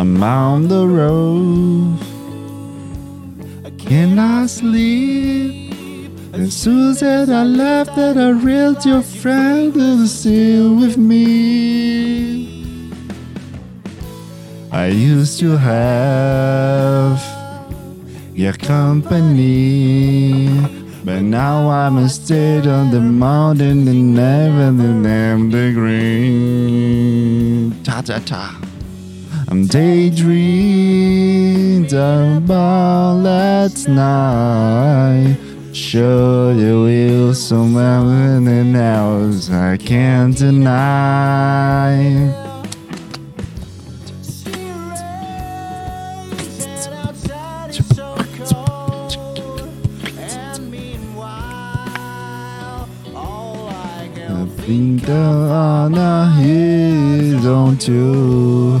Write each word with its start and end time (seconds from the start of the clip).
I'm 0.00 0.22
on 0.22 0.68
the 0.68 0.86
road. 0.86 1.98
I 3.66 3.70
cannot 3.76 4.48
sleep. 4.48 5.74
Soon 6.48 6.96
as 7.02 7.28
I 7.28 7.42
left, 7.42 7.96
that 7.96 8.16
I 8.16 8.30
realized 8.30 8.86
your 8.86 9.02
friend 9.02 9.76
is 9.76 10.20
still 10.20 10.74
with 10.74 10.96
me. 10.96 12.94
I 14.72 14.86
used 14.86 15.38
to 15.40 15.58
have 15.58 17.20
your 18.34 18.54
company. 18.54 20.48
But 21.04 21.20
now 21.20 21.68
I'm 21.68 21.98
a 21.98 22.08
state 22.08 22.66
on 22.66 22.90
the 22.90 23.02
mountain 23.02 23.86
and 23.86 24.14
never 24.14 24.72
the 24.72 24.94
name 25.08 25.50
the 25.50 25.72
green. 25.74 27.74
Ta 27.84 28.00
ta 28.00 28.18
ta. 28.24 28.69
I'm 29.50 29.66
daydreaming 29.66 31.86
about 31.86 33.16
last 33.16 33.88
night. 33.88 35.36
Sure 35.72 36.52
you 36.52 36.84
will 36.84 37.34
in 38.46 38.72
the 38.72 38.78
house 38.78 39.50
I 39.50 39.76
can't 39.76 40.38
deny. 40.38 42.36
Think 54.60 55.08
on 55.08 55.94
a 55.96 56.30
hill, 56.36 57.42
don't 57.42 57.88
you? 57.88 58.80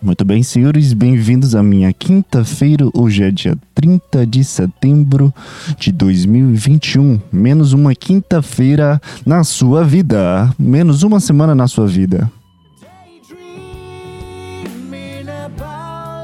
Muito 0.00 0.24
bem, 0.24 0.44
senhores, 0.44 0.92
bem-vindos 0.92 1.56
à 1.56 1.62
minha 1.62 1.92
quinta-feira. 1.92 2.88
Hoje 2.94 3.24
é 3.24 3.32
dia 3.32 3.58
30 3.74 4.24
de 4.24 4.44
setembro 4.44 5.34
de 5.76 5.90
2021. 5.90 7.20
Menos 7.32 7.72
uma 7.72 7.92
quinta-feira 7.96 9.00
na 9.26 9.42
sua 9.42 9.82
vida. 9.82 10.54
Menos 10.56 11.02
uma 11.02 11.18
semana 11.18 11.52
na 11.52 11.66
sua 11.66 11.88
vida. 11.88 12.30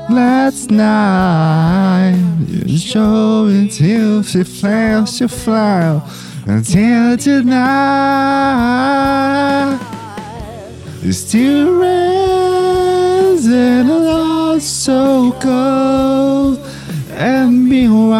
Last 0.08 0.70
night, 0.70 2.16
you 2.66 2.78
showed 2.78 3.50
it 3.50 3.72
she 4.24 4.44
flash, 4.44 5.16
she 5.16 5.26
fly 5.26 6.00
until 6.46 7.16
tonight. 7.18 7.64
Still 11.10 11.80
rains 11.80 13.03
and 13.46 13.90
a 13.90 13.98
lot 13.98 14.60
so 14.62 15.32
cold. 15.40 16.58
And 17.16 17.68
meanwhile, 17.68 18.14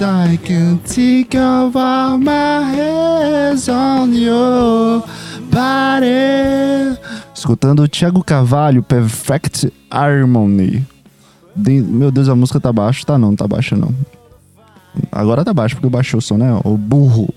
I 0.00 0.36
can 0.44 0.78
think 0.78 1.34
of 1.34 1.76
all 1.76 2.18
my 2.18 2.62
hands 2.74 3.68
on 3.68 4.12
your 4.14 5.02
body. 5.50 6.98
Escutando 7.34 7.82
o 7.82 7.88
Thiago 7.88 8.22
Carvalho, 8.24 8.82
Perfect 8.82 9.72
Harmony. 9.90 10.84
De- 11.56 11.80
Meu 11.82 12.10
Deus, 12.10 12.28
a 12.28 12.34
música 12.34 12.60
tá 12.60 12.72
baixa? 12.72 13.04
Tá 13.06 13.18
não, 13.18 13.34
tá 13.36 13.46
baixa 13.46 13.76
não. 13.76 13.94
Agora 15.10 15.44
tá 15.44 15.52
baixo, 15.52 15.74
porque 15.76 15.88
baixou 15.88 16.18
o 16.18 16.22
som, 16.22 16.36
né? 16.36 16.58
O 16.64 16.76
burro. 16.76 17.28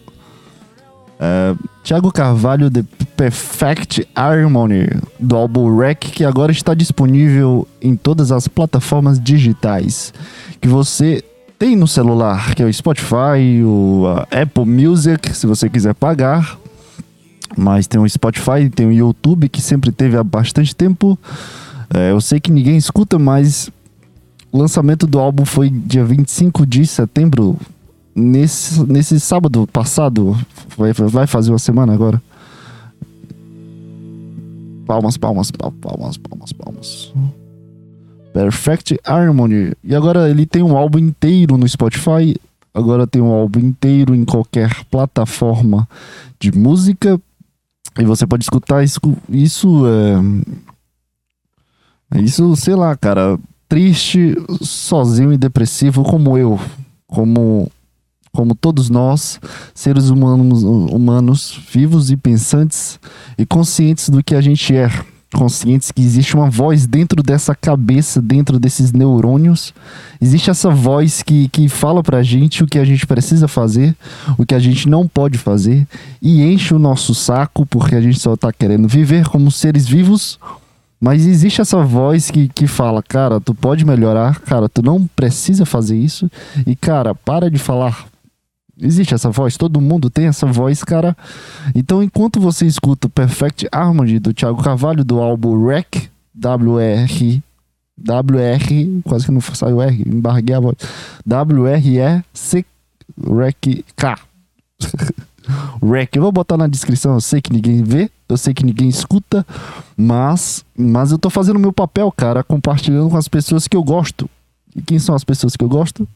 É, 1.20 1.56
Thiago 1.84 2.12
Carvalho, 2.12 2.70
The 2.70 2.84
Perfect 3.16 4.08
Harmony, 4.16 4.88
do 5.20 5.36
álbum 5.36 5.78
Rec, 5.78 6.00
que 6.00 6.24
agora 6.24 6.52
está 6.52 6.74
disponível 6.74 7.68
em 7.82 7.96
todas 7.96 8.32
as 8.32 8.48
plataformas 8.48 9.20
digitais 9.20 10.14
que 10.60 10.68
você 10.68 11.24
tem 11.58 11.76
no 11.76 11.88
celular, 11.88 12.54
que 12.54 12.62
é 12.62 12.66
o 12.66 12.74
Spotify, 12.74 13.64
o 13.64 14.04
Apple 14.30 14.66
Music, 14.66 15.36
se 15.36 15.48
você 15.48 15.70
quiser 15.70 15.96
pagar. 15.96 16.58
Mas 17.58 17.88
tem 17.88 18.00
o 18.00 18.08
Spotify, 18.08 18.70
tem 18.74 18.86
o 18.86 18.92
YouTube, 18.92 19.50
que 19.50 19.62
sempre 19.62 19.92
teve 19.92 20.18
há 20.18 20.24
bastante 20.24 20.76
tempo. 20.76 21.18
É, 21.94 22.12
eu 22.12 22.22
sei 22.22 22.40
que 22.40 22.52
ninguém 22.52 22.78
escuta, 22.78 23.18
mas 23.18 23.72
o 24.52 24.60
lançamento 24.60 25.08
do 25.08 25.18
álbum 25.18 25.46
foi 25.46 25.70
dia 25.70 26.04
25 26.04 26.66
de 26.66 26.86
setembro. 26.86 27.58
Nesse, 28.20 28.84
nesse 28.84 29.20
sábado 29.20 29.68
passado, 29.68 30.36
vai, 30.76 30.92
vai 30.92 31.28
fazer 31.28 31.52
uma 31.52 31.60
semana 31.60 31.94
agora. 31.94 32.20
Palmas, 34.88 35.18
palmas, 35.18 35.52
pal- 35.52 35.72
palmas, 35.74 36.18
palmas, 36.18 36.52
palmas. 36.52 37.14
Perfect 38.34 39.00
Harmony. 39.04 39.74
E 39.84 39.94
agora 39.94 40.28
ele 40.30 40.48
tem 40.48 40.64
um 40.64 40.76
álbum 40.76 40.98
inteiro 40.98 41.58
no 41.58 41.68
Spotify. 41.70 42.36
Agora 42.74 43.06
tem 43.06 43.22
um 43.22 43.32
álbum 43.32 43.60
inteiro 43.60 44.16
em 44.16 44.26
qualquer 44.26 44.84
plataforma 44.86 45.88
de 46.40 46.52
música. 46.52 47.22
E 48.00 48.04
você 48.04 48.26
pode 48.26 48.44
escutar 48.46 48.84
isso. 48.84 49.00
Isso 49.30 49.84
é. 52.12 52.20
Isso, 52.20 52.56
sei 52.56 52.74
lá, 52.74 52.96
cara. 52.96 53.38
Triste, 53.70 54.36
sozinho 54.62 55.34
e 55.34 55.38
depressivo 55.38 56.04
como 56.04 56.36
eu. 56.38 56.60
Como. 57.06 57.70
Como 58.38 58.54
todos 58.54 58.88
nós, 58.88 59.40
seres 59.74 60.10
humanos, 60.10 60.62
humanos 60.62 61.60
vivos 61.72 62.12
e 62.12 62.16
pensantes 62.16 63.00
e 63.36 63.48
conscientes 63.48 64.10
do 64.10 64.24
que 64.24 64.36
a 64.36 64.42
gente 64.42 64.76
é. 64.76 64.92
Conscientes 65.34 65.92
que 65.92 66.04
existe 66.04 66.36
uma 66.36 66.48
voz 66.48 66.86
dentro 66.86 67.24
dessa 67.24 67.56
cabeça, 67.56 68.22
dentro 68.22 68.60
desses 68.60 68.92
neurônios. 68.92 69.74
Existe 70.22 70.52
essa 70.52 70.70
voz 70.70 71.24
que, 71.24 71.50
que 71.50 71.68
fala 71.68 72.04
pra 72.04 72.22
gente 72.22 72.64
o 72.64 72.68
que 72.68 72.78
a 72.78 72.86
gente 72.86 73.08
precisa 73.08 73.48
fazer, 73.48 73.96
o 74.38 74.46
que 74.46 74.54
a 74.54 74.60
gente 74.60 74.88
não 74.88 75.08
pode 75.08 75.40
fazer, 75.40 75.88
e 76.22 76.44
enche 76.44 76.76
o 76.76 76.80
nosso 76.80 77.16
saco 77.16 77.66
porque 77.66 77.96
a 77.96 78.02
gente 78.02 78.20
só 78.20 78.38
tá 78.38 78.54
querendo 78.54 78.88
viver 78.88 79.28
como 79.28 79.50
seres 79.50 79.88
vivos. 79.88 80.38
Mas 81.02 81.26
existe 81.26 81.60
essa 81.60 81.82
voz 81.82 82.30
que, 82.30 82.48
que 82.50 82.68
fala, 82.68 83.02
cara, 83.02 83.42
tu 83.42 83.56
pode 83.56 83.84
melhorar, 83.84 84.40
cara, 84.42 84.70
tu 84.70 84.84
não 84.84 85.08
precisa 85.16 85.66
fazer 85.66 85.98
isso, 85.98 86.30
e 86.68 86.76
cara, 86.76 87.16
para 87.16 87.50
de 87.50 87.58
falar. 87.58 88.06
Existe 88.80 89.14
essa 89.14 89.32
voz, 89.32 89.58
todo 89.58 89.82
mundo 89.82 90.10
tem 90.10 90.28
essa 90.28 90.46
voz, 90.46 90.84
cara. 90.84 91.18
Então, 91.74 92.04
enquanto 92.04 92.40
você 92.40 92.66
escuta 92.66 93.10
Perfect 93.10 93.68
Harmony 93.72 94.20
do 94.20 94.34
Thiago 94.34 94.62
Carvalho 94.62 95.04
do 95.04 95.20
álbum 95.20 95.66
Rec, 95.66 96.10
W-R, 96.34 97.44
W-R, 97.98 99.02
quase 99.04 99.26
que 99.26 99.32
não 99.32 99.42
saiu 99.42 99.82
R, 99.82 100.04
embarguei 100.08 100.56
a 100.56 100.60
voz. 100.60 100.76
W-R-E-C, 101.26 102.66
Rec, 103.36 103.84
K. 103.96 104.20
Rec, 105.82 106.16
eu 106.16 106.22
vou 106.22 106.32
botar 106.32 106.58
na 106.58 106.68
descrição, 106.68 107.16
eu 107.16 107.22
sei 107.22 107.42
que 107.42 107.52
ninguém 107.52 107.82
vê, 107.82 108.12
eu 108.30 108.38
sei 108.38 108.54
que 108.54 108.66
ninguém 108.66 108.90
escuta, 108.90 109.46
mas, 109.96 110.64
mas 110.78 111.12
eu 111.12 111.18
tô 111.18 111.30
fazendo 111.30 111.56
o 111.56 111.60
meu 111.60 111.74
papel, 111.74 112.12
cara, 112.12 112.44
compartilhando 112.44 113.10
com 113.10 113.18
as 113.18 113.28
pessoas 113.28 113.68
que 113.68 113.76
eu 113.76 113.84
gosto. 113.84 114.30
E 114.76 114.82
quem 114.82 115.00
são 115.00 115.16
as 115.16 115.24
pessoas 115.24 115.56
que 115.56 115.64
eu 115.64 115.70
gosto? 115.70 116.08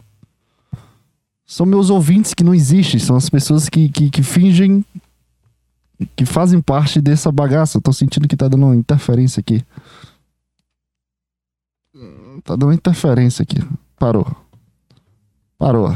São 1.52 1.66
meus 1.66 1.90
ouvintes 1.90 2.34
que 2.34 2.46
não 2.46 2.56
existem, 2.56 2.98
são 2.98 3.18
as 3.18 3.30
pessoas 3.30 3.68
que, 3.68 3.90
que, 3.90 4.10
que 4.10 4.24
fingem 4.24 4.86
que 6.16 6.26
fazem 6.26 6.62
parte 6.62 7.02
dessa 7.02 7.30
bagaça. 7.30 7.78
Eu 7.78 7.82
tô 7.82 7.92
sentindo 7.92 8.26
que 8.26 8.38
tá 8.38 8.48
dando 8.48 8.68
uma 8.68 8.76
interferência 8.76 9.42
aqui. 9.42 9.62
Tá 12.46 12.56
dando 12.56 12.68
uma 12.68 12.74
interferência 12.74 13.44
aqui. 13.44 13.58
Parou. 14.00 14.26
Parou. 15.60 15.90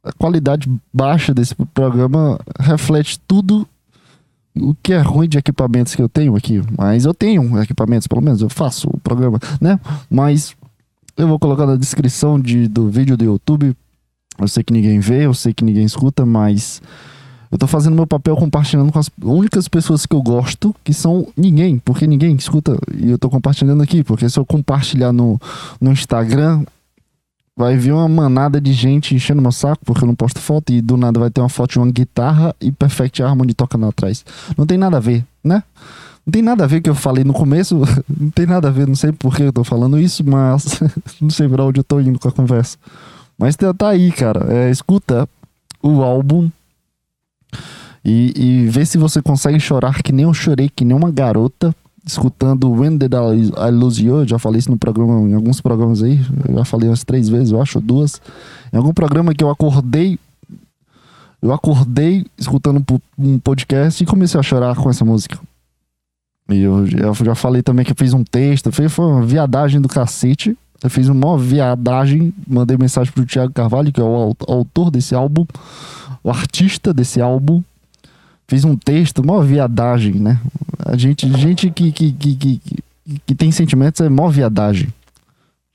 A 0.00 0.12
qualidade 0.12 0.70
baixa 0.94 1.34
desse 1.34 1.56
programa 1.74 2.38
reflete 2.60 3.18
tudo 3.26 3.66
o 4.54 4.76
que 4.76 4.92
é 4.92 5.00
ruim 5.00 5.28
de 5.28 5.38
equipamentos 5.38 5.96
que 5.96 6.02
eu 6.02 6.08
tenho 6.08 6.36
aqui. 6.36 6.62
Mas 6.78 7.04
eu 7.04 7.12
tenho 7.12 7.60
equipamentos, 7.60 8.06
pelo 8.06 8.22
menos 8.22 8.42
eu 8.42 8.48
faço 8.48 8.88
o 8.88 9.00
programa, 9.00 9.40
né? 9.60 9.80
Mas 10.08 10.54
eu 11.16 11.26
vou 11.26 11.36
colocar 11.36 11.66
na 11.66 11.74
descrição 11.74 12.38
de, 12.38 12.68
do 12.68 12.88
vídeo 12.88 13.16
do 13.16 13.24
YouTube. 13.24 13.76
Eu 14.38 14.48
sei 14.48 14.62
que 14.62 14.72
ninguém 14.72 15.00
vê, 15.00 15.26
eu 15.26 15.34
sei 15.34 15.52
que 15.52 15.64
ninguém 15.64 15.84
escuta, 15.84 16.24
mas 16.24 16.80
Eu 17.50 17.56
tô 17.56 17.66
fazendo 17.66 17.94
meu 17.94 18.06
papel 18.06 18.36
compartilhando 18.36 18.92
com 18.92 18.98
as 18.98 19.10
únicas 19.22 19.68
pessoas 19.68 20.04
que 20.04 20.14
eu 20.14 20.22
gosto, 20.22 20.74
que 20.84 20.92
são 20.92 21.26
ninguém, 21.36 21.78
porque 21.78 22.06
ninguém 22.06 22.36
escuta. 22.36 22.78
E 22.94 23.10
eu 23.10 23.18
tô 23.18 23.30
compartilhando 23.30 23.82
aqui, 23.82 24.04
porque 24.04 24.28
se 24.28 24.38
eu 24.38 24.44
compartilhar 24.44 25.12
no, 25.12 25.40
no 25.80 25.90
Instagram, 25.90 26.62
vai 27.56 27.76
vir 27.76 27.92
uma 27.92 28.08
manada 28.08 28.60
de 28.60 28.72
gente 28.72 29.14
enchendo 29.14 29.40
meu 29.40 29.50
saco, 29.50 29.82
porque 29.84 30.04
eu 30.04 30.06
não 30.06 30.14
posto 30.14 30.40
foto, 30.40 30.72
e 30.72 30.82
do 30.82 30.96
nada 30.96 31.18
vai 31.18 31.30
ter 31.30 31.40
uma 31.40 31.48
foto 31.48 31.72
de 31.72 31.78
uma 31.78 31.90
guitarra 31.90 32.54
e 32.60 32.70
Perfect 32.70 33.22
Harmony 33.22 33.54
tocando 33.54 33.86
atrás. 33.86 34.24
Não 34.56 34.66
tem 34.66 34.76
nada 34.76 34.98
a 34.98 35.00
ver, 35.00 35.24
né? 35.42 35.62
Não 36.26 36.30
tem 36.30 36.42
nada 36.42 36.64
a 36.64 36.66
ver 36.66 36.76
o 36.76 36.82
que 36.82 36.90
eu 36.90 36.94
falei 36.94 37.24
no 37.24 37.32
começo, 37.32 37.80
não 38.08 38.28
tem 38.28 38.44
nada 38.44 38.68
a 38.68 38.70
ver, 38.70 38.86
não 38.86 38.94
sei 38.94 39.10
por 39.10 39.34
que 39.34 39.42
eu 39.42 39.52
tô 39.52 39.64
falando 39.64 39.98
isso, 39.98 40.22
mas 40.22 40.80
não 41.18 41.30
sei 41.30 41.48
pra 41.48 41.64
onde 41.64 41.80
eu 41.80 41.84
tô 41.84 41.98
indo 41.98 42.18
com 42.18 42.28
a 42.28 42.32
conversa. 42.32 42.76
Mas 43.38 43.54
tá 43.54 43.72
tá 43.72 43.90
aí, 43.90 44.10
cara. 44.10 44.52
É, 44.52 44.70
escuta 44.70 45.28
o 45.80 46.02
álbum 46.02 46.50
e, 48.04 48.32
e 48.36 48.66
vê 48.66 48.84
se 48.84 48.98
você 48.98 49.20
consegue 49.22 49.60
chorar 49.60 50.02
que 50.02 50.12
nem 50.12 50.24
eu 50.24 50.34
chorei, 50.34 50.68
que 50.68 50.84
nem 50.84 50.96
uma 50.96 51.10
garota, 51.10 51.74
escutando 52.04 52.70
When 52.70 52.96
Did 52.96 53.12
I, 53.12 53.70
Lose 53.70 54.04
You. 54.04 54.20
Eu 54.20 54.28
já 54.28 54.38
falei 54.38 54.58
isso 54.58 54.70
no 54.70 54.78
programa, 54.78 55.28
em 55.28 55.34
alguns 55.34 55.60
programas 55.60 56.02
aí. 56.02 56.18
Eu 56.48 56.56
já 56.56 56.64
falei 56.64 56.88
umas 56.88 57.04
três 57.04 57.28
vezes, 57.28 57.52
eu 57.52 57.60
acho, 57.60 57.80
duas. 57.80 58.20
Em 58.72 58.76
algum 58.76 58.92
programa 58.92 59.34
que 59.34 59.44
eu 59.44 59.50
acordei. 59.50 60.18
Eu 61.40 61.52
acordei 61.52 62.26
escutando 62.36 62.84
um 63.16 63.38
podcast 63.38 64.02
e 64.02 64.06
comecei 64.06 64.40
a 64.40 64.42
chorar 64.42 64.74
com 64.74 64.90
essa 64.90 65.04
música. 65.04 65.38
E 66.48 66.62
eu, 66.62 66.84
eu 66.88 67.14
já 67.14 67.34
falei 67.34 67.62
também 67.62 67.84
que 67.84 67.92
eu 67.92 67.96
fiz 67.96 68.12
um 68.12 68.24
texto, 68.24 68.72
foi, 68.72 68.88
foi 68.88 69.04
uma 69.04 69.22
viadagem 69.22 69.80
do 69.80 69.88
cacete. 69.88 70.56
Eu 70.82 70.90
fiz 70.90 71.08
uma 71.08 71.36
viadagem, 71.36 72.32
mandei 72.46 72.76
mensagem 72.76 73.12
pro 73.12 73.26
Thiago 73.26 73.52
Carvalho, 73.52 73.92
que 73.92 74.00
é 74.00 74.04
o 74.04 74.06
au- 74.06 74.36
autor 74.46 74.90
desse 74.90 75.14
álbum, 75.14 75.44
o 76.22 76.30
artista 76.30 76.94
desse 76.94 77.20
álbum. 77.20 77.62
Fiz 78.46 78.64
um 78.64 78.76
texto, 78.76 79.18
uma 79.18 79.42
viadagem, 79.44 80.14
né? 80.14 80.40
A 80.86 80.96
gente, 80.96 81.28
gente 81.36 81.70
que, 81.70 81.92
que, 81.92 82.12
que, 82.12 82.34
que, 82.36 82.60
que- 83.26 83.34
tem 83.34 83.50
sentimentos 83.50 84.00
é 84.00 84.08
mó 84.08 84.28
viadagem. 84.28 84.88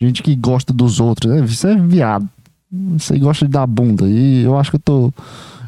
Gente 0.01 0.23
que 0.23 0.35
gosta 0.35 0.73
dos 0.73 0.99
outros, 0.99 1.31
né? 1.31 1.45
Isso 1.45 1.67
é 1.67 1.75
viado. 1.75 2.27
Você 2.97 3.19
gosta 3.19 3.45
de 3.45 3.51
dar 3.51 3.67
bunda. 3.67 4.07
E 4.09 4.41
eu 4.43 4.57
acho 4.57 4.71
que 4.71 4.77
eu 4.77 4.81
tô, 4.81 5.13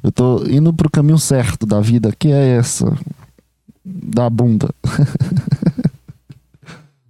eu 0.01 0.11
tô 0.11 0.45
indo 0.47 0.73
pro 0.73 0.89
caminho 0.89 1.19
certo 1.19 1.65
da 1.65 1.79
vida, 1.79 2.11
que 2.17 2.29
é 2.29 2.57
essa. 2.57 2.91
Da 3.85 4.29
bunda. 4.29 4.69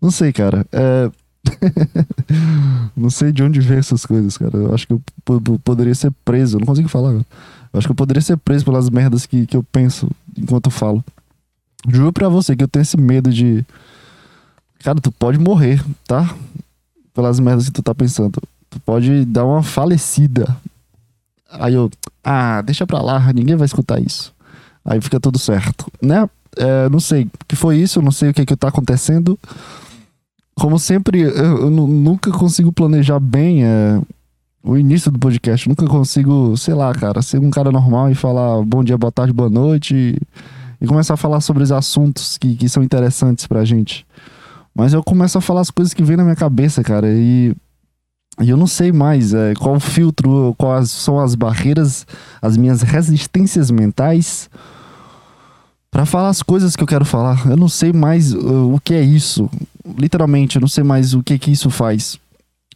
Não 0.01 0.11
sei, 0.11 0.31
cara. 0.33 0.65
É... 0.71 1.09
Não 2.95 3.09
sei 3.09 3.31
de 3.31 3.43
onde 3.43 3.59
vem 3.59 3.77
essas 3.77 4.05
coisas, 4.05 4.37
cara. 4.37 4.57
Eu 4.57 4.73
acho 4.73 4.87
que 4.87 4.93
eu 4.93 5.01
po- 5.23 5.41
po- 5.41 5.59
poderia 5.59 5.93
ser 5.95 6.11
preso. 6.23 6.55
Eu 6.57 6.59
não 6.59 6.67
consigo 6.67 6.87
falar. 6.89 7.11
cara. 7.11 7.25
Eu 7.73 7.77
acho 7.77 7.87
que 7.87 7.91
eu 7.91 7.95
poderia 7.95 8.21
ser 8.21 8.37
preso 8.37 8.63
pelas 8.65 8.89
merdas 8.89 9.25
que, 9.25 9.45
que 9.45 9.57
eu 9.57 9.63
penso 9.63 10.09
enquanto 10.37 10.67
eu 10.67 10.71
falo. 10.71 11.03
Juro 11.87 12.11
pra 12.13 12.29
você 12.29 12.55
que 12.55 12.63
eu 12.63 12.67
tenho 12.67 12.81
esse 12.83 12.97
medo 12.97 13.29
de. 13.31 13.65
Cara, 14.83 14.99
tu 15.01 15.11
pode 15.11 15.37
morrer, 15.37 15.83
tá? 16.07 16.33
Pelas 17.13 17.39
merdas 17.39 17.65
que 17.65 17.71
tu 17.73 17.83
tá 17.83 17.93
pensando. 17.93 18.41
Tu 18.69 18.79
pode 18.79 19.25
dar 19.25 19.45
uma 19.45 19.61
falecida. 19.63 20.55
Aí 21.51 21.73
eu. 21.73 21.89
Ah, 22.23 22.61
deixa 22.61 22.87
pra 22.87 23.01
lá, 23.01 23.31
ninguém 23.33 23.55
vai 23.55 23.65
escutar 23.65 23.99
isso. 24.01 24.33
Aí 24.83 24.99
fica 25.01 25.19
tudo 25.19 25.37
certo, 25.39 25.91
né? 26.01 26.29
É, 26.57 26.87
não 26.89 26.99
sei 26.99 27.23
o 27.25 27.29
que 27.47 27.55
foi 27.55 27.77
isso, 27.77 28.01
não 28.01 28.11
sei 28.11 28.29
o 28.29 28.33
que, 28.33 28.45
que 28.45 28.55
tá 28.55 28.67
acontecendo. 28.69 29.37
Como 30.57 30.79
sempre, 30.79 31.19
eu, 31.19 31.29
eu 31.33 31.69
nu- 31.69 31.87
nunca 31.87 32.31
consigo 32.31 32.71
planejar 32.71 33.19
bem 33.19 33.65
é, 33.65 34.01
o 34.63 34.77
início 34.77 35.11
do 35.11 35.19
podcast. 35.19 35.67
Nunca 35.67 35.85
consigo, 35.85 36.55
sei 36.55 36.73
lá, 36.73 36.93
cara, 36.93 37.21
ser 37.21 37.39
um 37.39 37.49
cara 37.49 37.71
normal 37.71 38.09
e 38.09 38.15
falar 38.15 38.61
bom 38.63 38.83
dia, 38.83 38.97
boa 38.97 39.11
tarde, 39.11 39.33
boa 39.33 39.49
noite 39.49 39.93
e, 39.93 40.17
e 40.79 40.87
começar 40.87 41.15
a 41.15 41.17
falar 41.17 41.41
sobre 41.41 41.61
os 41.61 41.71
assuntos 41.71 42.37
que, 42.37 42.55
que 42.55 42.69
são 42.69 42.81
interessantes 42.81 43.45
pra 43.45 43.65
gente. 43.65 44.05
Mas 44.73 44.93
eu 44.93 45.03
começo 45.03 45.37
a 45.37 45.41
falar 45.41 45.61
as 45.61 45.71
coisas 45.71 45.93
que 45.93 46.03
vêm 46.03 46.17
na 46.17 46.23
minha 46.23 46.35
cabeça, 46.35 46.83
cara, 46.83 47.07
e, 47.09 47.53
e 48.41 48.49
eu 48.49 48.57
não 48.57 48.67
sei 48.67 48.91
mais 48.91 49.33
é, 49.33 49.53
qual 49.55 49.79
filtro, 49.79 50.55
quais 50.57 50.89
são 50.89 51.19
as 51.19 51.35
barreiras, 51.35 52.05
as 52.41 52.55
minhas 52.57 52.81
resistências 52.81 53.69
mentais 53.71 54.49
Pra 55.95 56.05
falar 56.05 56.27
as 56.27 56.43
coisas 56.43 56.75
que 56.75 56.83
eu 56.83 56.87
quero 56.87 57.05
falar. 57.05 57.47
Eu 57.49 57.55
não 57.55 57.69
sei 57.69 57.93
mais 57.93 58.33
uh, 58.33 58.73
o 58.73 58.81
que 58.81 58.93
é 58.93 59.01
isso. 59.01 59.49
Literalmente, 59.97 60.57
eu 60.57 60.59
não 60.59 60.67
sei 60.67 60.83
mais 60.83 61.13
o 61.13 61.23
que 61.23 61.39
que 61.39 61.49
isso 61.49 61.69
faz. 61.69 62.19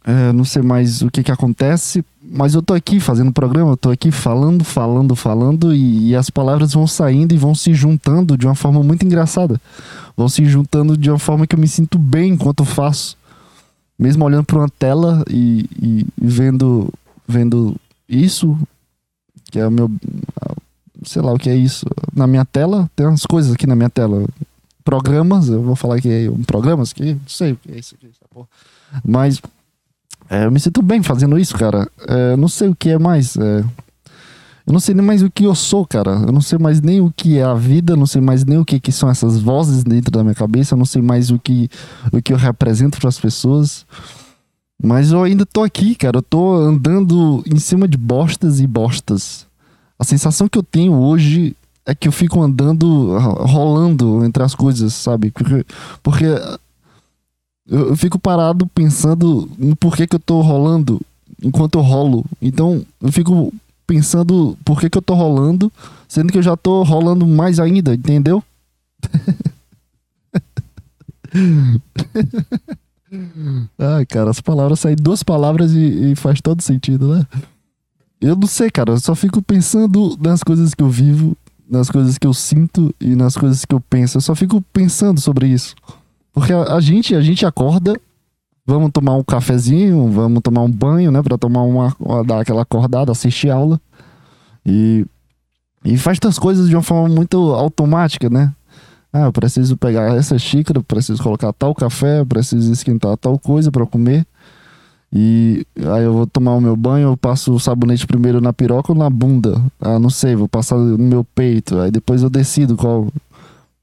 Eu 0.06 0.32
não 0.32 0.42
sei 0.42 0.62
mais 0.62 1.02
o 1.02 1.10
que 1.10 1.22
que 1.22 1.30
acontece. 1.30 2.02
Mas 2.22 2.54
eu 2.54 2.62
tô 2.62 2.72
aqui 2.72 2.98
fazendo 2.98 3.30
programa, 3.30 3.72
eu 3.72 3.76
tô 3.76 3.90
aqui 3.90 4.10
falando, 4.10 4.64
falando, 4.64 5.14
falando. 5.14 5.74
E, 5.74 6.08
e 6.08 6.16
as 6.16 6.30
palavras 6.30 6.72
vão 6.72 6.86
saindo 6.86 7.34
e 7.34 7.36
vão 7.36 7.54
se 7.54 7.74
juntando 7.74 8.38
de 8.38 8.46
uma 8.46 8.54
forma 8.54 8.82
muito 8.82 9.04
engraçada. 9.04 9.60
Vão 10.16 10.26
se 10.26 10.42
juntando 10.46 10.96
de 10.96 11.10
uma 11.10 11.18
forma 11.18 11.46
que 11.46 11.54
eu 11.54 11.60
me 11.60 11.68
sinto 11.68 11.98
bem 11.98 12.32
enquanto 12.32 12.64
faço. 12.64 13.18
Mesmo 13.98 14.24
olhando 14.24 14.44
pra 14.44 14.60
uma 14.60 14.68
tela 14.70 15.22
e, 15.28 15.66
e- 15.78 16.06
e 16.22 16.26
vendo, 16.26 16.90
vendo 17.28 17.76
isso, 18.08 18.56
que 19.50 19.58
é 19.58 19.66
o 19.66 19.70
meu 19.70 19.90
sei 21.04 21.22
lá 21.22 21.32
o 21.32 21.38
que 21.38 21.50
é 21.50 21.54
isso. 21.54 21.86
Na 22.14 22.26
minha 22.26 22.44
tela, 22.44 22.90
tem 22.94 23.06
umas 23.06 23.26
coisas 23.26 23.52
aqui 23.52 23.66
na 23.66 23.76
minha 23.76 23.90
tela. 23.90 24.26
Programas, 24.84 25.48
eu 25.48 25.62
vou 25.62 25.76
falar 25.76 26.00
que 26.00 26.08
é 26.08 26.30
um 26.30 26.42
programas 26.42 26.92
que 26.92 27.14
não 27.14 27.20
sei 27.26 27.52
o 27.52 27.56
que 27.56 27.72
é 27.72 27.78
isso 27.78 27.94
aqui, 27.94 28.06
essa 28.06 28.26
porra. 28.30 28.48
Mas 29.04 29.40
é, 30.28 30.44
eu 30.44 30.50
me 30.50 30.60
sinto 30.60 30.80
bem 30.82 31.02
fazendo 31.02 31.38
isso, 31.38 31.56
cara. 31.56 31.88
É, 32.08 32.32
eu 32.32 32.36
não 32.36 32.48
sei 32.48 32.68
o 32.68 32.74
que 32.74 32.90
é 32.90 32.98
mais. 32.98 33.36
é, 33.36 33.64
eu 34.66 34.72
não 34.72 34.80
sei 34.80 34.94
nem 34.94 35.04
mais 35.04 35.22
o 35.22 35.30
que 35.30 35.44
eu 35.44 35.54
sou, 35.54 35.84
cara. 35.84 36.12
Eu 36.12 36.32
não 36.32 36.40
sei 36.40 36.58
mais 36.58 36.80
nem 36.80 37.00
o 37.00 37.12
que 37.14 37.38
é 37.38 37.42
a 37.42 37.54
vida, 37.54 37.96
não 37.96 38.06
sei 38.06 38.20
mais 38.20 38.44
nem 38.44 38.58
o 38.58 38.64
que, 38.64 38.78
que 38.78 38.92
são 38.92 39.10
essas 39.10 39.38
vozes 39.40 39.82
dentro 39.82 40.12
da 40.12 40.22
minha 40.22 40.34
cabeça, 40.34 40.74
eu 40.74 40.78
não 40.78 40.84
sei 40.84 41.02
mais 41.02 41.30
o 41.30 41.38
que, 41.38 41.68
o 42.12 42.22
que 42.22 42.32
eu 42.32 42.36
represento 42.36 42.98
para 42.98 43.08
as 43.08 43.18
pessoas. 43.18 43.84
Mas 44.82 45.12
eu 45.12 45.22
ainda 45.22 45.44
tô 45.44 45.62
aqui, 45.62 45.94
cara. 45.94 46.18
Eu 46.18 46.22
tô 46.22 46.54
andando 46.54 47.42
em 47.46 47.58
cima 47.58 47.86
de 47.86 47.98
bostas 47.98 48.60
e 48.60 48.66
bostas. 48.66 49.46
A 50.00 50.04
sensação 50.04 50.48
que 50.48 50.58
eu 50.58 50.62
tenho 50.62 50.94
hoje 50.94 51.54
é 51.84 51.94
que 51.94 52.08
eu 52.08 52.12
fico 52.12 52.40
andando, 52.42 53.18
ro- 53.18 53.44
rolando 53.44 54.24
entre 54.24 54.42
as 54.42 54.54
coisas, 54.54 54.94
sabe? 54.94 55.30
Porque, 55.30 55.64
porque 56.02 56.24
eu, 57.68 57.88
eu 57.90 57.96
fico 57.96 58.18
parado 58.18 58.66
pensando 58.68 59.48
no 59.58 59.76
porquê 59.76 60.06
que 60.06 60.16
eu 60.16 60.20
tô 60.20 60.40
rolando 60.40 61.00
enquanto 61.42 61.78
eu 61.78 61.82
rolo. 61.82 62.24
Então, 62.40 62.84
eu 63.00 63.12
fico 63.12 63.52
pensando 63.86 64.56
por 64.64 64.80
que, 64.80 64.88
que 64.88 64.96
eu 64.98 65.02
tô 65.02 65.14
rolando, 65.14 65.70
sendo 66.08 66.32
que 66.32 66.38
eu 66.38 66.42
já 66.42 66.56
tô 66.56 66.82
rolando 66.82 67.26
mais 67.26 67.58
ainda, 67.60 67.94
entendeu? 67.94 68.42
Ai, 73.78 74.06
cara, 74.06 74.30
as 74.30 74.40
palavras 74.40 74.80
saem 74.80 74.96
duas 74.96 75.22
palavras 75.22 75.72
e, 75.72 76.12
e 76.12 76.16
faz 76.16 76.40
todo 76.40 76.62
sentido, 76.62 77.14
né? 77.14 77.26
Eu 78.20 78.36
não 78.36 78.46
sei, 78.46 78.70
cara. 78.70 78.92
Eu 78.92 79.00
só 79.00 79.14
fico 79.14 79.40
pensando 79.40 80.16
nas 80.20 80.42
coisas 80.42 80.74
que 80.74 80.82
eu 80.82 80.88
vivo, 80.88 81.36
nas 81.68 81.90
coisas 81.90 82.18
que 82.18 82.26
eu 82.26 82.34
sinto 82.34 82.94
e 83.00 83.14
nas 83.14 83.36
coisas 83.36 83.64
que 83.64 83.74
eu 83.74 83.80
penso. 83.80 84.18
Eu 84.18 84.20
só 84.20 84.34
fico 84.34 84.60
pensando 84.72 85.20
sobre 85.20 85.46
isso. 85.46 85.74
Porque 86.32 86.52
a, 86.52 86.74
a 86.74 86.80
gente, 86.80 87.14
a 87.14 87.20
gente 87.20 87.46
acorda, 87.46 87.98
vamos 88.66 88.90
tomar 88.92 89.14
um 89.14 89.24
cafezinho, 89.24 90.10
vamos 90.10 90.42
tomar 90.42 90.62
um 90.62 90.70
banho, 90.70 91.10
né? 91.10 91.22
Pra 91.22 91.38
tomar 91.38 91.62
uma, 91.62 91.96
dar 92.24 92.40
aquela 92.40 92.62
acordada, 92.62 93.10
assistir 93.10 93.50
aula. 93.50 93.80
E, 94.64 95.06
e 95.84 95.96
faz 95.96 96.18
das 96.18 96.38
coisas 96.38 96.68
de 96.68 96.76
uma 96.76 96.82
forma 96.82 97.08
muito 97.08 97.36
automática, 97.54 98.28
né? 98.28 98.52
Ah, 99.12 99.22
eu 99.22 99.32
preciso 99.32 99.76
pegar 99.76 100.14
essa 100.14 100.38
xícara, 100.38 100.80
preciso 100.82 101.20
colocar 101.20 101.52
tal 101.52 101.74
café, 101.74 102.24
preciso 102.24 102.72
esquentar 102.72 103.16
tal 103.16 103.38
coisa 103.38 103.70
pra 103.72 103.84
comer. 103.84 104.24
E 105.12 105.66
aí 105.76 106.04
eu 106.04 106.12
vou 106.12 106.26
tomar 106.26 106.54
o 106.54 106.60
meu 106.60 106.76
banho, 106.76 107.08
eu 107.08 107.16
passo 107.16 107.52
o 107.52 107.58
sabonete 107.58 108.06
primeiro 108.06 108.40
na 108.40 108.52
piroca 108.52 108.92
ou 108.92 108.98
na 108.98 109.10
bunda. 109.10 109.60
Ah, 109.80 109.98
não 109.98 110.10
sei, 110.10 110.36
vou 110.36 110.48
passar 110.48 110.76
no 110.76 110.98
meu 110.98 111.24
peito. 111.24 111.78
Aí 111.80 111.90
depois 111.90 112.22
eu 112.22 112.30
decido 112.30 112.76
qual. 112.76 113.08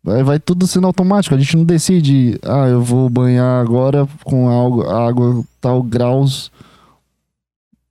Aí 0.07 0.23
vai 0.23 0.39
tudo 0.39 0.65
sendo 0.65 0.87
automático. 0.87 1.35
A 1.35 1.37
gente 1.37 1.57
não 1.57 1.65
decide, 1.65 2.39
ah, 2.43 2.67
eu 2.67 2.81
vou 2.81 3.09
banhar 3.09 3.61
agora 3.61 4.07
com 4.23 4.47
algo, 4.47 4.83
água 4.89 5.43
tal 5.59 5.83
graus. 5.83 6.49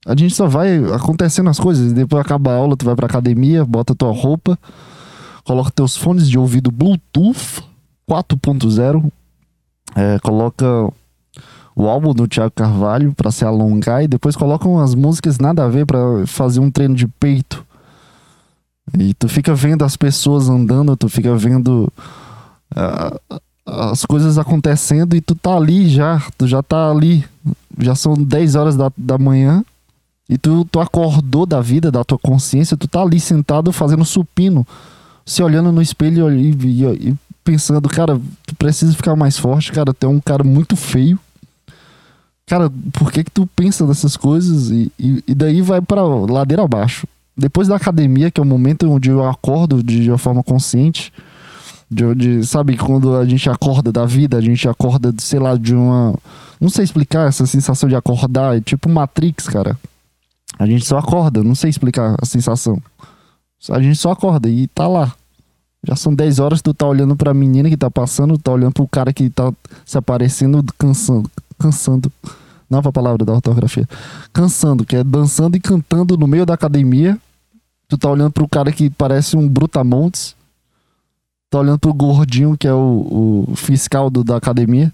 A 0.06 0.16
gente 0.16 0.34
só 0.34 0.46
vai 0.46 0.78
acontecendo 0.94 1.50
as 1.50 1.60
coisas. 1.60 1.92
Depois 1.92 2.24
acaba 2.24 2.52
a 2.52 2.56
aula, 2.56 2.76
tu 2.76 2.86
vai 2.86 2.96
pra 2.96 3.06
academia, 3.06 3.66
bota 3.66 3.94
tua 3.94 4.12
roupa, 4.12 4.58
coloca 5.44 5.70
teus 5.70 5.94
fones 5.94 6.30
de 6.30 6.38
ouvido 6.38 6.70
Bluetooth 6.70 7.62
4.0, 8.08 9.10
é, 9.94 10.18
coloca 10.20 10.90
o 11.76 11.86
álbum 11.86 12.14
do 12.14 12.26
Thiago 12.26 12.50
Carvalho 12.56 13.12
pra 13.14 13.30
se 13.30 13.44
alongar 13.44 14.02
e 14.02 14.08
depois 14.08 14.34
coloca 14.34 14.66
umas 14.66 14.94
músicas 14.94 15.38
nada 15.38 15.62
a 15.64 15.68
ver 15.68 15.84
pra 15.86 16.26
fazer 16.26 16.58
um 16.58 16.70
treino 16.70 16.94
de 16.94 17.06
peito. 17.06 17.62
E 18.98 19.12
tu 19.14 19.28
fica 19.28 19.54
vendo 19.54 19.84
as 19.84 19.96
pessoas 19.96 20.48
andando, 20.48 20.96
tu 20.96 21.08
fica 21.08 21.36
vendo 21.36 21.92
ah, 22.74 23.14
as 23.66 24.04
coisas 24.06 24.38
acontecendo 24.38 25.14
e 25.14 25.20
tu 25.20 25.34
tá 25.34 25.54
ali 25.56 25.88
já, 25.88 26.22
tu 26.38 26.46
já 26.46 26.62
tá 26.62 26.90
ali. 26.90 27.24
Já 27.78 27.94
são 27.94 28.14
10 28.14 28.54
horas 28.54 28.74
da, 28.76 28.90
da 28.96 29.18
manhã 29.18 29.62
E 30.30 30.38
tu, 30.38 30.64
tu 30.64 30.80
acordou 30.80 31.44
da 31.44 31.60
vida, 31.60 31.90
da 31.90 32.02
tua 32.02 32.18
consciência, 32.18 32.76
tu 32.76 32.88
tá 32.88 33.02
ali 33.02 33.20
sentado 33.20 33.70
fazendo 33.70 34.04
supino, 34.04 34.66
se 35.26 35.42
olhando 35.42 35.70
no 35.70 35.82
espelho 35.82 36.30
e, 36.32 36.50
e- 36.52 37.10
e 37.10 37.14
pensando, 37.44 37.88
cara, 37.88 38.18
tu 38.46 38.56
precisa 38.56 38.92
ficar 38.94 39.14
mais 39.14 39.38
forte, 39.38 39.70
cara, 39.72 39.92
tu 39.92 40.06
é 40.06 40.08
um 40.08 40.20
cara 40.20 40.42
muito 40.42 40.74
feio. 40.74 41.18
Cara, 42.48 42.70
por 42.92 43.10
que 43.10 43.24
que 43.24 43.30
tu 43.30 43.44
pensa 43.56 43.84
nessas 43.84 44.16
coisas? 44.16 44.70
E, 44.70 44.92
e, 44.98 45.24
e 45.26 45.34
daí 45.34 45.60
vai 45.60 45.80
pra 45.80 46.04
ladeira 46.04 46.62
abaixo. 46.62 47.06
Depois 47.36 47.66
da 47.66 47.74
academia, 47.74 48.30
que 48.30 48.40
é 48.40 48.42
o 48.42 48.46
momento 48.46 48.88
onde 48.88 49.10
eu 49.10 49.28
acordo 49.28 49.82
de, 49.82 50.04
de 50.04 50.10
uma 50.10 50.16
forma 50.16 50.44
consciente, 50.44 51.12
de 51.90 52.04
onde, 52.04 52.46
sabe, 52.46 52.76
quando 52.76 53.16
a 53.16 53.24
gente 53.26 53.50
acorda 53.50 53.90
da 53.90 54.06
vida, 54.06 54.36
a 54.38 54.40
gente 54.40 54.68
acorda, 54.68 55.12
sei 55.18 55.40
lá, 55.40 55.56
de 55.56 55.74
uma. 55.74 56.14
Não 56.60 56.68
sei 56.68 56.84
explicar 56.84 57.28
essa 57.28 57.44
sensação 57.46 57.88
de 57.88 57.96
acordar, 57.96 58.56
é 58.56 58.60
tipo 58.60 58.88
Matrix, 58.88 59.48
cara. 59.48 59.76
A 60.56 60.66
gente 60.66 60.86
só 60.86 60.98
acorda, 60.98 61.42
não 61.42 61.54
sei 61.54 61.68
explicar 61.68 62.14
a 62.20 62.24
sensação. 62.24 62.80
A 63.70 63.82
gente 63.82 63.96
só 63.96 64.12
acorda 64.12 64.48
e 64.48 64.68
tá 64.68 64.86
lá. 64.86 65.12
Já 65.86 65.96
são 65.96 66.14
10 66.14 66.38
horas, 66.38 66.62
tu 66.62 66.72
tá 66.72 66.86
olhando 66.86 67.16
pra 67.16 67.34
menina 67.34 67.68
que 67.68 67.76
tá 67.76 67.90
passando, 67.90 68.38
tá 68.38 68.52
olhando 68.52 68.72
pro 68.72 68.88
cara 68.88 69.12
que 69.12 69.28
tá 69.28 69.52
se 69.84 69.98
aparecendo, 69.98 70.64
cansando. 70.78 71.28
Cansando. 71.58 72.10
Nova 72.68 72.92
palavra 72.92 73.24
da 73.24 73.32
ortografia. 73.32 73.88
Cansando, 74.32 74.84
que 74.84 74.96
é 74.96 75.04
dançando 75.04 75.56
e 75.56 75.60
cantando 75.60 76.16
no 76.16 76.26
meio 76.26 76.44
da 76.44 76.54
academia. 76.54 77.18
Tu 77.88 77.96
tá 77.96 78.10
olhando 78.10 78.32
pro 78.32 78.48
cara 78.48 78.72
que 78.72 78.90
parece 78.90 79.36
um 79.36 79.48
brutamontes. 79.48 80.34
Tá 81.48 81.60
olhando 81.60 81.78
pro 81.78 81.94
gordinho, 81.94 82.56
que 82.56 82.66
é 82.66 82.74
o, 82.74 83.46
o 83.48 83.56
fiscal 83.56 84.10
do, 84.10 84.24
da 84.24 84.36
academia. 84.36 84.92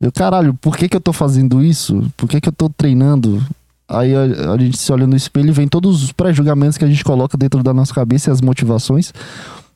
Eu, 0.00 0.12
caralho, 0.12 0.54
por 0.54 0.76
que 0.76 0.88
que 0.88 0.96
eu 0.96 1.00
tô 1.00 1.12
fazendo 1.12 1.62
isso? 1.62 2.10
Por 2.16 2.28
que 2.28 2.40
que 2.40 2.48
eu 2.48 2.52
tô 2.52 2.68
treinando? 2.68 3.44
Aí 3.88 4.14
a, 4.14 4.52
a 4.52 4.58
gente 4.58 4.78
se 4.78 4.92
olha 4.92 5.06
no 5.06 5.16
espelho 5.16 5.48
e 5.48 5.52
vem 5.52 5.66
todos 5.66 6.04
os 6.04 6.12
pré-julgamentos 6.12 6.78
que 6.78 6.84
a 6.84 6.88
gente 6.88 7.04
coloca 7.04 7.36
dentro 7.36 7.62
da 7.62 7.74
nossa 7.74 7.92
cabeça 7.92 8.30
e 8.30 8.32
as 8.32 8.40
motivações 8.40 9.12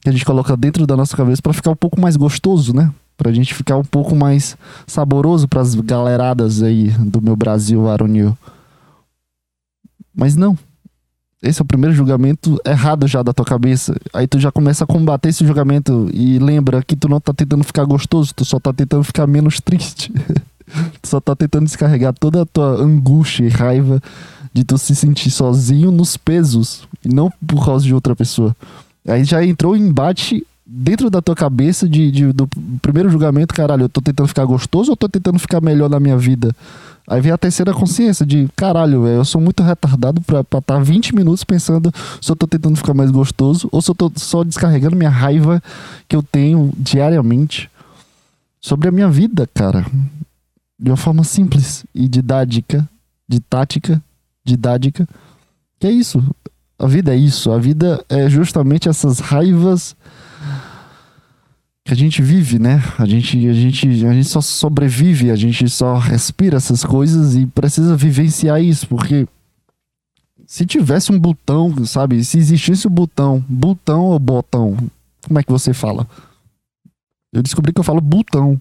que 0.00 0.08
a 0.08 0.12
gente 0.12 0.24
coloca 0.24 0.56
dentro 0.56 0.86
da 0.86 0.96
nossa 0.96 1.16
cabeça 1.16 1.42
pra 1.42 1.52
ficar 1.52 1.70
um 1.70 1.76
pouco 1.76 2.00
mais 2.00 2.16
gostoso, 2.16 2.74
né? 2.74 2.92
Pra 3.18 3.32
gente 3.32 3.52
ficar 3.52 3.76
um 3.76 3.84
pouco 3.84 4.14
mais 4.14 4.56
saboroso 4.86 5.48
pras 5.48 5.74
galeradas 5.74 6.62
aí 6.62 6.88
do 6.90 7.20
meu 7.20 7.36
Brasil 7.36 7.82
varonil. 7.82 8.38
Mas 10.14 10.36
não. 10.36 10.56
Esse 11.42 11.60
é 11.60 11.64
o 11.64 11.66
primeiro 11.66 11.94
julgamento 11.94 12.60
errado 12.64 13.06
já 13.06 13.22
da 13.22 13.32
tua 13.32 13.44
cabeça. 13.44 13.94
Aí 14.12 14.26
tu 14.26 14.38
já 14.38 14.50
começa 14.50 14.84
a 14.84 14.86
combater 14.86 15.28
esse 15.28 15.44
julgamento 15.44 16.08
e 16.12 16.38
lembra 16.38 16.82
que 16.82 16.96
tu 16.96 17.08
não 17.08 17.20
tá 17.20 17.32
tentando 17.32 17.62
ficar 17.62 17.84
gostoso, 17.84 18.32
tu 18.34 18.44
só 18.44 18.58
tá 18.58 18.72
tentando 18.72 19.04
ficar 19.04 19.26
menos 19.26 19.58
triste. 19.62 20.12
tu 21.02 21.08
só 21.08 21.20
tá 21.20 21.36
tentando 21.36 21.64
descarregar 21.64 22.14
toda 22.14 22.42
a 22.42 22.46
tua 22.46 22.80
angústia 22.80 23.44
e 23.44 23.48
raiva 23.48 24.00
de 24.52 24.64
tu 24.64 24.78
se 24.78 24.94
sentir 24.94 25.30
sozinho 25.30 25.90
nos 25.90 26.16
pesos 26.16 26.88
e 27.04 27.08
não 27.08 27.30
por 27.46 27.64
causa 27.64 27.84
de 27.84 27.94
outra 27.94 28.14
pessoa. 28.16 28.56
Aí 29.06 29.24
já 29.24 29.44
entrou 29.44 29.76
em 29.76 29.82
embate 29.88 30.44
dentro 30.70 31.08
da 31.08 31.22
tua 31.22 31.34
cabeça 31.34 31.88
de, 31.88 32.10
de- 32.10 32.32
do 32.32 32.46
primeiro 32.82 33.08
julgamento, 33.08 33.54
caralho, 33.54 33.84
eu 33.84 33.88
tô 33.88 34.02
tentando 34.02 34.28
ficar 34.28 34.44
gostoso 34.44 34.90
ou 34.90 34.96
tô 34.96 35.08
tentando 35.08 35.38
ficar 35.38 35.62
melhor 35.62 35.88
na 35.88 35.98
minha 35.98 36.16
vida? 36.18 36.54
Aí 37.08 37.22
vem 37.22 37.32
a 37.32 37.38
terceira 37.38 37.72
consciência 37.72 38.26
de, 38.26 38.46
caralho, 38.54 39.04
velho, 39.04 39.16
eu 39.16 39.24
sou 39.24 39.40
muito 39.40 39.62
retardado 39.62 40.20
pra 40.20 40.40
estar 40.58 40.78
20 40.78 41.14
minutos 41.14 41.42
pensando 41.42 41.90
se 42.20 42.30
eu 42.30 42.36
tô 42.36 42.46
tentando 42.46 42.76
ficar 42.76 42.92
mais 42.92 43.10
gostoso 43.10 43.66
ou 43.72 43.80
se 43.80 43.90
eu 43.90 43.94
tô 43.94 44.12
só 44.16 44.44
descarregando 44.44 44.94
minha 44.94 45.08
raiva 45.08 45.62
que 46.06 46.14
eu 46.14 46.22
tenho 46.22 46.70
diariamente 46.76 47.70
sobre 48.60 48.88
a 48.88 48.92
minha 48.92 49.08
vida, 49.08 49.48
cara. 49.54 49.86
De 50.78 50.90
uma 50.90 50.98
forma 50.98 51.24
simples 51.24 51.82
e 51.94 52.06
didática, 52.06 52.86
didática, 53.26 54.02
didática. 54.44 55.08
Que 55.80 55.86
é 55.86 55.90
isso. 55.90 56.22
A 56.78 56.86
vida 56.86 57.14
é 57.14 57.16
isso. 57.16 57.50
A 57.50 57.58
vida 57.58 58.04
é 58.08 58.28
justamente 58.28 58.86
essas 58.88 59.18
raivas 59.18 59.96
que 61.88 61.94
a 61.94 61.96
gente 61.96 62.20
vive, 62.20 62.58
né? 62.58 62.82
A 62.98 63.06
gente, 63.06 63.48
a 63.48 63.52
gente, 63.54 63.86
a 63.86 64.12
gente 64.12 64.28
só 64.28 64.42
sobrevive, 64.42 65.30
a 65.30 65.36
gente 65.36 65.66
só 65.70 65.96
respira 65.96 66.58
essas 66.58 66.84
coisas 66.84 67.34
e 67.34 67.46
precisa 67.46 67.96
vivenciar 67.96 68.62
isso, 68.62 68.86
porque 68.86 69.26
se 70.46 70.66
tivesse 70.66 71.10
um 71.10 71.18
botão, 71.18 71.74
sabe? 71.86 72.22
Se 72.22 72.36
existisse 72.36 72.86
um 72.86 72.90
botão, 72.90 73.42
botão 73.48 74.04
ou 74.04 74.18
botão, 74.18 74.76
como 75.26 75.38
é 75.38 75.42
que 75.42 75.50
você 75.50 75.72
fala? 75.72 76.06
Eu 77.32 77.42
descobri 77.42 77.72
que 77.72 77.80
eu 77.80 77.84
falo 77.84 78.02
botão. 78.02 78.60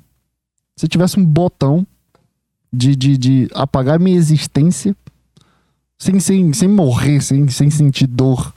Se 0.78 0.88
tivesse 0.88 1.20
um 1.20 1.26
botão 1.26 1.86
de, 2.72 2.96
de, 2.96 3.18
de 3.18 3.50
apagar 3.54 4.00
minha 4.00 4.16
existência 4.16 4.96
sem, 6.00 6.18
sem, 6.22 6.54
sem 6.54 6.70
morrer, 6.70 7.20
sem, 7.20 7.46
sem 7.50 7.70
sentir 7.70 8.08
dor, 8.08 8.54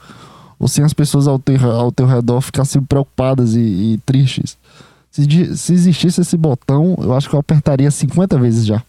ou 0.61 0.67
sem 0.67 0.85
as 0.85 0.93
pessoas 0.93 1.27
ao 1.27 1.39
teu, 1.39 1.59
ao 1.71 1.91
teu 1.91 2.05
redor 2.05 2.39
ficassem 2.39 2.83
preocupadas 2.83 3.55
e, 3.55 3.59
e 3.93 3.97
tristes. 4.05 4.55
Se, 5.09 5.23
se 5.57 5.73
existisse 5.73 6.21
esse 6.21 6.37
botão, 6.37 6.95
eu 7.01 7.13
acho 7.15 7.27
que 7.27 7.35
eu 7.35 7.39
apertaria 7.39 7.89
50 7.89 8.37
vezes 8.37 8.65
já. 8.67 8.81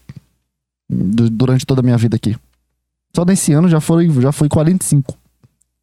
Du- 0.87 1.31
Durante 1.31 1.65
toda 1.65 1.81
a 1.81 1.83
minha 1.83 1.97
vida 1.97 2.15
aqui. 2.15 2.35
Só 3.15 3.25
nesse 3.25 3.53
ano 3.53 3.67
já 3.67 3.81
foi, 3.81 4.07
já 4.21 4.31
foi 4.31 4.47
45. 4.47 5.15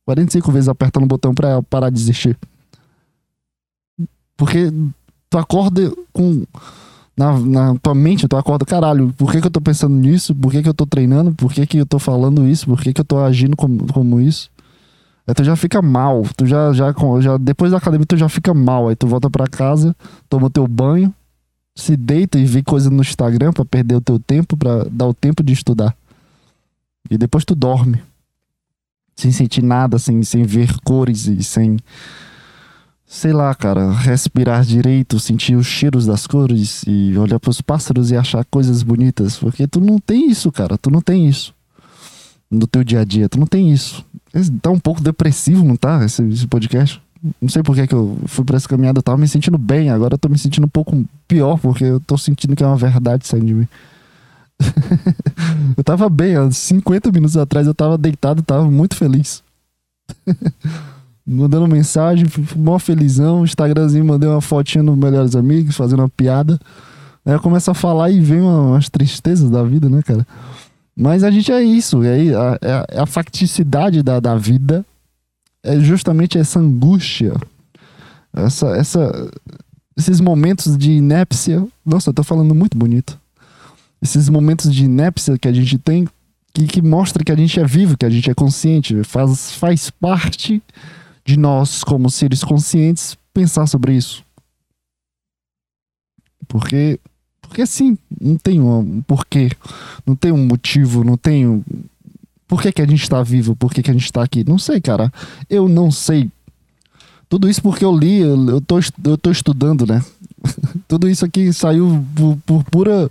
45 0.07 0.53
vezes 0.53 0.69
apertando 0.69 1.03
o 1.05 1.09
botão 1.09 1.35
pra 1.35 1.61
parar 1.65 1.91
de 1.91 2.01
existir. 2.01 2.39
Porque 4.37 4.73
tu 5.29 5.39
acorda 5.39 5.93
com. 6.13 6.45
Na, 7.17 7.39
na 7.39 7.75
tua 7.81 7.95
mente, 7.95 8.27
tu 8.27 8.37
acorda, 8.37 8.65
caralho, 8.65 9.13
por 9.19 9.31
que, 9.31 9.41
que 9.43 9.47
eu 9.47 9.51
tô 9.51 9.61
pensando 9.61 9.95
nisso? 9.95 10.35
Por 10.35 10.51
que, 10.51 10.63
que 10.63 10.69
eu 10.69 10.73
tô 10.75 10.87
treinando? 10.87 11.35
Por 11.35 11.53
que, 11.53 11.67
que 11.67 11.77
eu 11.79 11.85
tô 11.85 11.99
falando 11.99 12.47
isso? 12.47 12.65
Por 12.67 12.81
que, 12.81 12.95
que 12.95 13.01
eu 13.01 13.05
tô 13.05 13.19
agindo 13.19 13.55
como, 13.57 13.93
como 13.93 14.19
isso? 14.21 14.49
Aí 15.31 15.35
tu 15.35 15.45
já 15.45 15.55
fica 15.55 15.81
mal. 15.81 16.25
Tu 16.37 16.45
já, 16.45 16.73
já, 16.73 16.93
já, 17.21 17.37
depois 17.39 17.71
da 17.71 17.77
academia, 17.77 18.05
tu 18.05 18.17
já 18.17 18.29
fica 18.29 18.53
mal. 18.53 18.89
Aí 18.89 18.97
tu 18.97 19.07
volta 19.07 19.31
pra 19.31 19.47
casa, 19.47 19.95
toma 20.29 20.51
teu 20.51 20.67
banho, 20.67 21.15
se 21.73 21.97
deita 21.97 22.37
e 22.37 22.45
vê 22.45 22.65
coisa 22.65 22.91
no 22.91 23.01
Instagram 23.01 23.53
pra 23.53 23.65
perder 23.65 23.95
o 23.95 24.01
teu 24.01 24.19
tempo, 24.19 24.57
pra 24.57 24.85
dar 24.91 25.07
o 25.07 25.15
tempo 25.15 25.41
de 25.45 25.53
estudar. 25.53 25.97
E 27.09 27.17
depois 27.17 27.45
tu 27.45 27.55
dorme. 27.55 28.03
Sem 29.15 29.31
sentir 29.31 29.63
nada, 29.63 30.01
sem, 30.01 30.21
sem 30.25 30.43
ver 30.43 30.77
cores 30.83 31.27
e 31.29 31.45
sem. 31.45 31.77
Sei 33.07 33.33
lá, 33.33 33.55
cara, 33.55 33.93
respirar 33.93 34.65
direito, 34.65 35.21
sentir 35.21 35.55
os 35.55 35.67
cheiros 35.67 36.07
das 36.07 36.27
cores 36.27 36.83
e 36.89 37.17
olhar 37.17 37.39
pros 37.39 37.61
pássaros 37.61 38.11
e 38.11 38.17
achar 38.17 38.45
coisas 38.47 38.83
bonitas. 38.83 39.39
Porque 39.39 39.69
tu 39.69 39.81
não 39.81 40.01
tem 40.01 40.29
isso, 40.29 40.51
cara. 40.51 40.77
Tu 40.77 40.91
não 40.91 41.01
tem 41.01 41.29
isso. 41.29 41.55
No 42.51 42.67
teu 42.67 42.83
dia 42.83 43.01
a 43.01 43.05
dia, 43.05 43.29
tu 43.29 43.39
não 43.39 43.47
tem 43.47 43.71
isso. 43.73 44.05
Tá 44.61 44.71
um 44.71 44.79
pouco 44.79 45.01
depressivo, 45.03 45.65
não 45.65 45.77
tá? 45.77 46.05
Esse, 46.05 46.23
esse 46.25 46.47
podcast. 46.47 47.01
Não 47.41 47.49
sei 47.49 47.63
por 47.63 47.77
que 47.77 47.87
que 47.87 47.95
eu 47.95 48.19
fui 48.27 48.45
pra 48.45 48.57
essa 48.57 48.69
caminhada. 48.69 48.99
Eu 48.99 49.03
tava 49.03 49.19
me 49.19 49.29
sentindo 49.29 49.59
bem, 49.59 49.91
agora 49.91 50.15
eu 50.15 50.19
tô 50.19 50.29
me 50.29 50.39
sentindo 50.39 50.65
um 50.65 50.69
pouco 50.69 51.05
pior, 51.29 51.59
porque 51.59 51.85
eu 51.85 52.01
tô 52.01 52.17
sentindo 52.19 52.57
que 52.57 52.63
é 52.63 52.67
uma 52.67 52.77
verdade 52.77 53.27
saindo 53.27 53.47
de 53.47 53.55
mim. 53.55 53.69
eu 55.77 55.85
tava 55.85 56.09
bem, 56.09 56.37
há 56.37 56.51
50 56.51 57.11
minutos 57.13 57.37
atrás 57.37 57.67
eu 57.67 57.75
tava 57.75 57.97
deitado, 57.97 58.43
tava 58.43 58.69
muito 58.71 58.97
feliz. 58.97 59.43
Mandando 61.27 61.69
mensagem, 61.69 62.27
mó 62.57 62.79
felizão. 62.79 63.45
Instagramzinho, 63.45 64.05
mandei 64.05 64.29
uma 64.29 64.41
fotinha 64.41 64.83
nos 64.83 64.97
melhores 64.99 65.37
amigos, 65.37 65.77
fazendo 65.77 66.01
uma 66.01 66.09
piada. 66.09 66.59
Aí 67.25 67.35
eu 67.35 67.41
começo 67.41 67.71
a 67.71 67.75
falar 67.75 68.11
e 68.11 68.19
vem 68.21 68.41
uma- 68.41 68.63
umas 68.71 68.89
tristezas 68.89 69.51
da 69.51 69.63
vida, 69.63 69.89
né, 69.89 70.03
cara? 70.03 70.27
Mas 70.97 71.23
a 71.25 71.31
gente 71.31 71.51
é 71.51 71.63
isso, 71.63 72.03
é 72.03 72.15
a, 72.35 72.59
é 72.61 72.73
a- 72.73 72.87
é 72.91 73.01
a 73.01 73.07
facticidade 73.07 74.03
da, 74.03 74.21
da 74.21 74.37
vida 74.37 74.85
é 75.63 75.79
justamente 75.79 76.39
essa 76.39 76.59
angústia, 76.59 77.35
essa, 78.33 78.69
essa, 78.77 79.31
esses 79.97 80.21
momentos 80.21 80.77
de 80.77 80.93
inépcia. 80.93 81.67
Nossa, 81.85 82.11
eu 82.11 82.15
tô 82.15 82.23
falando 82.25 82.55
muito 82.55 82.77
bonito. 82.79 83.19
Esses 84.03 84.29
momentos 84.31 84.73
de 84.75 84.85
inépcia 84.85 85.39
que 85.39 85.47
a 85.49 85.53
gente 85.53 85.77
tem, 85.79 86.09
que, 86.55 86.67
que 86.67 86.81
mostra 86.83 87.23
que 87.23 87.31
a 87.33 87.37
gente 87.37 87.61
é 87.61 87.67
vivo, 87.67 87.97
que 87.97 88.07
a 88.07 88.11
gente 88.11 88.31
é 88.31 88.35
consciente, 88.35 89.05
faz, 89.05 89.53
faz 89.53 89.91
parte 89.91 90.63
de 91.25 91.37
nós, 91.39 91.85
como 91.85 92.11
seres 92.11 92.43
conscientes, 92.43 93.17
pensar 93.35 93.67
sobre 93.67 93.93
isso. 93.95 94.25
Porque, 96.49 96.99
porque 97.51 97.67
sim, 97.67 97.99
não 98.21 98.37
tem 98.37 98.61
um, 98.61 99.03
porquê, 99.03 99.51
não 100.07 100.15
tem 100.15 100.31
um 100.31 100.47
motivo, 100.47 101.03
não 101.05 101.17
tem 101.17 101.47
um, 101.47 101.63
por 102.47 102.63
que, 102.63 102.71
que 102.73 102.81
a 102.81 102.87
gente 102.87 103.09
tá 103.11 103.23
vivo? 103.23 103.55
Por 103.57 103.73
que, 103.73 103.83
que 103.83 103.91
a 103.91 103.93
gente 103.93 104.13
tá 104.13 104.23
aqui? 104.23 104.45
Não 104.49 104.59
sei, 104.59 104.81
cara. 104.81 105.13
Eu 105.49 105.69
não 105.69 105.91
sei. 105.91 106.31
Tudo 107.29 107.49
isso 107.49 107.63
porque 107.63 107.85
eu 107.85 107.97
li, 107.97 108.19
eu, 108.19 108.49
eu, 108.49 108.61
tô, 108.61 108.79
eu 109.05 109.17
tô 109.19 109.31
estudando, 109.31 109.87
né? 109.87 110.03
Tudo 110.89 111.09
isso 111.09 111.25
aqui 111.25 111.53
saiu 111.53 112.05
por, 112.15 112.37
por 112.45 112.65
pura 112.65 113.11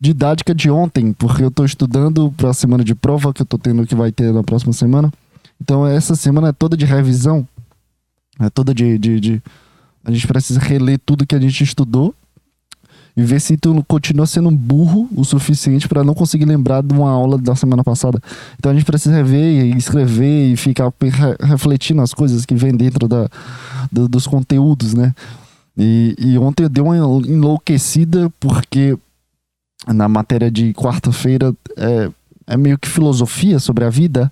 didática 0.00 0.54
de 0.54 0.70
ontem, 0.70 1.12
porque 1.12 1.42
eu 1.42 1.50
tô 1.50 1.64
estudando 1.64 2.30
pra 2.36 2.52
semana 2.52 2.84
de 2.84 2.94
prova 2.94 3.32
que 3.32 3.40
eu 3.42 3.46
tô 3.46 3.56
tendo 3.58 3.86
que 3.86 3.94
vai 3.94 4.12
ter 4.12 4.32
na 4.32 4.42
próxima 4.42 4.72
semana. 4.72 5.10
Então 5.60 5.86
essa 5.86 6.14
semana 6.14 6.48
é 6.48 6.52
toda 6.52 6.76
de 6.76 6.84
revisão. 6.84 7.46
É 8.38 8.48
toda 8.50 8.74
de, 8.74 8.98
de, 8.98 9.18
de- 9.18 9.42
A 10.04 10.10
gente 10.12 10.26
precisa 10.26 10.60
reler 10.60 11.00
tudo 11.04 11.26
que 11.26 11.34
a 11.34 11.40
gente 11.40 11.64
estudou. 11.64 12.14
E 13.18 13.22
ver 13.24 13.40
se 13.40 13.56
tu 13.56 13.84
continua 13.88 14.26
sendo 14.26 14.48
burro 14.48 15.08
o 15.16 15.24
suficiente 15.24 15.88
para 15.88 16.04
não 16.04 16.14
conseguir 16.14 16.44
lembrar 16.44 16.84
de 16.84 16.94
uma 16.94 17.10
aula 17.10 17.36
da 17.36 17.56
semana 17.56 17.82
passada. 17.82 18.22
Então 18.56 18.70
a 18.70 18.74
gente 18.76 18.84
precisa 18.84 19.12
rever 19.16 19.64
e 19.66 19.76
escrever 19.76 20.52
e 20.52 20.56
ficar 20.56 20.92
re- 21.02 21.36
refletindo 21.40 22.00
as 22.00 22.14
coisas 22.14 22.46
que 22.46 22.54
vem 22.54 22.72
dentro 22.76 23.08
da, 23.08 23.28
do- 23.90 24.06
dos 24.08 24.24
conteúdos, 24.24 24.94
né? 24.94 25.12
E, 25.76 26.14
e 26.16 26.38
ontem 26.38 26.62
eu 26.62 26.68
dei 26.68 26.82
uma 26.82 26.96
enlouquecida 26.96 28.30
porque 28.38 28.96
na 29.88 30.08
matéria 30.08 30.48
de 30.48 30.72
quarta-feira 30.72 31.52
é, 31.76 32.10
é 32.46 32.56
meio 32.56 32.78
que 32.78 32.88
filosofia 32.88 33.58
sobre 33.58 33.84
a 33.84 33.90
vida. 33.90 34.30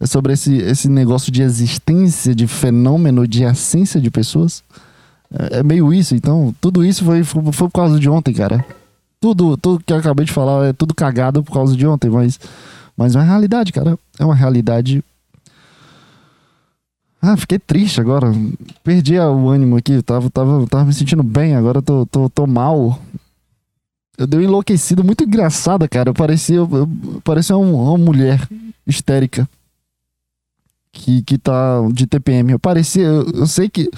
É 0.00 0.06
sobre 0.06 0.32
esse, 0.32 0.56
esse 0.56 0.88
negócio 0.88 1.30
de 1.30 1.42
existência, 1.42 2.34
de 2.34 2.46
fenômeno, 2.46 3.28
de 3.28 3.44
essência 3.44 4.00
de 4.00 4.10
pessoas. 4.10 4.62
É, 5.34 5.58
é 5.58 5.62
meio 5.62 5.92
isso. 5.92 6.14
Então, 6.14 6.54
tudo 6.60 6.84
isso 6.84 7.04
foi, 7.04 7.24
foi, 7.24 7.42
foi 7.52 7.68
por 7.68 7.74
causa 7.74 7.98
de 7.98 8.08
ontem, 8.08 8.32
cara. 8.32 8.64
Tudo, 9.20 9.56
tudo 9.56 9.82
que 9.84 9.92
eu 9.92 9.96
acabei 9.96 10.24
de 10.24 10.32
falar 10.32 10.66
é 10.66 10.72
tudo 10.72 10.94
cagado 10.94 11.42
por 11.42 11.52
causa 11.52 11.76
de 11.76 11.86
ontem, 11.86 12.10
mas, 12.10 12.38
mas 12.96 13.16
é 13.16 13.18
uma 13.18 13.24
realidade, 13.24 13.72
cara. 13.72 13.98
É 14.18 14.24
uma 14.24 14.34
realidade. 14.34 15.02
Ah, 17.20 17.36
fiquei 17.36 17.58
triste 17.58 18.00
agora. 18.00 18.32
Perdi 18.84 19.18
o 19.18 19.48
ânimo 19.48 19.76
aqui. 19.76 20.02
Tava, 20.02 20.30
tava, 20.30 20.66
tava 20.66 20.84
me 20.84 20.92
sentindo 20.92 21.22
bem, 21.22 21.56
agora 21.56 21.82
tô, 21.82 22.06
tô, 22.06 22.28
tô 22.28 22.46
mal. 22.46 23.00
Eu 24.16 24.26
dei 24.26 24.40
uma 24.40 24.46
enlouquecida 24.46 25.02
muito 25.02 25.24
engraçada, 25.24 25.88
cara. 25.88 26.10
Eu 26.10 26.14
parecia, 26.14 26.56
eu, 26.56 26.68
eu 26.70 26.88
parecia 27.24 27.56
uma, 27.56 27.90
uma 27.90 27.98
mulher 27.98 28.46
histérica 28.86 29.48
que, 30.92 31.22
que 31.22 31.38
tá 31.38 31.80
de 31.92 32.06
TPM. 32.06 32.52
Eu 32.52 32.58
parecia, 32.58 33.04
eu, 33.04 33.24
eu 33.30 33.46
sei 33.46 33.68
que 33.68 33.90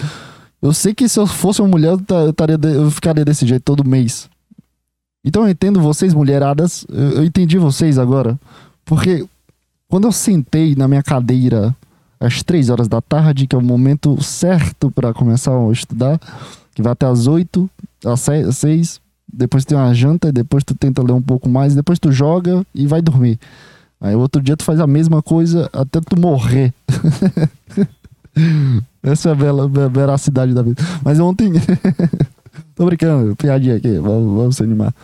eu 0.62 0.72
sei 0.72 0.94
que 0.94 1.08
se 1.08 1.18
eu 1.18 1.26
fosse 1.26 1.60
uma 1.60 1.68
mulher, 1.68 1.92
eu, 1.92 2.02
ta- 2.32 2.46
eu, 2.74 2.90
ficaria 2.90 3.24
desse 3.24 3.46
jeito 3.46 3.62
todo 3.62 3.88
mês. 3.88 4.28
Então 5.24 5.42
eu 5.44 5.50
entendo 5.50 5.80
vocês, 5.80 6.14
mulheradas. 6.14 6.86
Eu, 6.88 7.10
eu 7.18 7.24
entendi 7.24 7.58
vocês 7.58 7.98
agora. 7.98 8.38
Porque 8.84 9.26
quando 9.88 10.06
eu 10.06 10.12
sentei 10.12 10.74
na 10.74 10.86
minha 10.88 11.02
cadeira 11.02 11.74
às 12.18 12.42
três 12.42 12.70
horas 12.70 12.88
da 12.88 13.00
tarde, 13.00 13.46
que 13.46 13.54
é 13.54 13.58
o 13.58 13.62
momento 13.62 14.20
certo 14.22 14.90
para 14.90 15.12
começar 15.12 15.52
a 15.52 15.72
estudar, 15.72 16.18
que 16.74 16.80
vai 16.82 16.92
até 16.92 17.06
às 17.06 17.26
oito, 17.26 17.68
às 18.04 18.20
se- 18.20 18.32
às 18.44 18.56
seis, 18.56 19.00
depois 19.32 19.64
tem 19.64 19.76
uma 19.76 19.92
janta, 19.92 20.32
depois 20.32 20.64
tu 20.64 20.74
tenta 20.74 21.02
ler 21.02 21.12
um 21.12 21.20
pouco 21.22 21.48
mais, 21.48 21.74
depois 21.74 21.98
tu 21.98 22.10
joga 22.12 22.64
e 22.74 22.86
vai 22.86 23.02
dormir. 23.02 23.38
Aí 24.00 24.14
outro 24.14 24.40
dia 24.40 24.56
tu 24.56 24.62
faz 24.64 24.78
a 24.80 24.86
mesma 24.86 25.20
coisa 25.22 25.68
até 25.72 26.00
tu 26.00 26.18
morrer. 26.18 26.72
Essa 29.02 29.30
é 29.30 29.32
a 29.32 29.34
bela, 29.34 29.68
veracidade 29.88 30.52
da 30.54 30.62
vida. 30.62 30.82
Mas 31.04 31.18
ontem. 31.20 31.52
Tô 32.74 32.84
brincando, 32.86 33.34
piadinha 33.36 33.76
aqui, 33.76 33.98
vamos, 33.98 34.36
vamos 34.36 34.56
se 34.56 34.62
animar. 34.62 34.94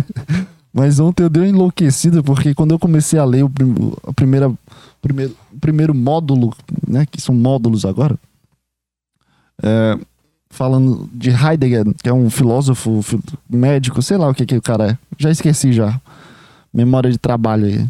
Mas 0.72 0.98
ontem 0.98 1.22
eu 1.22 1.28
dei 1.30 1.42
uma 1.42 1.48
enlouquecida 1.48 2.22
porque 2.22 2.54
quando 2.54 2.72
eu 2.72 2.78
comecei 2.78 3.18
a 3.18 3.24
ler 3.24 3.44
o, 3.44 3.50
prim- 3.50 3.92
a 4.06 4.12
primeira, 4.12 4.52
primeiro, 5.00 5.36
primeiro 5.60 5.94
módulo, 5.94 6.52
né? 6.88 7.06
Que 7.06 7.20
são 7.20 7.34
módulos 7.34 7.84
agora. 7.84 8.18
é, 9.62 9.98
falando 10.50 11.08
de 11.12 11.30
Heidegger, 11.30 11.84
que 12.02 12.08
é 12.08 12.12
um 12.12 12.28
filósofo, 12.30 13.02
fi- 13.02 13.20
médico, 13.48 14.00
sei 14.02 14.16
lá 14.16 14.28
o 14.28 14.34
que, 14.34 14.46
que 14.46 14.56
o 14.56 14.62
cara 14.62 14.92
é. 14.92 14.98
Já 15.18 15.30
esqueci 15.30 15.72
já. 15.72 16.00
Memória 16.72 17.10
de 17.10 17.18
trabalho 17.18 17.66
aí. 17.66 17.86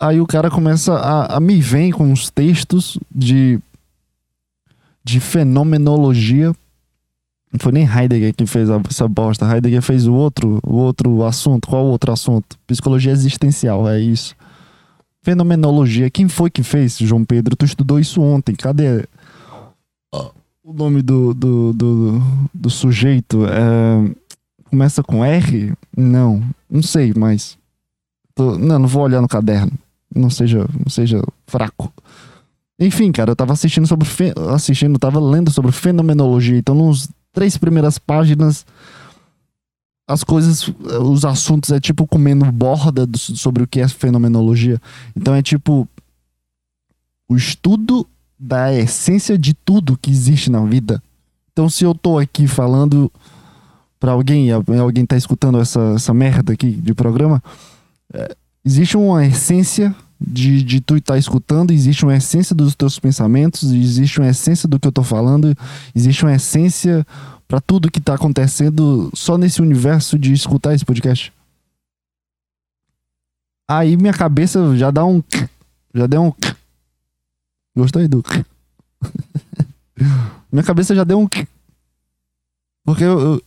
Aí 0.00 0.20
o 0.20 0.26
cara 0.26 0.50
começa 0.50 0.94
a, 0.94 1.36
a 1.36 1.40
me 1.40 1.60
vem 1.60 1.90
com 1.92 2.10
uns 2.10 2.30
textos 2.30 2.98
de, 3.14 3.60
de 5.04 5.20
fenomenologia. 5.20 6.54
Não 7.52 7.58
foi 7.60 7.72
nem 7.72 7.84
Heidegger 7.84 8.34
que 8.34 8.46
fez 8.46 8.68
essa 8.88 9.06
bosta. 9.06 9.44
Heidegger 9.44 9.82
fez 9.82 10.06
o 10.06 10.14
outro, 10.14 10.58
o 10.64 10.76
outro 10.76 11.22
assunto. 11.24 11.68
Qual 11.68 11.84
o 11.84 11.90
outro 11.90 12.12
assunto? 12.12 12.56
Psicologia 12.66 13.12
existencial, 13.12 13.86
é 13.88 14.00
isso. 14.00 14.34
Fenomenologia. 15.22 16.08
Quem 16.08 16.28
foi 16.28 16.48
que 16.48 16.62
fez, 16.62 16.96
João 16.96 17.24
Pedro? 17.24 17.54
Tu 17.54 17.66
estudou 17.66 18.00
isso 18.00 18.22
ontem. 18.22 18.54
Cadê 18.54 19.06
o 20.64 20.72
nome 20.72 21.02
do, 21.02 21.34
do, 21.34 21.72
do, 21.74 22.22
do 22.54 22.70
sujeito? 22.70 23.44
É, 23.46 24.14
começa 24.70 25.02
com 25.02 25.22
R? 25.24 25.74
Não, 25.94 26.42
não 26.70 26.82
sei, 26.82 27.12
mas. 27.14 27.58
tô- 28.34 28.56
não, 28.56 28.78
não 28.78 28.88
vou 28.88 29.02
olhar 29.02 29.20
no 29.20 29.28
caderno. 29.28 29.72
Não 30.14 30.30
seja, 30.30 30.66
não 30.78 30.88
seja 30.88 31.22
fraco. 31.46 31.92
Enfim, 32.78 33.12
cara, 33.12 33.30
eu 33.32 33.36
tava 33.36 33.52
assistindo 33.52 33.86
sobre. 33.86 34.08
Assistindo, 34.54 34.98
tava 34.98 35.20
lendo 35.20 35.50
sobre 35.50 35.70
fenomenologia. 35.70 36.56
Então, 36.58 36.74
nos 36.74 37.08
três 37.32 37.56
primeiras 37.56 37.98
páginas, 37.98 38.64
as 40.08 40.24
coisas, 40.24 40.68
os 41.02 41.24
assuntos 41.24 41.70
é 41.70 41.78
tipo 41.78 42.06
comendo 42.06 42.44
borda 42.50 43.06
do- 43.06 43.16
sobre 43.18 43.62
o 43.62 43.66
que 43.66 43.80
é 43.80 43.86
fenomenologia. 43.86 44.80
Então 45.14 45.32
é 45.34 45.40
tipo 45.42 45.86
o 47.28 47.36
estudo 47.36 48.04
da 48.36 48.74
essência 48.74 49.38
de 49.38 49.54
tudo 49.54 49.96
que 49.96 50.10
existe 50.10 50.50
na 50.50 50.64
vida. 50.64 51.00
Então 51.52 51.70
se 51.70 51.84
eu 51.84 51.94
tô 51.94 52.18
aqui 52.18 52.48
falando 52.48 53.08
pra 54.00 54.10
alguém, 54.12 54.50
alguém 54.50 55.06
tá 55.06 55.16
escutando 55.16 55.60
essa, 55.60 55.92
essa 55.94 56.12
merda 56.12 56.54
aqui 56.54 56.72
de 56.72 56.92
programa, 56.92 57.40
é, 58.12 58.34
existe 58.64 58.96
uma 58.96 59.24
essência 59.24 59.94
de, 60.20 60.62
de 60.62 60.80
tu 60.80 60.96
estar 60.96 61.16
escutando, 61.16 61.70
existe 61.70 62.04
uma 62.04 62.14
essência 62.14 62.54
dos 62.54 62.74
teus 62.74 62.98
pensamentos, 62.98 63.72
existe 63.72 64.20
uma 64.20 64.28
essência 64.28 64.68
do 64.68 64.78
que 64.78 64.86
eu 64.86 64.92
tô 64.92 65.02
falando, 65.02 65.56
existe 65.94 66.24
uma 66.24 66.34
essência 66.34 67.06
pra 67.48 67.60
tudo 67.60 67.90
que 67.90 68.00
tá 68.00 68.14
acontecendo 68.14 69.10
só 69.14 69.38
nesse 69.38 69.62
universo 69.62 70.18
de 70.18 70.32
escutar 70.32 70.74
esse 70.74 70.84
podcast. 70.84 71.32
Aí 73.68 73.96
minha 73.96 74.12
cabeça 74.12 74.76
já 74.76 74.90
dá 74.90 75.04
um. 75.04 75.22
Já 75.94 76.06
deu 76.06 76.22
um. 76.24 76.32
Gostou, 77.76 78.02
Edu? 78.02 78.22
minha 80.50 80.64
cabeça 80.64 80.94
já 80.94 81.04
deu 81.04 81.18
um. 81.18 81.28
Porque 82.84 83.04
eu, 83.04 83.20
eu 83.20 83.42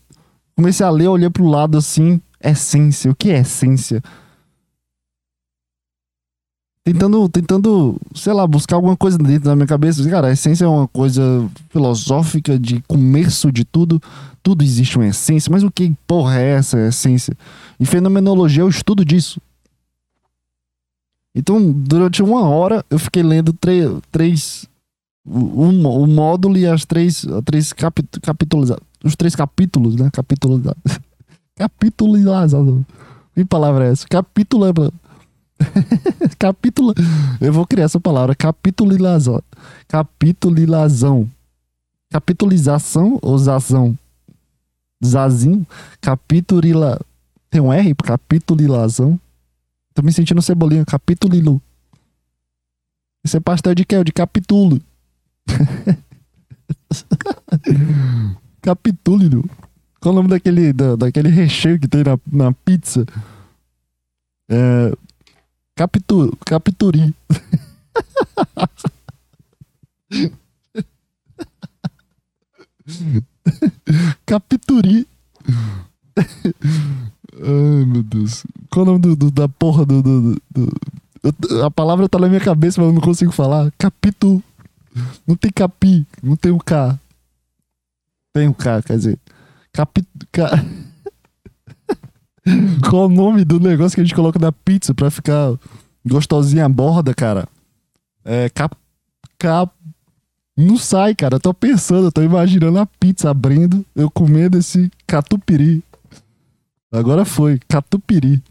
comecei 0.56 0.86
a 0.86 0.90
ler, 0.90 1.08
olhei 1.08 1.30
pro 1.30 1.46
lado 1.46 1.78
assim. 1.78 2.22
Essência. 2.42 3.12
O 3.12 3.16
que 3.16 3.32
é 3.32 3.40
essência? 3.40 4.02
Tentando, 6.86 7.30
tentando, 7.30 7.98
sei 8.14 8.34
lá, 8.34 8.46
buscar 8.46 8.76
alguma 8.76 8.98
coisa 8.98 9.18
dentro 9.18 9.46
da 9.46 9.56
minha 9.56 9.66
cabeça. 9.68 10.08
Cara, 10.10 10.28
a 10.28 10.32
essência 10.34 10.66
é 10.66 10.68
uma 10.68 10.86
coisa 10.88 11.22
filosófica 11.70 12.60
de 12.60 12.82
começo 12.82 13.50
de 13.54 13.64
tudo. 13.64 14.02
Tudo 14.42 14.64
existe 14.66 14.98
uma 14.98 15.08
essência. 15.08 15.50
Mas 15.50 15.64
o 15.64 15.72
que 15.72 15.96
porra 16.06 16.40
é 16.42 16.56
essa 16.56 16.78
essência? 16.88 17.34
E 17.80 17.86
fenomenologia 17.86 18.64
é 18.64 18.66
o 18.66 18.70
estudo 18.70 19.06
disso. 19.06 19.40
Então, 21.34 21.72
durante 21.72 22.22
uma 22.22 22.42
hora, 22.50 22.84
eu 22.90 23.00
fiquei 23.00 23.24
lendo 23.24 23.56
três. 24.12 24.68
O, 25.26 25.64
um- 25.64 25.88
o 25.88 26.06
módulo 26.06 26.58
e 26.58 26.68
as 26.68 26.84
três, 26.84 27.26
três 27.46 27.72
capi, 27.72 28.04
capítulos. 28.22 28.72
Os 29.02 29.16
três 29.16 29.34
capítulos, 29.38 29.96
né? 29.96 30.10
Capítulos. 30.12 30.62
Capitulizado. 31.56 32.86
Que 33.34 33.46
palavra 33.46 33.88
é 33.88 33.92
essa? 33.94 34.06
Capítulo. 34.06 34.66
É- 35.64 36.30
Capítulo. 36.40 36.94
Eu 37.40 37.54
vou 37.54 37.66
criar 37.66 37.86
essa 37.86 38.00
palavra. 38.00 38.36
Capitulização. 38.36 39.42
Capitulizão. 39.88 41.30
Capitulização 42.12 43.18
ou 43.22 43.38
zazão? 43.38 43.98
Zazinho. 45.04 45.66
Capitulila. 46.00 47.00
Tem 47.50 47.62
um 47.62 47.72
R? 47.72 47.94
Capitulização. 47.96 49.20
Tô 49.94 50.02
me 50.02 50.12
sentindo 50.12 50.42
cebolinha. 50.42 50.86
Capitulilu. 50.86 51.62
Esse 53.24 53.38
é 53.38 53.40
pastel 53.40 53.74
de 53.74 53.86
quê? 53.86 54.04
De 54.04 54.12
capitulo. 54.12 54.82
Capitulilu. 58.62 59.50
Qual 60.00 60.14
o 60.14 60.16
nome 60.16 60.30
daquele, 60.30 60.74
da, 60.74 60.96
daquele 60.96 61.30
recheio 61.30 61.80
que 61.80 61.88
tem 61.88 62.04
na, 62.04 62.18
na 62.32 62.52
pizza? 62.52 63.06
É. 64.50 64.92
Capitu, 65.76 66.32
capituri. 66.46 67.14
capituri. 74.26 75.08
Ai, 77.42 77.86
meu 77.86 78.04
Deus. 78.04 78.44
Qual 78.72 78.84
o 78.84 78.86
nome 78.86 79.00
do, 79.00 79.16
do- 79.16 79.32
da 79.32 79.48
porra 79.50 79.86
do. 79.86 80.02
do- 80.02 80.42
do- 80.52 80.74
Eu- 81.50 81.66
a 81.66 81.72
palavra 81.72 82.08
tá 82.10 82.20
na 82.20 82.28
minha 82.28 82.42
cabeça, 82.42 82.80
mas 82.82 82.90
eu 82.90 82.94
não 82.94 83.02
consigo 83.02 83.32
falar. 83.32 83.72
Capitu. 83.78 84.44
Não 85.26 85.36
tem 85.36 85.52
capi, 85.52 86.06
não 86.22 86.36
tem 86.36 86.52
o 86.52 86.60
K. 86.60 87.00
Tem 88.36 88.48
o 88.48 88.54
K, 88.54 88.82
quer 88.84 88.98
dizer. 88.98 89.18
Capi. 89.72 90.06
Ca... 90.32 90.50
Qual 92.90 93.06
o 93.06 93.10
nome 93.10 93.46
do 93.46 93.60
negócio 93.60 93.96
que 93.96 94.02
a 94.02 94.04
gente 94.04 94.16
coloca 94.16 94.40
na 94.40 94.52
pizza 94.52 94.94
pra 94.94 95.10
ficar 95.10 95.58
gostosinha 96.06 96.66
a 96.66 96.70
borda, 96.70 97.14
cara? 97.14 97.48
É. 98.24 98.50
Cap. 98.50 98.76
Cap. 99.38 99.74
Não 100.56 100.78
sai, 100.78 101.16
cara. 101.16 101.36
Eu 101.36 101.40
tô 101.40 101.54
pensando, 101.54 102.08
eu 102.08 102.12
tô 102.12 102.22
imaginando 102.22 102.80
a 102.80 102.86
pizza 102.86 103.30
abrindo, 103.30 103.86
eu 103.96 104.10
comendo 104.10 104.58
esse 104.58 104.92
catupiry. 105.08 105.84
Agora 106.92 107.26
foi, 107.26 107.60
catupiry. 107.68 108.44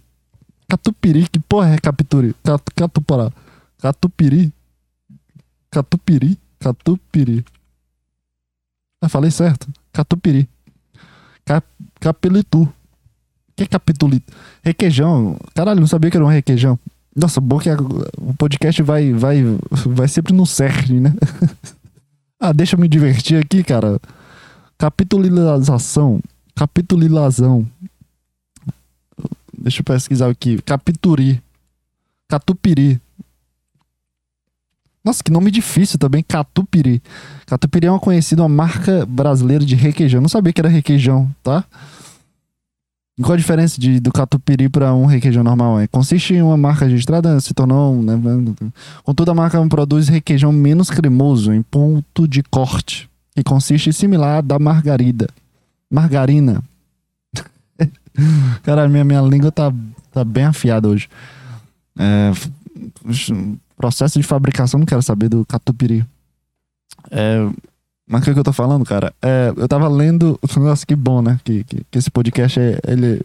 Catupiry, 0.68 1.28
que 1.28 1.38
porra 1.38 1.74
é 1.74 1.78
capituri? 1.78 2.34
Cat, 2.42 2.62
catupará. 2.74 3.30
Catupiri. 3.78 4.52
Catupiri. 5.70 6.38
Catupiri. 6.58 7.44
Ah, 9.00 9.08
falei 9.08 9.30
certo. 9.30 9.68
Catupiri. 9.92 10.48
Cap, 11.44 11.66
capelitu. 12.00 12.72
Que 13.56 13.66
capitulito? 13.66 14.32
Requeijão. 14.62 15.36
Caralho, 15.54 15.80
não 15.80 15.86
sabia 15.86 16.10
que 16.10 16.16
era 16.16 16.24
um 16.24 16.28
requeijão. 16.28 16.78
Nossa, 17.14 17.40
bom 17.40 17.58
que 17.58 17.68
o 17.70 18.34
podcast 18.38 18.82
vai, 18.82 19.12
vai, 19.12 19.42
vai 19.86 20.08
sempre 20.08 20.32
no 20.32 20.46
cerne, 20.46 21.00
né? 21.00 21.14
ah, 22.40 22.52
deixa 22.52 22.74
eu 22.74 22.80
me 22.80 22.88
divertir 22.88 23.38
aqui, 23.38 23.62
cara. 23.62 24.00
Capitulização. 24.78 26.20
Capitulilazão. 26.54 27.66
Deixa 29.56 29.80
eu 29.80 29.84
pesquisar 29.84 30.30
aqui. 30.30 30.60
Capituri. 30.62 31.42
Catupiri. 32.28 33.00
Nossa, 35.04 35.22
que 35.22 35.30
nome 35.30 35.50
difícil 35.50 35.98
também. 35.98 36.22
Catupiri. 36.22 37.02
Catupiri 37.46 37.86
é 37.86 37.90
uma 37.90 38.00
conhecida 38.00 38.42
uma 38.42 38.48
marca 38.48 39.04
brasileira 39.04 39.64
de 39.64 39.74
requeijão. 39.74 40.20
Não 40.20 40.28
sabia 40.28 40.52
que 40.52 40.60
era 40.60 40.68
requeijão, 40.68 41.30
tá? 41.42 41.64
Qual 43.20 43.34
a 43.34 43.36
diferença 43.36 43.78
de, 43.78 44.00
do 44.00 44.10
catupiry 44.10 44.70
para 44.70 44.94
um 44.94 45.04
requeijão 45.04 45.44
normal? 45.44 45.80
É, 45.80 45.86
consiste 45.86 46.32
em 46.32 46.42
uma 46.42 46.56
marca 46.56 46.86
registrada, 46.86 47.38
se 47.40 47.52
tornou. 47.52 48.02
Né, 48.02 48.14
contudo, 49.04 49.30
a 49.30 49.34
marca 49.34 49.64
produz 49.68 50.08
requeijão 50.08 50.50
menos 50.50 50.88
cremoso, 50.88 51.52
em 51.52 51.62
ponto 51.62 52.26
de 52.26 52.42
corte, 52.42 53.10
que 53.34 53.42
consiste 53.42 53.92
similar 53.92 54.42
da 54.42 54.58
margarida. 54.58 55.28
Margarina. 55.90 56.62
Cara, 58.62 58.88
minha, 58.88 59.04
minha 59.04 59.20
língua 59.20 59.52
tá, 59.52 59.70
tá 60.10 60.24
bem 60.24 60.44
afiada 60.44 60.88
hoje. 60.88 61.08
É, 61.98 62.32
processo 63.76 64.18
de 64.18 64.26
fabricação, 64.26 64.80
não 64.80 64.86
quero 64.86 65.02
saber 65.02 65.28
do 65.28 65.44
catupiry. 65.44 66.06
É, 67.10 67.46
mas 68.08 68.22
o 68.22 68.24
que, 68.24 68.32
que 68.32 68.38
eu 68.38 68.44
tô 68.44 68.52
falando, 68.52 68.84
cara? 68.84 69.12
É, 69.22 69.52
eu 69.56 69.68
tava 69.68 69.88
lendo. 69.88 70.38
Nossa, 70.56 70.84
que 70.84 70.96
bom, 70.96 71.22
né? 71.22 71.38
Que, 71.44 71.64
que, 71.64 71.82
que 71.90 71.98
esse 71.98 72.10
podcast 72.10 72.58
é, 72.58 72.78
ele 72.86 73.20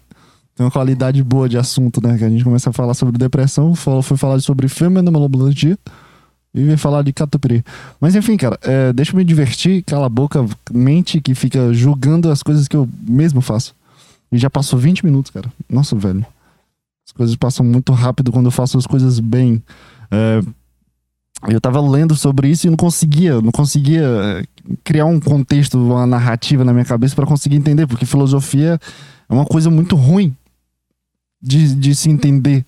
tem 0.55 0.65
uma 0.65 0.71
qualidade 0.71 1.21
boa 1.23 1.47
de 1.47 1.57
assunto, 1.57 2.01
né? 2.01 2.17
Que 2.17 2.23
a 2.23 2.29
gente 2.29 2.43
começa 2.43 2.69
a 2.69 2.73
falar 2.73 2.93
sobre 2.93 3.17
depressão, 3.17 3.75
foi 3.75 4.17
falar 4.17 4.39
sobre 4.39 4.67
fenomenologia 4.67 5.77
e 6.53 6.63
veio 6.63 6.77
falar 6.77 7.03
de 7.03 7.13
catupiry. 7.13 7.63
Mas 8.01 8.15
enfim, 8.15 8.35
cara, 8.37 8.57
é, 8.63 8.91
deixa 8.91 9.11
eu 9.11 9.17
me 9.17 9.23
divertir, 9.23 9.83
cala 9.83 10.07
a 10.07 10.09
boca, 10.09 10.43
mente 10.71 11.21
que 11.21 11.35
fica 11.35 11.71
julgando 11.73 12.31
as 12.31 12.41
coisas 12.41 12.67
que 12.67 12.75
eu 12.75 12.89
mesmo 13.07 13.41
faço. 13.41 13.75
E 14.31 14.37
já 14.37 14.49
passou 14.49 14.77
20 14.79 15.05
minutos, 15.05 15.31
cara. 15.31 15.51
Nossa, 15.69 15.95
velho. 15.95 16.25
As 17.07 17.11
coisas 17.13 17.35
passam 17.35 17.65
muito 17.65 17.93
rápido 17.93 18.31
quando 18.31 18.47
eu 18.47 18.51
faço 18.51 18.77
as 18.77 18.87
coisas 18.87 19.19
bem. 19.19 19.61
É, 20.11 20.41
eu 21.47 21.61
tava 21.61 21.79
lendo 21.81 22.15
sobre 22.15 22.49
isso 22.49 22.67
e 22.67 22.69
não 22.69 22.77
conseguia, 22.77 23.39
não 23.41 23.51
conseguia 23.51 24.03
é, 24.03 24.43
criar 24.83 25.05
um 25.05 25.19
contexto, 25.19 25.77
uma 25.77 26.07
narrativa 26.07 26.63
na 26.63 26.73
minha 26.73 26.85
cabeça 26.85 27.15
para 27.15 27.27
conseguir 27.27 27.57
entender, 27.57 27.85
porque 27.85 28.05
filosofia 28.05 28.79
é 29.29 29.33
uma 29.33 29.45
coisa 29.45 29.69
muito 29.69 29.95
ruim 29.95 30.35
de, 31.41 31.75
de 31.75 31.93
se 31.93 32.09
entender, 32.09 32.65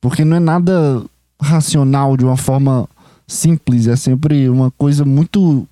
porque 0.00 0.24
não 0.24 0.36
é 0.36 0.40
nada 0.40 1.02
racional 1.40 2.16
de 2.16 2.24
uma 2.24 2.36
forma 2.36 2.88
simples, 3.26 3.88
é 3.88 3.96
sempre 3.96 4.48
uma 4.48 4.70
coisa 4.70 5.04
muito 5.04 5.66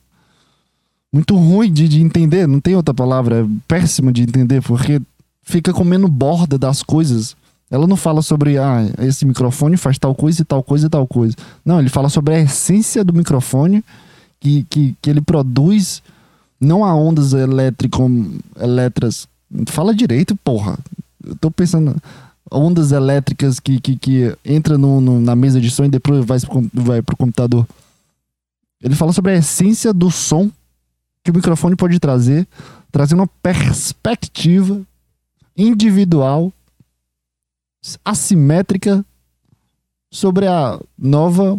muito 1.13 1.37
ruim 1.37 1.73
de, 1.73 1.87
de 1.87 2.01
entender, 2.01 2.49
não 2.49 2.61
tem 2.61 2.75
outra 2.75 2.93
palavra, 2.93 3.45
é 3.45 3.47
péssima 3.69 4.13
de 4.13 4.23
entender, 4.23 4.61
porque 4.63 5.01
fica 5.45 5.73
comendo 5.73 6.09
borda 6.09 6.59
das 6.59 6.83
coisas. 6.83 7.37
Ela 7.71 7.87
não 7.87 7.97
fala 7.97 8.23
sobre, 8.23 8.59
ah, 8.59 8.83
esse 8.99 9.25
microfone 9.25 9.77
faz 9.77 9.99
tal 9.99 10.15
coisa 10.15 10.43
e 10.43 10.45
tal 10.45 10.63
coisa 10.63 10.87
e 10.87 10.89
tal 10.91 11.07
coisa. 11.07 11.35
Não, 11.65 11.81
ele 11.81 11.89
fala 11.89 12.09
sobre 12.09 12.35
a 12.35 12.41
essência 12.41 13.03
do 13.03 13.13
microfone 13.13 13.83
que, 14.39 14.65
que, 14.71 14.95
que 15.01 15.11
ele 15.11 15.21
produz, 15.21 16.03
não 16.61 16.85
a 16.85 16.95
ondas 16.95 17.33
elétricas. 17.33 19.27
Fala 19.67 19.95
direito, 19.95 20.37
porra. 20.37 20.79
Eu 21.25 21.35
tô 21.37 21.51
pensando. 21.51 21.97
Ondas 22.53 22.93
elétricas 22.93 23.59
que, 23.59 23.81
que, 23.81 23.97
que 23.97 24.37
entra 24.45 24.77
no, 24.79 25.01
no- 25.01 25.21
na 25.21 25.35
mesa 25.35 25.61
de 25.61 25.71
som 25.71 25.85
e 25.85 25.89
depois 25.89 26.25
vai, 26.25 26.39
vai 26.73 27.03
pro 27.03 27.17
computador. 27.17 27.67
Ele 28.83 28.95
fala 28.95 29.13
sobre 29.13 29.33
a 29.33 29.37
essência 29.37 29.93
do 29.93 30.11
som 30.11 30.51
que 31.25 31.31
o 31.31 31.35
microfone 31.35 31.75
pode 31.75 31.99
trazer, 31.99 32.47
trazendo 32.93 33.21
uma 33.21 33.27
perspectiva 33.43 34.83
individual, 35.57 36.53
assimétrica 38.05 39.05
sobre 40.13 40.47
a 40.47 40.81
nova 40.97 41.59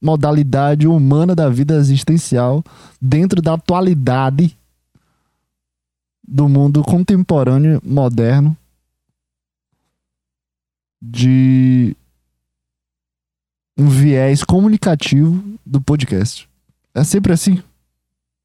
modalidade 0.00 0.86
humana 0.86 1.34
da 1.34 1.48
vida 1.48 1.76
existencial 1.76 2.64
dentro 3.00 3.42
da 3.42 3.54
atualidade 3.54 4.56
do 6.26 6.48
mundo 6.48 6.82
contemporâneo 6.82 7.80
moderno 7.84 8.56
de 11.00 11.96
um 13.78 13.88
viés 13.88 14.42
comunicativo 14.42 15.42
do 15.64 15.80
podcast. 15.80 16.48
É 16.94 17.04
sempre 17.04 17.32
assim. 17.32 17.62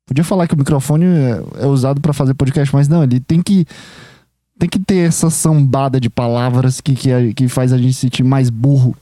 Podia 0.05 0.23
falar 0.23 0.47
que 0.47 0.53
o 0.53 0.57
microfone 0.57 1.05
é, 1.05 1.63
é 1.63 1.65
usado 1.65 2.01
para 2.01 2.13
fazer 2.13 2.33
podcast, 2.33 2.73
mas 2.75 2.87
não, 2.87 3.03
ele 3.03 3.19
tem 3.19 3.41
que 3.41 3.65
tem 4.61 4.69
que 4.69 4.79
ter 4.79 5.07
essa 5.07 5.31
sambada 5.31 5.99
de 5.99 6.07
palavras 6.07 6.79
que, 6.79 6.93
que, 6.93 7.33
que 7.33 7.47
faz 7.47 7.73
a 7.73 7.79
gente 7.79 7.95
se 7.95 8.01
sentir 8.01 8.21
mais 8.23 8.51
burro. 8.51 8.95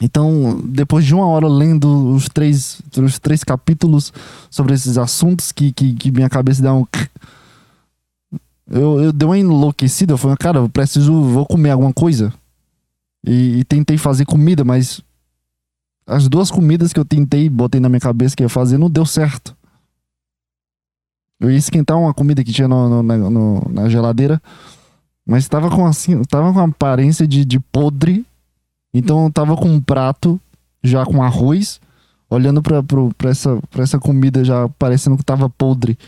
Então, 0.00 0.62
depois 0.64 1.04
de 1.04 1.14
uma 1.14 1.26
hora 1.26 1.46
lendo 1.46 2.08
os 2.08 2.26
três, 2.30 2.80
os 2.96 3.18
três 3.18 3.44
capítulos 3.44 4.14
sobre 4.50 4.72
esses 4.72 4.96
assuntos 4.96 5.52
que, 5.52 5.74
que, 5.74 5.92
que 5.92 6.10
minha 6.10 6.30
cabeça 6.30 6.62
dá 6.62 6.72
um. 6.72 6.86
Eu, 8.66 8.98
eu 9.02 9.12
dei 9.12 9.28
uma 9.28 9.38
enlouquecida. 9.38 10.14
Eu 10.14 10.18
falei, 10.18 10.38
cara, 10.38 10.58
eu 10.60 10.70
preciso. 10.70 11.12
Vou 11.12 11.44
comer 11.44 11.72
alguma 11.72 11.92
coisa. 11.92 12.32
E, 13.26 13.58
e 13.58 13.64
tentei 13.64 13.98
fazer 13.98 14.24
comida, 14.24 14.64
mas. 14.64 15.02
As 16.06 16.30
duas 16.30 16.50
comidas 16.50 16.94
que 16.94 17.00
eu 17.00 17.04
tentei, 17.04 17.50
botei 17.50 17.78
na 17.78 17.90
minha 17.90 18.00
cabeça 18.00 18.34
que 18.34 18.42
ia 18.42 18.48
fazer, 18.48 18.78
não 18.78 18.88
deu 18.88 19.04
certo. 19.04 19.54
Eu 21.44 21.50
ia 21.50 21.58
esquentar 21.58 21.98
uma 21.98 22.14
comida 22.14 22.42
que 22.42 22.52
tinha 22.52 22.66
no- 22.66 22.88
no- 22.88 23.02
na, 23.02 23.16
no- 23.18 23.62
na 23.70 23.88
geladeira, 23.88 24.40
mas 25.26 25.46
tava 25.46 25.68
com 25.70 25.84
assim, 25.84 26.22
tava 26.24 26.52
com 26.52 26.60
aparência 26.60 27.26
de, 27.26 27.44
de 27.44 27.60
podre. 27.60 28.24
Então 28.94 29.24
eu 29.24 29.30
tava 29.30 29.54
com 29.56 29.68
um 29.68 29.80
prato 29.80 30.40
já 30.82 31.04
com 31.04 31.22
arroz, 31.22 31.80
olhando 32.30 32.62
pra, 32.62 32.82
pro- 32.82 33.12
pra, 33.18 33.30
essa, 33.30 33.58
pra 33.70 33.82
essa 33.82 33.98
comida 33.98 34.42
já 34.44 34.68
parecendo 34.78 35.16
que 35.18 35.24
tava 35.24 35.50
podre. 35.50 35.98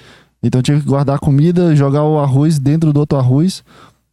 Então 0.42 0.58
eu 0.60 0.62
tive 0.62 0.80
que 0.80 0.86
guardar 0.86 1.16
a 1.16 1.18
comida, 1.18 1.76
jogar 1.76 2.02
o 2.04 2.18
arroz 2.18 2.58
dentro 2.58 2.92
do 2.92 3.00
outro 3.00 3.18
arroz, 3.18 3.62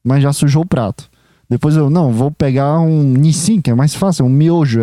mas 0.03 0.21
já 0.23 0.33
sujou 0.33 0.63
o 0.63 0.67
prato. 0.67 1.09
Depois 1.49 1.75
eu, 1.75 1.89
não, 1.89 2.11
vou 2.11 2.31
pegar 2.31 2.79
um 2.79 3.03
Nissin, 3.03 3.61
que 3.61 3.69
é 3.69 3.75
mais 3.75 3.93
fácil, 3.93 4.25
um 4.25 4.29
miojo. 4.29 4.79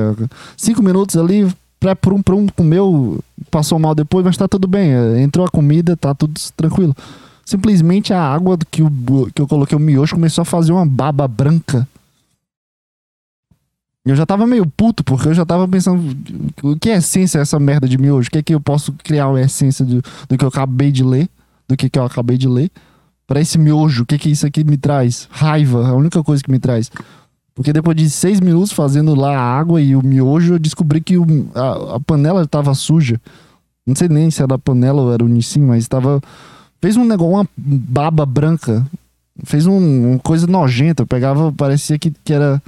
Cinco 0.56 0.82
minutos 0.82 1.16
ali, 1.16 1.46
pré 1.80 1.94
prum 1.94 2.22
prum, 2.22 2.46
comeu, 2.48 3.18
passou 3.50 3.78
mal 3.78 3.94
depois, 3.94 4.24
mas 4.24 4.36
tá 4.36 4.46
tudo 4.46 4.68
bem. 4.68 4.92
é, 4.92 5.22
Entrou 5.22 5.46
a 5.46 5.50
comida, 5.50 5.96
tá 5.96 6.14
tudo 6.14 6.38
tranquilo. 6.54 6.94
Simplesmente 7.44 8.12
a 8.12 8.22
água 8.22 8.56
que, 8.70 8.82
o, 8.82 8.90
que 9.34 9.42
eu 9.42 9.48
coloquei 9.48 9.76
o 9.76 9.80
miojo 9.80 10.14
começou 10.14 10.42
a 10.42 10.44
fazer 10.44 10.70
uma 10.70 10.86
baba 10.86 11.26
branca. 11.26 11.88
Eu 14.04 14.16
já 14.16 14.24
tava 14.24 14.46
meio 14.46 14.66
puto, 14.66 15.04
porque 15.04 15.28
eu 15.28 15.34
já 15.34 15.44
tava 15.44 15.66
pensando, 15.68 16.16
o 16.62 16.76
que 16.76 16.90
é 16.90 16.96
essência 16.96 17.38
essa 17.38 17.58
merda 17.58 17.88
de 17.88 17.98
miojo? 17.98 18.28
O 18.28 18.30
que 18.30 18.38
é 18.38 18.42
que 18.42 18.54
eu 18.54 18.60
posso 18.60 18.92
criar 18.92 19.28
uma 19.28 19.40
essência 19.40 19.84
do, 19.84 20.02
do 20.28 20.38
que 20.38 20.44
eu 20.44 20.48
acabei 20.48 20.90
de 20.90 21.02
ler? 21.02 21.28
Do 21.68 21.76
que, 21.76 21.90
que 21.90 21.98
eu 21.98 22.04
acabei 22.04 22.38
de 22.38 22.48
ler? 22.48 22.70
Pra 23.26 23.40
esse 23.40 23.58
miojo, 23.58 24.02
o 24.02 24.06
que 24.06 24.18
que 24.18 24.30
isso 24.30 24.46
aqui 24.46 24.64
me 24.64 24.76
traz? 24.76 25.28
Raiva, 25.30 25.88
a 25.88 25.94
única 25.94 26.22
coisa 26.22 26.42
que 26.42 26.50
me 26.50 26.58
traz. 26.58 26.90
Porque 27.60 27.74
depois 27.74 27.94
de 27.94 28.08
seis 28.08 28.40
minutos 28.40 28.72
fazendo 28.72 29.14
lá 29.14 29.36
a 29.36 29.58
água 29.58 29.82
e 29.82 29.94
o 29.94 30.02
miojo, 30.02 30.54
eu 30.54 30.58
descobri 30.58 30.98
que 30.98 31.18
o- 31.18 31.26
a, 31.54 31.96
a 31.96 32.00
panela 32.00 32.40
estava 32.44 32.72
suja. 32.72 33.20
Não 33.86 33.94
sei 33.94 34.08
nem 34.08 34.30
se 34.30 34.42
era 34.42 34.54
a 34.54 34.58
panela 34.58 35.02
ou 35.02 35.12
era 35.12 35.22
o 35.22 35.28
Nissin, 35.28 35.60
mas 35.60 35.82
estava. 35.82 36.22
Fez 36.80 36.96
um 36.96 37.04
negócio, 37.04 37.34
uma 37.34 37.48
baba 37.58 38.24
branca. 38.24 38.86
Fez 39.44 39.66
um, 39.66 40.12
uma 40.12 40.18
coisa 40.20 40.46
nojenta. 40.46 41.02
Eu 41.02 41.06
pegava, 41.06 41.52
parecia 41.52 41.98
que, 41.98 42.10
que 42.24 42.32
era. 42.32 42.62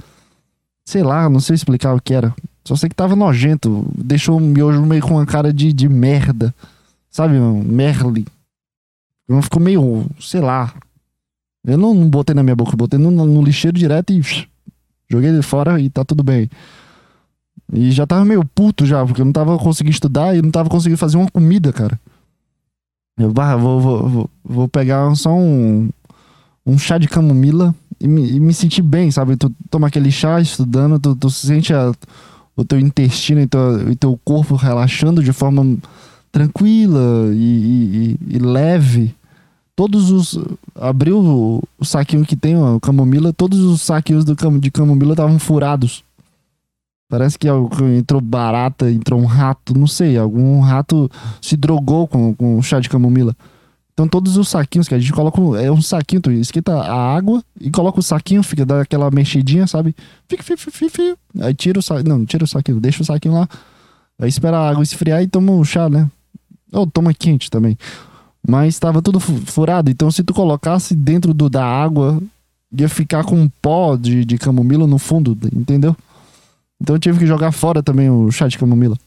Sei 0.85 1.01
lá, 1.01 1.27
não 1.27 1.39
sei 1.39 1.55
explicar 1.55 1.95
o 1.95 1.99
que 1.99 2.13
era. 2.13 2.31
Só 2.63 2.75
sei 2.75 2.87
que 2.87 2.95
tava 2.95 3.15
nojento. 3.15 3.87
Deixou 3.97 4.37
o 4.37 4.39
miojo 4.39 4.85
meio 4.85 5.01
com 5.01 5.15
uma 5.15 5.25
cara 5.25 5.51
de, 5.51 5.73
de 5.73 5.89
merda. 5.89 6.53
Sabe, 7.09 7.33
merle. 7.39 8.27
Então 9.23 9.41
Ficou 9.41 9.59
meio, 9.59 10.05
sei 10.19 10.39
lá. 10.39 10.71
Eu 11.65 11.79
não, 11.79 11.95
não 11.95 12.07
botei 12.07 12.35
na 12.35 12.43
minha 12.43 12.55
boca, 12.55 12.73
eu 12.73 12.77
botei 12.77 12.99
no, 12.99 13.09
no 13.09 13.41
lixeiro 13.41 13.75
direto 13.75 14.13
e 14.13 14.21
joguei 15.13 15.29
ele 15.29 15.41
fora 15.41 15.79
e 15.79 15.89
tá 15.89 16.03
tudo 16.03 16.23
bem. 16.23 16.49
E 17.71 17.91
já 17.91 18.05
tava 18.05 18.25
meio 18.25 18.43
puto 18.45 18.85
já, 18.85 19.05
porque 19.05 19.21
eu 19.21 19.25
não 19.25 19.31
tava 19.31 19.57
conseguindo 19.57 19.93
estudar 19.93 20.35
e 20.35 20.41
não 20.41 20.51
tava 20.51 20.69
conseguindo 20.69 20.97
fazer 20.97 21.17
uma 21.17 21.29
comida, 21.31 21.71
cara. 21.71 21.99
Eu 23.17 23.31
bah, 23.31 23.55
vou, 23.55 23.79
vou, 23.79 24.09
vou, 24.09 24.29
vou 24.43 24.67
pegar 24.67 25.15
só 25.15 25.33
um, 25.33 25.89
um 26.65 26.77
chá 26.77 26.97
de 26.97 27.07
camomila 27.07 27.73
e 27.99 28.07
me, 28.07 28.27
e 28.31 28.39
me 28.39 28.53
sentir 28.53 28.81
bem, 28.81 29.11
sabe? 29.11 29.37
Tu 29.37 29.51
toma 29.69 29.87
aquele 29.87 30.11
chá 30.11 30.41
estudando, 30.41 30.99
tu, 30.99 31.15
tu 31.15 31.29
sente 31.29 31.73
a, 31.73 31.91
o 32.55 32.65
teu 32.65 32.79
intestino 32.79 33.39
e 33.41 33.47
teu, 33.47 33.91
e 33.91 33.95
teu 33.95 34.19
corpo 34.25 34.55
relaxando 34.55 35.23
de 35.23 35.31
forma 35.31 35.77
tranquila 36.31 37.29
e, 37.33 37.37
e- 37.37 38.17
e- 38.31 38.35
e 38.35 38.39
leve. 38.39 39.15
Todos 39.75 40.11
os. 40.11 40.39
Abriu 40.75 41.19
o, 41.19 41.63
o 41.79 41.85
saquinho 41.85 42.25
que 42.25 42.35
tem, 42.35 42.55
a 42.55 42.79
camomila, 42.79 43.33
todos 43.33 43.59
os 43.59 43.81
saquinhos 43.81 44.23
do, 44.23 44.35
de 44.59 44.71
camomila 44.71 45.13
estavam 45.13 45.39
furados. 45.39 46.03
Parece 47.09 47.37
que 47.37 47.47
entrou 47.97 48.19
barata, 48.19 48.89
entrou 48.89 49.19
um 49.19 49.25
rato, 49.25 49.77
não 49.77 49.85
sei. 49.85 50.17
Algum 50.17 50.59
rato 50.61 51.09
se 51.41 51.55
drogou 51.55 52.07
com, 52.07 52.33
com 52.33 52.57
o 52.57 52.63
chá 52.63 52.79
de 52.79 52.89
camomila. 52.89 53.35
Então 53.93 54.07
todos 54.07 54.37
os 54.37 54.49
saquinhos 54.49 54.87
que 54.87 54.95
a 54.95 54.99
gente 54.99 55.13
coloca. 55.13 55.39
É 55.61 55.71
um 55.71 55.81
saquinho, 55.81 56.21
tu 56.21 56.31
esquenta 56.31 56.73
a 56.73 57.15
água 57.15 57.43
e 57.59 57.69
coloca 57.69 57.99
o 57.99 58.03
saquinho, 58.03 58.41
fica 58.41 58.65
dá 58.65 58.81
aquela 58.81 59.11
mexidinha, 59.11 59.67
sabe? 59.67 59.95
Fica, 60.27 60.41
fica, 60.41 60.57
fica, 60.57 60.89
fica. 60.89 61.17
Aí 61.39 61.53
tira 61.53 61.79
o 61.79 61.83
saquinho. 61.83 62.17
Não 62.17 62.25
tira 62.25 62.43
o 62.43 62.47
saquinho, 62.47 62.79
deixa 62.79 63.03
o 63.03 63.05
saquinho 63.05 63.35
lá. 63.35 63.47
Aí 64.19 64.29
espera 64.29 64.57
a 64.57 64.69
água 64.69 64.83
esfriar 64.83 65.21
e 65.21 65.27
toma 65.27 65.51
o 65.51 65.63
chá, 65.63 65.89
né? 65.89 66.09
Ou 66.71 66.87
toma 66.87 67.13
quente 67.13 67.51
também. 67.51 67.77
Mas 68.47 68.77
tava 68.77 69.01
tudo 69.01 69.19
fu- 69.19 69.41
furado. 69.45 69.89
Então 69.89 70.11
se 70.11 70.23
tu 70.23 70.33
colocasse 70.33 70.95
dentro 70.95 71.33
do, 71.33 71.49
da 71.49 71.65
água, 71.65 72.21
ia 72.77 72.89
ficar 72.89 73.23
com 73.23 73.35
um 73.39 73.49
pó 73.61 73.95
de, 73.95 74.25
de 74.25 74.37
camomila 74.37 74.85
no 74.85 74.97
fundo, 74.97 75.37
entendeu? 75.55 75.95
Então 76.81 76.95
eu 76.95 76.99
tive 76.99 77.19
que 77.19 77.25
jogar 77.25 77.51
fora 77.53 77.81
também 77.81 78.09
o 78.09 78.29
chá 78.31 78.47
de 78.47 78.57
camomila. 78.57 78.97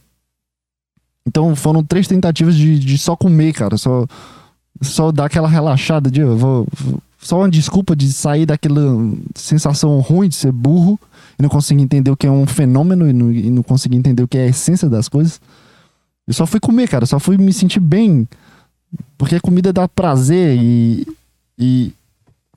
Então 1.26 1.54
foram 1.56 1.82
três 1.82 2.06
tentativas 2.06 2.54
de, 2.56 2.78
de 2.78 2.96
só 2.96 3.16
comer, 3.16 3.52
cara. 3.52 3.76
Só, 3.76 4.06
só 4.80 5.10
dar 5.12 5.26
aquela 5.26 5.48
relaxada 5.48 6.10
de 6.10 6.22
vou- 6.24 6.66
só 7.20 7.40
uma 7.40 7.50
desculpa 7.50 7.96
de 7.96 8.12
sair 8.12 8.46
daquela 8.46 8.80
sensação 9.34 9.98
ruim 10.00 10.28
de 10.28 10.36
ser 10.36 10.52
burro 10.52 10.98
e 11.38 11.42
não 11.42 11.48
conseguir 11.48 11.82
entender 11.82 12.10
o 12.10 12.16
que 12.16 12.26
é 12.26 12.30
um 12.30 12.46
fenômeno 12.46 13.08
e 13.08 13.12
não, 13.12 13.32
e 13.32 13.50
não 13.50 13.62
conseguir 13.62 13.96
entender 13.96 14.22
o 14.22 14.28
que 14.28 14.38
é 14.38 14.44
a 14.44 14.48
essência 14.48 14.88
das 14.88 15.08
coisas. 15.08 15.40
Eu 16.26 16.32
só 16.34 16.46
fui 16.46 16.60
comer, 16.60 16.88
cara. 16.88 17.04
Só 17.04 17.18
fui 17.18 17.36
me 17.36 17.52
sentir 17.52 17.80
bem. 17.80 18.28
Porque 19.18 19.36
a 19.36 19.40
comida 19.40 19.72
dá 19.72 19.88
prazer 19.88 20.56
e. 20.60 21.06
E, 21.58 21.92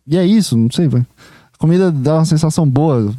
e 0.06 0.18
é 0.18 0.26
isso, 0.26 0.58
não 0.58 0.70
sei, 0.70 0.88
velho. 0.88 1.06
Comida 1.58 1.92
dá 1.92 2.16
uma 2.16 2.26
sensação 2.26 2.70
boa 2.70 3.14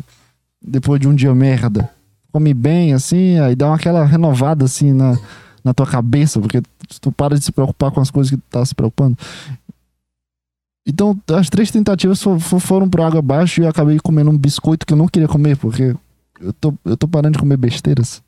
depois 0.62 1.01
de 1.01 1.09
um 1.09 1.14
dia 1.14 1.35
merda. 1.35 1.90
Come 2.33 2.53
bem, 2.55 2.92
assim, 2.92 3.38
aí 3.38 3.57
dá 3.57 3.66
uma 3.68 3.77
aquela 3.77 4.05
renovada, 4.05 4.64
assim, 4.64 4.92
na, 4.92 5.18
na 5.64 5.73
tua 5.75 5.87
cabeça, 5.87 6.38
porque 6.40 6.62
tu 7.01 7.11
para 7.11 7.38
de 7.38 7.44
se 7.44 7.51
preocupar 7.53 7.90
com 7.90 8.01
as 8.01 8.11
coisas 8.11 8.31
que 8.31 8.37
tu 8.37 8.42
tá 8.51 8.64
se 8.64 8.75
preocupando. 8.75 9.16
Então, 10.87 11.18
as 11.37 11.49
três 11.51 11.70
tentativas 11.70 12.23
fo- 12.23 12.38
fo- 12.40 12.59
foram 12.61 12.88
pro 12.88 13.03
água 13.03 13.18
abaixo 13.18 13.61
e 13.61 13.64
eu 13.64 13.68
acabei 13.68 13.99
comendo 13.99 14.31
um 14.31 14.38
biscoito 14.38 14.87
que 14.87 14.92
eu 14.92 14.96
não 14.96 15.09
queria 15.09 15.29
comer, 15.29 15.57
porque 15.57 15.94
eu 16.40 16.53
tô, 16.55 16.75
eu 16.85 16.96
tô 16.96 17.07
parando 17.07 17.33
de 17.35 17.38
comer 17.38 17.57
besteiras 17.57 18.23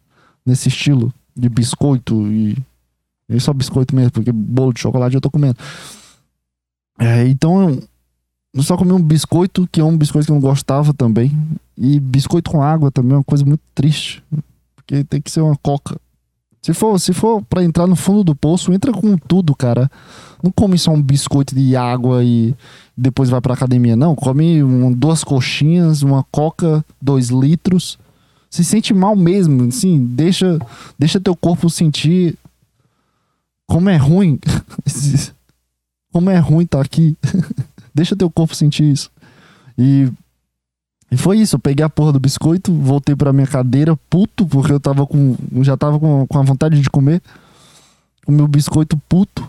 nesse 0.45 0.69
estilo 0.69 1.13
de 1.37 1.49
biscoito 1.49 2.27
e, 2.31 2.57
e 3.37 3.41
só 3.41 3.53
biscoito 3.53 3.95
mesmo, 3.95 4.11
porque 4.13 4.33
bolo 4.33 4.73
de 4.73 4.81
chocolate 4.81 5.15
eu 5.15 5.21
tô 5.21 5.31
comendo. 5.31 5.57
É, 6.99 7.27
então, 7.27 7.79
eu 8.55 8.63
só 8.63 8.77
comi 8.77 8.93
um 8.93 9.03
biscoito, 9.03 9.69
que 9.71 9.81
é 9.81 9.85
um 9.85 9.97
biscoito 9.97 10.27
que 10.27 10.33
eu 10.33 10.35
não 10.35 10.41
gostava 10.43 10.93
também. 10.93 11.37
E 11.77 11.99
biscoito 11.99 12.51
com 12.51 12.63
água 12.63 12.91
também 12.91 13.13
é 13.13 13.17
uma 13.17 13.25
coisa 13.25 13.45
muito 13.45 13.63
triste. 13.75 14.23
Porque 14.77 15.03
tem 15.05 15.21
que 15.21 15.31
ser 15.31 15.41
uma 15.41 15.57
coca. 15.57 15.99
Se 16.61 16.73
for, 16.73 16.99
se 17.01 17.13
for 17.13 17.43
pra 17.43 17.65
entrar 17.65 17.89
no 17.89 17.97
fundo 17.97 18.23
do 18.23 18.37
poço, 18.37 18.73
entra 18.73 18.93
com 18.93 19.17
tudo, 19.17 19.55
cara. 19.55 19.91
Não 20.43 20.53
come 20.53 20.79
só 20.79 20.93
um 20.93 21.03
biscoito 21.03 21.55
de 21.55 21.75
água 21.75 22.23
e 22.23 22.55
depois 22.97 23.31
vai 23.31 23.41
pra 23.41 23.55
academia, 23.55 23.97
não. 23.97 24.15
Come 24.15 24.63
um- 24.63 24.93
duas 24.93 25.25
coxinhas, 25.25 26.03
uma 26.03 26.25
coca, 26.31 26.85
dois 27.01 27.31
litros. 27.31 27.99
Se 28.49 28.63
sente 28.63 28.93
mal 28.95 29.17
mesmo, 29.17 29.65
assim, 29.69 30.05
deixa, 30.05 30.59
deixa 30.99 31.19
teu 31.19 31.35
corpo 31.35 31.71
sentir 31.71 32.37
como 33.73 33.89
é 33.89 33.97
ruim. 33.97 34.39
como 36.13 36.29
é 36.29 36.39
ruim 36.39 36.67
tá 36.67 36.81
aqui. 36.81 37.17
deixa 37.95 38.15
teu 38.15 38.31
corpo 38.31 38.55
sentir 38.55 38.85
isso. 38.93 39.11
E, 39.79 40.13
e 41.11 41.17
foi 41.17 41.39
isso, 41.39 41.57
eu 41.57 41.61
peguei 41.61 41.83
a 41.85 41.89
porra 41.89 42.13
do 42.13 42.21
biscoito, 42.21 42.71
voltei 42.73 43.17
pra 43.17 43.33
minha 43.33 43.47
cadeira, 43.47 43.97
puto, 44.11 44.47
porque 44.47 44.73
eu 44.73 44.79
tava 44.81 45.07
com. 45.07 45.37
Já 45.63 45.75
tava 45.77 45.99
com, 45.99 46.27
com 46.27 46.39
a 46.39 46.43
vontade 46.43 46.81
de 46.81 46.91
comer. 46.91 47.23
O 48.27 48.47
biscoito 48.47 48.97
puto. 49.09 49.49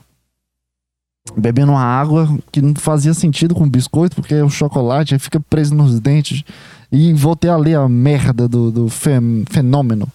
Bebendo 1.38 1.72
uma 1.72 1.84
água 1.84 2.28
que 2.52 2.62
não 2.62 2.74
fazia 2.76 3.14
sentido 3.14 3.54
com 3.56 3.64
o 3.64 3.70
biscoito, 3.70 4.16
porque 4.16 4.34
é 4.34 4.44
o 4.44 4.50
chocolate, 4.50 5.18
fica 5.20 5.40
preso 5.40 5.74
nos 5.76 6.00
dentes. 6.00 6.44
E 6.92 7.14
voltei 7.14 7.50
a 7.50 7.58
ler 7.58 7.76
a 7.76 7.90
merda 7.90 8.48
do, 8.48 8.72
do 8.72 8.90
fen- 8.90 9.44
fenômeno. 9.50 10.08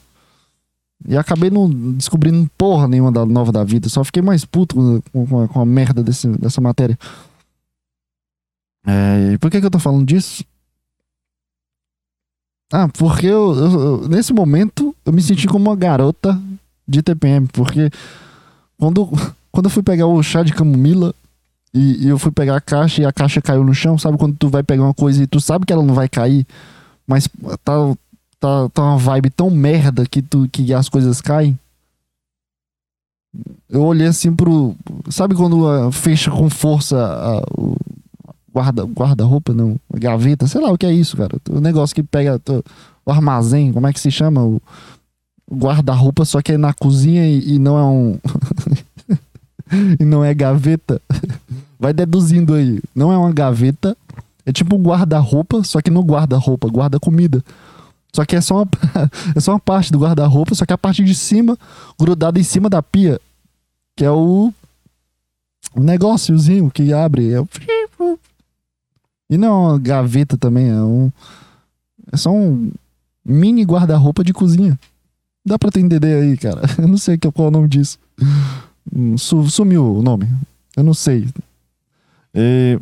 E 1.06 1.16
acabei 1.16 1.48
não 1.50 1.70
descobrindo 1.94 2.50
porra 2.58 2.88
nenhuma 2.88 3.12
da 3.12 3.24
nova 3.24 3.52
da 3.52 3.62
vida. 3.64 3.88
Só 3.88 4.02
fiquei 4.04 4.22
mais 4.22 4.44
puto 4.44 4.74
com, 5.12 5.26
com 5.26 5.40
a, 5.42 5.48
com 5.48 5.60
a 5.60 5.66
merda 5.66 6.02
desse, 6.02 6.26
dessa 6.38 6.60
matéria. 6.60 6.98
É, 8.86 9.32
e 9.34 9.38
por 9.38 9.50
que, 9.50 9.60
que 9.60 9.66
eu 9.66 9.70
tô 9.70 9.78
falando 9.78 10.04
disso? 10.06 10.44
Ah, 12.72 12.88
porque 12.88 13.26
eu, 13.26 13.54
eu- 13.54 13.80
eu- 14.02 14.08
nesse 14.08 14.32
momento 14.32 14.94
eu 15.04 15.12
me 15.12 15.22
senti 15.22 15.46
como 15.46 15.68
uma 15.70 15.76
garota 15.76 16.38
de 16.86 17.02
TPM, 17.02 17.46
porque 17.48 17.90
quando, 18.78 19.08
quando 19.50 19.66
eu 19.66 19.70
fui 19.70 19.82
pegar 19.82 20.06
o 20.06 20.22
chá 20.22 20.42
de 20.42 20.52
camomila 20.52 21.14
e, 21.72 22.04
e 22.04 22.08
eu 22.08 22.18
fui 22.18 22.30
pegar 22.30 22.56
a 22.56 22.60
caixa 22.60 23.02
e 23.02 23.06
a 23.06 23.12
caixa 23.12 23.40
caiu 23.40 23.64
no 23.64 23.74
chão, 23.74 23.96
sabe 23.98 24.18
quando 24.18 24.36
tu 24.36 24.48
vai 24.48 24.62
pegar 24.62 24.82
uma 24.84 24.94
coisa 24.94 25.22
e 25.22 25.26
tu 25.26 25.40
sabe 25.40 25.64
que 25.64 25.72
ela 25.72 25.82
não 25.84 25.94
vai 25.94 26.08
cair, 26.08 26.46
mas 27.06 27.28
tá, 27.64 27.72
tá, 28.40 28.68
tá 28.70 28.82
uma 28.82 28.98
vibe 28.98 29.30
tão 29.30 29.50
merda 29.50 30.06
que, 30.06 30.22
tu, 30.22 30.48
que 30.50 30.72
as 30.72 30.88
coisas 30.88 31.20
caem? 31.20 31.58
Eu 33.68 33.82
olhei 33.84 34.06
assim 34.06 34.34
pro. 34.34 34.74
Sabe 35.10 35.34
quando 35.34 35.68
ah, 35.68 35.92
fecha 35.92 36.30
com 36.30 36.48
força 36.48 36.96
ah, 36.98 37.42
o 37.56 37.76
guarda- 38.52 38.84
guarda-roupa, 38.84 39.52
não? 39.52 39.76
A 39.92 39.98
gaveta, 39.98 40.46
sei 40.46 40.60
lá 40.60 40.70
o 40.72 40.78
que 40.78 40.86
é 40.86 40.92
isso, 40.92 41.16
cara. 41.16 41.36
O 41.50 41.60
negócio 41.60 41.94
que 41.94 42.02
pega 42.02 42.38
tu- 42.38 42.64
o 43.04 43.10
armazém, 43.12 43.72
como 43.72 43.86
é 43.86 43.92
que 43.92 44.00
se 44.00 44.10
chama? 44.10 44.42
O 44.42 44.60
guarda-roupa, 45.50 46.24
só 46.24 46.40
que 46.40 46.52
é 46.52 46.58
na 46.58 46.72
cozinha 46.72 47.28
e, 47.28 47.54
e 47.54 47.58
não 47.58 47.78
é 47.78 47.84
um. 47.84 48.18
e 50.00 50.04
não 50.04 50.24
é 50.24 50.32
gaveta. 50.34 51.00
Vai 51.78 51.92
deduzindo 51.92 52.54
aí. 52.54 52.80
Não 52.94 53.12
é 53.12 53.18
uma 53.18 53.32
gaveta. 53.32 53.96
É 54.44 54.52
tipo 54.52 54.76
um 54.76 54.82
guarda-roupa, 54.82 55.62
só 55.62 55.82
que 55.82 55.90
não 55.90 56.02
guarda-roupa, 56.02 56.68
guarda-comida. 56.68 57.44
Só 58.18 58.24
que 58.24 58.34
é 58.34 58.40
só 58.40 58.56
uma, 58.56 58.68
é 59.36 59.38
só 59.38 59.52
uma 59.52 59.60
parte 59.60 59.92
do 59.92 60.00
guarda-roupa, 60.00 60.52
só 60.52 60.66
que 60.66 60.72
a 60.72 60.78
parte 60.78 61.04
de 61.04 61.14
cima, 61.14 61.56
grudada 61.96 62.40
em 62.40 62.42
cima 62.42 62.68
da 62.68 62.82
pia, 62.82 63.20
que 63.96 64.04
é 64.04 64.10
o 64.10 64.52
negóciozinho 65.76 66.68
que 66.68 66.92
abre. 66.92 67.32
É 67.32 67.40
o... 67.40 67.48
E 69.30 69.36
não 69.38 69.76
é 69.76 69.78
gaveta 69.78 70.36
também, 70.36 70.68
é 70.68 70.82
um. 70.82 71.12
É 72.10 72.16
só 72.16 72.30
um 72.32 72.72
mini 73.24 73.62
guarda-roupa 73.62 74.24
de 74.24 74.32
cozinha. 74.32 74.76
Dá 75.46 75.56
pra 75.56 75.70
tu 75.70 75.78
entender 75.78 76.20
aí, 76.20 76.36
cara. 76.36 76.62
Eu 76.76 76.88
não 76.88 76.96
sei 76.98 77.16
qual 77.18 77.32
é 77.46 77.48
o 77.48 77.52
nome 77.52 77.68
disso. 77.68 78.00
Hum, 78.92 79.16
su- 79.16 79.48
Sumiu 79.48 79.98
o 79.98 80.02
nome. 80.02 80.28
Eu 80.76 80.82
não 80.82 80.92
sei. 80.94 81.28
E, 82.34 82.80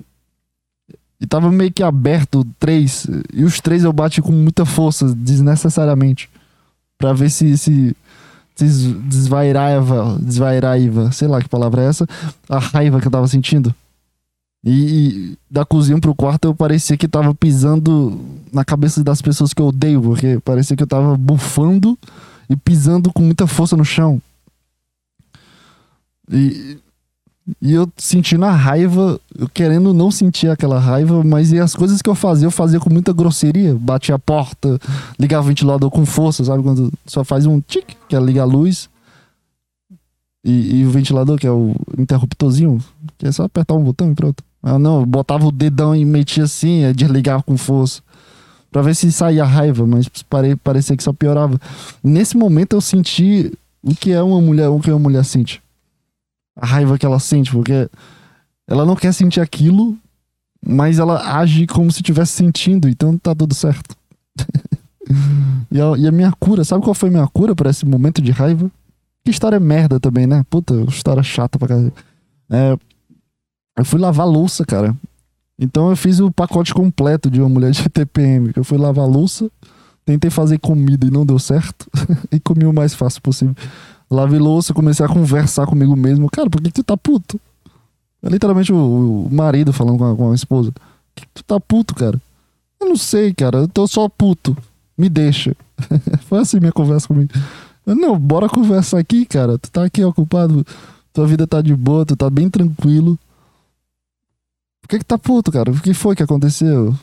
e 1.20 1.26
tava 1.26 1.50
meio 1.50 1.72
que 1.72 1.82
aberto 1.82 2.46
três. 2.58 3.06
E 3.32 3.44
os 3.44 3.60
três 3.60 3.84
eu 3.84 3.92
bati 3.92 4.20
com 4.20 4.32
muita 4.32 4.64
força, 4.64 5.14
desnecessariamente. 5.14 6.28
Pra 6.98 7.12
ver 7.12 7.30
se. 7.30 7.56
se 7.58 7.94
des- 8.58 8.94
desvairava, 9.06 10.18
desvairava, 10.20 11.12
sei 11.12 11.28
lá 11.28 11.42
que 11.42 11.48
palavra 11.48 11.82
é 11.82 11.88
essa, 11.88 12.06
a 12.48 12.58
raiva 12.58 12.98
que 13.00 13.06
eu 13.06 13.10
tava 13.10 13.28
sentindo. 13.28 13.74
E, 14.64 14.70
e 14.72 15.38
da 15.50 15.62
cozinha 15.64 16.00
pro 16.00 16.14
quarto 16.14 16.46
eu 16.46 16.54
parecia 16.54 16.96
que 16.96 17.06
tava 17.06 17.34
pisando 17.34 18.18
na 18.50 18.64
cabeça 18.64 19.04
das 19.04 19.20
pessoas 19.20 19.52
que 19.52 19.60
eu 19.60 19.66
odeio, 19.66 20.00
porque 20.00 20.40
parecia 20.42 20.74
que 20.74 20.82
eu 20.82 20.86
tava 20.86 21.16
bufando 21.18 21.98
e 22.48 22.56
pisando 22.56 23.12
com 23.12 23.22
muita 23.22 23.46
força 23.46 23.76
no 23.76 23.84
chão. 23.84 24.20
E, 26.30 26.78
e 27.62 27.72
eu 27.72 27.88
sentindo 27.96 28.44
a 28.44 28.50
raiva, 28.50 29.20
eu 29.38 29.48
querendo 29.48 29.94
não 29.94 30.10
sentir 30.10 30.48
aquela 30.48 30.80
raiva, 30.80 31.22
mas 31.22 31.52
e 31.52 31.60
as 31.60 31.76
coisas 31.76 32.02
que 32.02 32.10
eu 32.10 32.14
fazia, 32.14 32.46
eu 32.46 32.50
fazia 32.50 32.80
com 32.80 32.92
muita 32.92 33.12
grosseria. 33.12 33.74
Batia 33.74 34.16
a 34.16 34.18
porta, 34.18 34.80
ligava 35.18 35.44
o 35.44 35.48
ventilador 35.48 35.88
com 35.90 36.04
força, 36.04 36.44
sabe? 36.44 36.62
Quando 36.62 36.92
só 37.06 37.22
faz 37.22 37.46
um 37.46 37.60
tic, 37.60 37.84
que 38.08 38.16
é 38.16 38.20
ligar 38.20 38.42
a 38.42 38.46
luz. 38.46 38.88
E, 40.44 40.78
e 40.80 40.86
o 40.86 40.90
ventilador, 40.90 41.38
que 41.38 41.46
é 41.46 41.50
o 41.50 41.74
interruptorzinho, 41.96 42.78
que 43.16 43.26
é 43.26 43.32
só 43.32 43.44
apertar 43.44 43.74
um 43.74 43.82
botão 43.82 44.10
e 44.10 44.14
pronto. 44.14 44.42
Ah, 44.62 44.78
não, 44.78 45.00
eu 45.00 45.06
botava 45.06 45.46
o 45.46 45.52
dedão 45.52 45.94
e 45.94 46.04
metia 46.04 46.44
assim, 46.44 46.80
desligava 46.92 47.42
com 47.42 47.56
força. 47.56 48.02
Pra 48.72 48.82
ver 48.82 48.96
se 48.96 49.10
saía 49.12 49.44
a 49.44 49.46
raiva, 49.46 49.86
mas 49.86 50.08
pare, 50.28 50.56
parecia 50.56 50.96
que 50.96 51.02
só 51.02 51.12
piorava. 51.12 51.60
Nesse 52.02 52.36
momento 52.36 52.74
eu 52.74 52.80
senti 52.80 53.52
o 53.82 53.94
que 53.94 54.10
é 54.10 54.20
uma 54.20 54.40
mulher, 54.40 54.68
o 54.68 54.80
que 54.80 54.90
uma 54.90 54.98
mulher 54.98 55.24
sente. 55.24 55.62
A 56.56 56.66
raiva 56.66 56.98
que 56.98 57.04
ela 57.04 57.20
sente, 57.20 57.52
porque 57.52 57.88
ela 58.66 58.84
não 58.84 58.96
quer 58.96 59.12
sentir 59.12 59.40
aquilo, 59.40 59.96
mas 60.64 60.98
ela 60.98 61.38
age 61.38 61.66
como 61.66 61.90
se 61.92 61.98
estivesse 61.98 62.32
sentindo, 62.32 62.88
então 62.88 63.16
tá 63.16 63.34
tudo 63.34 63.54
certo. 63.54 63.94
e, 65.70 65.80
a, 65.80 65.96
e 65.98 66.08
a 66.08 66.12
minha 66.12 66.32
cura, 66.32 66.64
sabe 66.64 66.82
qual 66.82 66.94
foi 66.94 67.08
a 67.08 67.12
minha 67.12 67.28
cura 67.28 67.54
para 67.54 67.70
esse 67.70 67.84
momento 67.84 68.20
de 68.20 68.32
raiva? 68.32 68.70
Que 69.24 69.30
história 69.30 69.60
merda 69.60 70.00
também, 70.00 70.26
né? 70.26 70.44
Puta, 70.48 70.74
história 70.88 71.22
chata 71.22 71.58
pra 71.58 71.68
caralho. 71.68 71.92
É, 72.50 72.76
eu 73.78 73.84
fui 73.84 74.00
lavar 74.00 74.26
louça, 74.26 74.64
cara. 74.64 74.96
Então 75.58 75.90
eu 75.90 75.96
fiz 75.96 76.20
o 76.20 76.30
pacote 76.30 76.72
completo 76.72 77.30
de 77.30 77.40
uma 77.40 77.48
mulher 77.48 77.70
de 77.70 77.88
TPM. 77.88 78.52
Eu 78.54 78.64
fui 78.64 78.78
lavar 78.78 79.06
louça, 79.06 79.50
tentei 80.04 80.30
fazer 80.30 80.58
comida 80.58 81.06
e 81.06 81.10
não 81.10 81.26
deu 81.26 81.38
certo. 81.38 81.90
e 82.30 82.38
comi 82.40 82.64
o 82.66 82.72
mais 82.72 82.94
fácil 82.94 83.20
possível. 83.22 83.54
Lavei 84.10 84.38
louça, 84.38 84.72
comecei 84.72 85.04
a 85.04 85.08
conversar 85.08 85.66
comigo 85.66 85.96
mesmo. 85.96 86.28
Cara, 86.30 86.48
por 86.48 86.60
que, 86.60 86.68
que 86.70 86.74
tu 86.74 86.84
tá 86.84 86.96
puto? 86.96 87.40
É 88.22 88.28
literalmente 88.28 88.72
o, 88.72 89.26
o 89.26 89.34
marido 89.34 89.72
falando 89.72 89.98
com 89.98 90.04
a, 90.12 90.16
com 90.16 90.32
a 90.32 90.34
esposa. 90.34 90.70
Por 90.72 90.80
que, 91.16 91.22
que 91.26 91.32
tu 91.34 91.44
tá 91.44 91.58
puto, 91.60 91.94
cara? 91.94 92.20
Eu 92.80 92.88
não 92.88 92.96
sei, 92.96 93.34
cara. 93.34 93.58
Eu 93.58 93.68
tô 93.68 93.86
só 93.86 94.08
puto. 94.08 94.56
Me 94.96 95.08
deixa. 95.08 95.56
Foi 96.28 96.40
assim 96.40 96.58
minha 96.60 96.72
conversa 96.72 97.08
comigo. 97.08 97.30
Eu, 97.84 97.94
não, 97.94 98.18
bora 98.18 98.48
conversar 98.48 98.98
aqui, 98.98 99.24
cara. 99.26 99.58
Tu 99.58 99.70
tá 99.70 99.84
aqui 99.84 100.02
ocupado. 100.04 100.64
Tua 101.12 101.26
vida 101.26 101.46
tá 101.46 101.60
de 101.60 101.74
boa, 101.74 102.04
tu 102.06 102.14
tá 102.16 102.28
bem 102.30 102.48
tranquilo. 102.50 103.18
Por 104.82 104.88
que 104.88 104.98
que 104.98 105.04
tá 105.04 105.18
puto, 105.18 105.50
cara? 105.50 105.70
O 105.70 105.80
que 105.80 105.92
foi 105.94 106.14
que 106.14 106.22
aconteceu? 106.22 106.94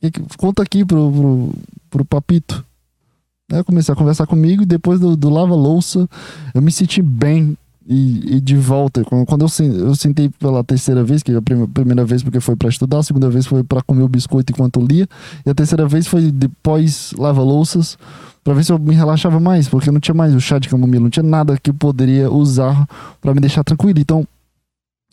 Que 0.00 0.10
que- 0.10 0.36
Conta 0.36 0.62
aqui 0.62 0.84
pro, 0.84 1.10
pro, 1.10 1.54
pro 1.90 2.04
papito. 2.04 2.64
Aí 3.50 3.58
eu 3.58 3.64
comecei 3.64 3.92
a 3.92 3.96
conversar 3.96 4.26
comigo 4.26 4.62
e 4.62 4.66
depois 4.66 4.98
do, 4.98 5.16
do 5.16 5.30
lava-louça 5.30 6.08
eu 6.52 6.60
me 6.60 6.72
senti 6.72 7.00
bem 7.00 7.56
e, 7.86 8.36
e 8.36 8.40
de 8.40 8.56
volta. 8.56 9.04
Quando 9.04 9.44
eu, 9.46 9.64
eu 9.76 9.94
sentei 9.94 10.28
pela 10.28 10.64
terceira 10.64 11.04
vez, 11.04 11.22
que 11.22 11.30
é 11.30 11.36
a 11.36 11.42
prime- 11.42 11.66
primeira 11.68 12.04
vez 12.04 12.22
porque 12.22 12.40
foi 12.40 12.56
pra 12.56 12.68
estudar, 12.68 12.98
a 12.98 13.02
segunda 13.04 13.30
vez 13.30 13.46
foi 13.46 13.62
pra 13.62 13.80
comer 13.82 14.02
o 14.02 14.08
biscoito 14.08 14.52
enquanto 14.52 14.80
lia, 14.80 15.06
e 15.44 15.50
a 15.50 15.54
terceira 15.54 15.86
vez 15.86 16.08
foi 16.08 16.32
depois 16.32 17.12
lava-louças 17.16 17.96
pra 18.42 18.52
ver 18.54 18.64
se 18.64 18.72
eu 18.72 18.78
me 18.78 18.94
relaxava 18.94 19.38
mais, 19.38 19.68
porque 19.68 19.90
não 19.92 20.00
tinha 20.00 20.14
mais 20.14 20.34
o 20.34 20.40
chá 20.40 20.58
de 20.58 20.68
camomila, 20.68 21.04
não 21.04 21.10
tinha 21.10 21.22
nada 21.22 21.56
que 21.60 21.70
eu 21.70 21.74
poderia 21.74 22.30
usar 22.30 22.86
pra 23.20 23.32
me 23.32 23.40
deixar 23.40 23.62
tranquilo. 23.62 23.98
Então 24.00 24.26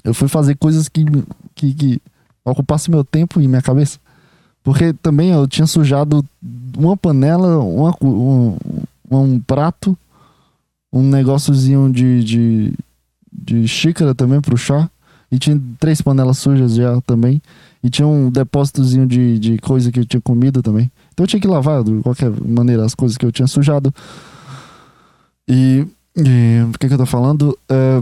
eu 0.04 0.14
fui 0.14 0.28
fazer 0.28 0.56
coisas 0.56 0.90
que, 0.90 1.06
que, 1.54 1.74
que 1.74 2.02
ocupassem 2.44 2.92
meu 2.92 3.04
tempo 3.04 3.40
e 3.40 3.48
minha 3.48 3.62
cabeça. 3.62 4.00
Porque 4.64 4.94
também 4.94 5.32
eu 5.32 5.48
tinha 5.48 5.68
sujado 5.68 6.26
uma 6.78 6.96
panela, 6.96 7.60
uma, 7.60 7.94
um, 8.02 8.58
um 9.12 9.40
prato, 9.40 9.98
um 10.92 11.04
negóciozinho 11.04 11.92
de, 11.92 12.24
de, 12.24 12.74
de 13.32 13.68
xícara 13.68 14.16
também 14.16 14.40
pro 14.40 14.58
chá. 14.58 14.90
E 15.32 15.40
tinha 15.40 15.60
três 15.80 16.02
panelas 16.02 16.38
sujas 16.38 16.76
já 16.76 17.02
também. 17.02 17.42
E 17.84 17.90
tinha 17.90 18.08
um 18.08 18.30
depósitozinho 18.30 19.06
de, 19.06 19.38
de 19.40 19.58
coisa 19.58 19.92
que 19.92 20.00
eu 20.00 20.06
tinha 20.06 20.22
comido 20.22 20.62
também. 20.62 20.90
Então 21.12 21.24
eu 21.24 21.28
tinha 21.28 21.42
que 21.42 21.48
lavar 21.48 21.84
de 21.84 22.00
qualquer 22.02 22.30
maneira 22.30 22.86
as 22.86 22.96
coisas 22.96 23.18
que 23.18 23.26
eu 23.26 23.32
tinha 23.32 23.48
sujado. 23.48 23.94
E. 25.48 25.86
e 26.16 26.64
o 26.70 26.78
que, 26.78 26.88
que 26.88 26.94
eu 26.94 26.98
tô 26.98 27.06
falando? 27.06 27.58
É, 27.68 28.02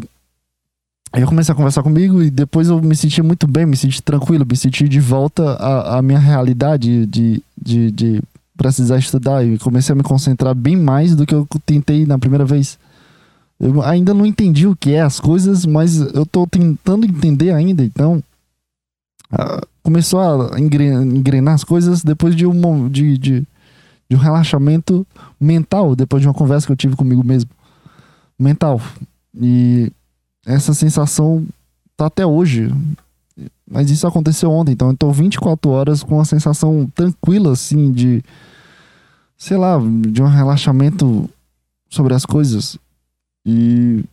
Aí 1.13 1.21
eu 1.21 1.27
comecei 1.27 1.51
a 1.51 1.55
conversar 1.55 1.83
comigo 1.83 2.23
e 2.23 2.29
depois 2.29 2.69
eu 2.69 2.81
me 2.81 2.95
senti 2.95 3.21
muito 3.21 3.45
bem, 3.45 3.65
me 3.65 3.75
senti 3.75 4.01
tranquilo, 4.01 4.45
me 4.49 4.55
senti 4.55 4.87
de 4.87 4.99
volta 4.99 5.43
à, 5.55 5.97
à 5.97 6.01
minha 6.01 6.19
realidade 6.19 7.05
de, 7.05 7.43
de, 7.61 7.91
de 7.91 8.23
precisar 8.55 8.97
estudar 8.97 9.45
e 9.45 9.57
comecei 9.57 9.91
a 9.91 9.95
me 9.95 10.03
concentrar 10.03 10.55
bem 10.55 10.77
mais 10.77 11.13
do 11.13 11.25
que 11.25 11.35
eu 11.35 11.45
tentei 11.65 12.05
na 12.05 12.17
primeira 12.17 12.45
vez. 12.45 12.79
Eu 13.59 13.81
ainda 13.83 14.13
não 14.13 14.25
entendi 14.25 14.65
o 14.67 14.75
que 14.75 14.93
é 14.93 15.01
as 15.01 15.19
coisas, 15.19 15.65
mas 15.65 15.97
eu 15.97 16.25
tô 16.25 16.47
tentando 16.47 17.05
entender 17.05 17.51
ainda, 17.51 17.83
então 17.83 18.23
ah, 19.31 19.61
começou 19.83 20.19
a 20.19 20.59
engre- 20.59 20.93
engrenar 20.93 21.55
as 21.55 21.63
coisas 21.63 22.03
depois 22.03 22.35
de 22.35 22.45
um, 22.45 22.87
de, 22.89 23.17
de, 23.17 23.47
de 24.09 24.15
um 24.15 24.19
relaxamento 24.19 25.05
mental, 25.39 25.93
depois 25.93 26.21
de 26.21 26.27
uma 26.27 26.33
conversa 26.33 26.65
que 26.65 26.71
eu 26.71 26.77
tive 26.77 26.95
comigo 26.95 27.23
mesmo. 27.23 27.51
Mental. 28.39 28.81
E 29.39 29.91
essa 30.45 30.73
sensação 30.73 31.45
tá 31.95 32.07
até 32.07 32.25
hoje. 32.25 32.69
Mas 33.69 33.89
isso 33.89 34.05
aconteceu 34.05 34.51
ontem, 34.51 34.73
então 34.73 34.89
eu 34.89 34.97
tô 34.97 35.11
24 35.11 35.69
horas 35.69 36.03
com 36.03 36.15
uma 36.15 36.25
sensação 36.25 36.89
tranquila, 36.93 37.53
assim, 37.53 37.91
de. 37.91 38.23
Sei 39.37 39.57
lá, 39.57 39.79
de 39.79 40.21
um 40.21 40.27
relaxamento 40.27 41.29
sobre 41.89 42.13
as 42.13 42.25
coisas. 42.25 42.77
E 43.45 44.03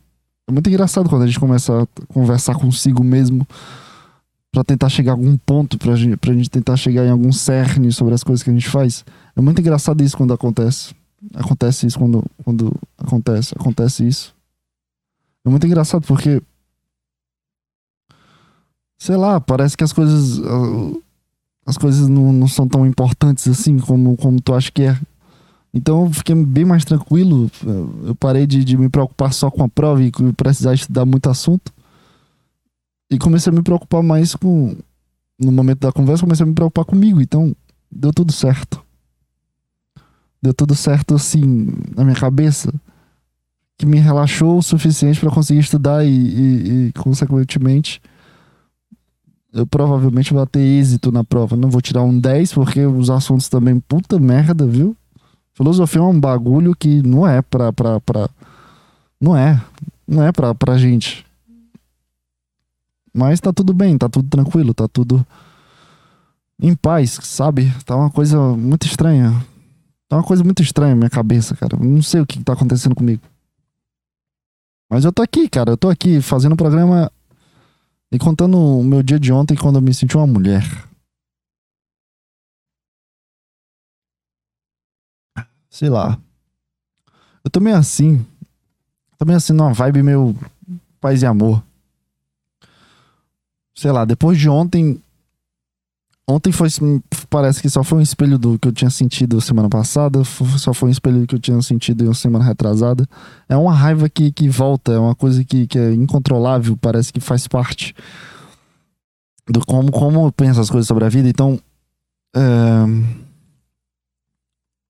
é 0.47 0.51
muito 0.51 0.67
engraçado 0.69 1.09
quando 1.09 1.23
a 1.23 1.27
gente 1.27 1.39
começa 1.39 1.83
a 1.83 1.87
conversar 2.07 2.55
consigo 2.55 3.03
mesmo 3.03 3.47
pra 4.51 4.63
tentar 4.63 4.89
chegar 4.89 5.11
a 5.11 5.15
algum 5.15 5.37
ponto, 5.37 5.77
pra 5.77 5.95
gente, 5.95 6.17
pra 6.17 6.33
gente 6.33 6.49
tentar 6.49 6.75
chegar 6.75 7.05
em 7.05 7.11
algum 7.11 7.31
cerne 7.31 7.91
sobre 7.91 8.15
as 8.15 8.23
coisas 8.23 8.41
que 8.41 8.49
a 8.49 8.53
gente 8.53 8.67
faz. 8.67 9.05
É 9.35 9.41
muito 9.41 9.61
engraçado 9.61 10.03
isso 10.03 10.17
quando 10.17 10.33
acontece. 10.33 10.95
Acontece 11.35 11.85
isso 11.85 11.99
quando, 11.99 12.23
quando 12.43 12.73
acontece. 12.97 13.53
Acontece 13.55 14.07
isso. 14.07 14.33
É 15.45 15.49
muito 15.49 15.65
engraçado 15.65 16.05
porque. 16.05 16.41
Sei 18.97 19.15
lá, 19.15 19.39
parece 19.39 19.77
que 19.77 19.83
as 19.83 19.93
coisas. 19.93 20.39
ah, 20.39 20.99
As 21.65 21.77
coisas 21.77 22.07
não, 22.07 22.33
não 22.33 22.47
são 22.47 22.67
tão 22.67 22.85
importantes 22.85 23.47
assim 23.47 23.77
como, 23.77 24.17
como 24.17 24.41
tu 24.41 24.53
acha 24.53 24.71
que 24.71 24.83
é. 24.83 24.99
Então 25.73 26.05
eu 26.05 26.13
fiquei 26.13 26.35
bem 26.35 26.65
mais 26.65 26.83
tranquilo. 26.83 27.49
Eu 28.05 28.15
parei 28.15 28.47
de, 28.47 28.63
de 28.63 28.75
me 28.77 28.89
preocupar 28.89 29.33
só 29.33 29.51
com 29.51 29.63
a 29.63 29.69
prova 29.69 30.01
e 30.03 30.11
precisar 30.35 30.73
estudar 30.73 31.05
muito 31.05 31.29
assunto. 31.29 31.71
E 33.11 33.17
comecei 33.17 33.51
a 33.51 33.55
me 33.55 33.61
preocupar 33.63 34.03
mais 34.03 34.35
com. 34.35 34.75
No 35.39 35.53
momento 35.53 35.79
da 35.79 35.91
conversa, 35.91 36.23
comecei 36.23 36.43
a 36.43 36.47
me 36.47 36.53
preocupar 36.53 36.83
comigo. 36.83 37.21
Então 37.21 37.55
deu 37.89 38.11
tudo 38.11 38.33
certo. 38.33 38.83
Deu 40.41 40.53
tudo 40.53 40.75
certo 40.75 41.15
assim 41.15 41.71
na 41.95 42.03
minha 42.03 42.15
cabeça 42.15 42.73
que 43.79 43.85
me 43.85 43.97
relaxou 43.97 44.57
o 44.57 44.61
suficiente 44.61 45.21
para 45.21 45.31
conseguir 45.31 45.61
estudar 45.61 46.05
e, 46.05 46.09
e- 46.09 46.87
e, 46.89 46.93
consequentemente, 46.93 48.01
eu 49.53 49.65
provavelmente 49.65 50.33
vou 50.33 50.45
ter 50.45 50.59
êxito 50.59 51.13
na 51.13 51.23
prova. 51.23 51.55
Não 51.55 51.69
vou 51.69 51.81
tirar 51.81 52.03
um 52.03 52.19
10, 52.19 52.51
porque 52.53 52.85
os 52.85 53.09
assuntos 53.09 53.47
também, 53.47 53.79
puta 53.79 54.19
merda, 54.19 54.65
viu? 54.67 54.95
Filosofia 55.53 56.01
é 56.01 56.03
um 56.03 56.19
bagulho 56.19 56.75
que 56.75 57.01
não 57.01 57.25
é 57.25 57.41
pra. 57.41 57.71
pra, 57.71 58.01
pra 58.01 58.29
não 59.19 59.35
é. 59.35 59.59
Não 60.05 60.23
é 60.23 60.31
pra, 60.33 60.53
pra 60.53 60.77
gente. 60.77 61.25
Mas 63.13 63.39
tá 63.39 63.51
tudo 63.53 63.73
bem, 63.73 63.97
tá 63.97 64.09
tudo 64.09 64.27
tranquilo, 64.29 64.73
tá 64.73 64.87
tudo 64.89 65.25
em 66.61 66.75
paz, 66.75 67.17
sabe? 67.23 67.73
Tá 67.85 67.95
uma 67.95 68.09
coisa 68.09 68.37
muito 68.57 68.85
estranha. 68.85 69.33
Tá 70.09 70.17
uma 70.17 70.23
coisa 70.23 70.43
muito 70.43 70.61
estranha 70.61 70.91
na 70.91 70.97
minha 70.97 71.09
cabeça, 71.09 71.55
cara. 71.55 71.77
Não 71.77 72.01
sei 72.01 72.19
o 72.21 72.25
que 72.25 72.43
tá 72.43 72.53
acontecendo 72.53 72.93
comigo. 72.95 73.21
Mas 74.89 75.05
eu 75.05 75.13
tô 75.13 75.21
aqui, 75.21 75.47
cara. 75.47 75.71
Eu 75.71 75.77
tô 75.77 75.89
aqui 75.89 76.21
fazendo 76.21 76.53
o 76.53 76.57
programa 76.57 77.11
e 78.11 78.17
contando 78.17 78.57
o 78.57 78.83
meu 78.83 79.03
dia 79.03 79.19
de 79.19 79.31
ontem 79.31 79.55
quando 79.55 79.75
eu 79.75 79.81
me 79.81 79.93
senti 79.93 80.17
uma 80.17 80.25
mulher. 80.25 80.63
Sei 85.69 85.89
lá. 85.89 86.19
Eu 87.43 87.51
tô 87.51 87.59
meio 87.59 87.77
assim. 87.77 88.25
Tô 89.17 89.25
meio 89.25 89.37
assim 89.37 89.53
numa 89.53 89.73
vibe 89.73 90.01
meio 90.01 90.35
paz 90.99 91.21
e 91.21 91.25
amor. 91.25 91.63
Sei 93.75 93.91
lá, 93.91 94.05
depois 94.05 94.37
de 94.37 94.49
ontem. 94.49 95.01
Ontem 96.29 96.51
foi. 96.51 96.69
Parece 97.27 97.59
que 97.59 97.67
só 97.67 97.83
foi 97.83 97.97
um 97.97 98.01
espelho 98.01 98.37
do 98.37 98.59
que 98.59 98.67
eu 98.67 98.71
tinha 98.71 98.91
sentido 98.91 99.41
semana 99.41 99.67
passada. 99.67 100.23
Só 100.23 100.75
foi 100.75 100.89
um 100.89 100.91
espelho 100.91 101.21
do 101.21 101.27
que 101.27 101.33
eu 101.33 101.39
tinha 101.39 101.59
sentido 101.63 102.05
em 102.05 102.13
semana 102.13 102.45
retrasada. 102.45 103.07
É 103.49 103.57
uma 103.57 103.73
raiva 103.73 104.07
que, 104.07 104.31
que 104.31 104.47
volta, 104.47 104.91
é 104.91 104.99
uma 104.99 105.15
coisa 105.15 105.43
que, 105.43 105.65
que 105.65 105.79
é 105.79 105.91
incontrolável, 105.91 106.77
parece 106.77 107.11
que 107.11 107.19
faz 107.19 107.47
parte 107.47 107.95
do 109.49 109.65
como, 109.65 109.91
como 109.91 110.27
eu 110.27 110.31
penso 110.31 110.61
as 110.61 110.69
coisas 110.69 110.87
sobre 110.87 111.03
a 111.03 111.09
vida. 111.09 111.27
Então, 111.27 111.59
é, 112.35 112.85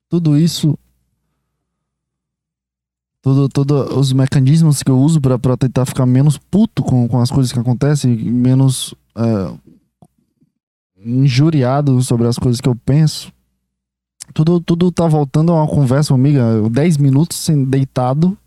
tudo 0.09 0.37
isso, 0.37 0.77
tudo, 3.21 3.47
todo 3.47 3.97
os 3.97 4.11
mecanismos 4.11 4.83
que 4.83 4.91
eu 4.91 4.99
uso 4.99 5.21
pra 5.21 5.55
tentar 5.55 5.85
ficar 5.85 6.05
menos 6.05 6.37
puto 6.37 6.83
com, 6.83 7.07
com 7.07 7.21
as 7.21 7.31
coisas 7.31 7.53
que 7.53 7.59
acontecem, 7.59 8.13
menos 8.17 8.93
é, 9.15 9.68
injuriado 11.03 12.01
sobre 12.01 12.27
as 12.27 12.37
coisas 12.37 12.59
que 12.61 12.67
eu 12.69 12.75
penso. 12.75 13.31
Tudo, 14.33 14.59
tudo 14.61 14.91
tá 14.91 15.07
voltando 15.07 15.51
a 15.51 15.55
uma 15.55 15.67
conversa, 15.67 16.13
amiga, 16.13 16.61
10 16.69 16.97
minutos 16.97 17.37
sem 17.37 17.63
deitado 17.63 18.37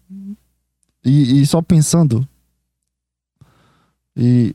e, 1.05 1.41
e 1.41 1.47
só 1.47 1.61
pensando. 1.61 2.27
E, 4.17 4.55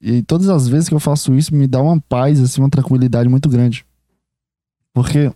e 0.00 0.22
todas 0.22 0.48
as 0.48 0.68
vezes 0.68 0.88
que 0.88 0.94
eu 0.94 1.00
faço 1.00 1.34
isso 1.34 1.54
me 1.54 1.66
dá 1.66 1.80
uma 1.80 2.00
paz, 2.00 2.40
assim, 2.40 2.60
uma 2.60 2.70
tranquilidade 2.70 3.28
muito 3.28 3.48
grande. 3.48 3.86
Porque 4.92 5.32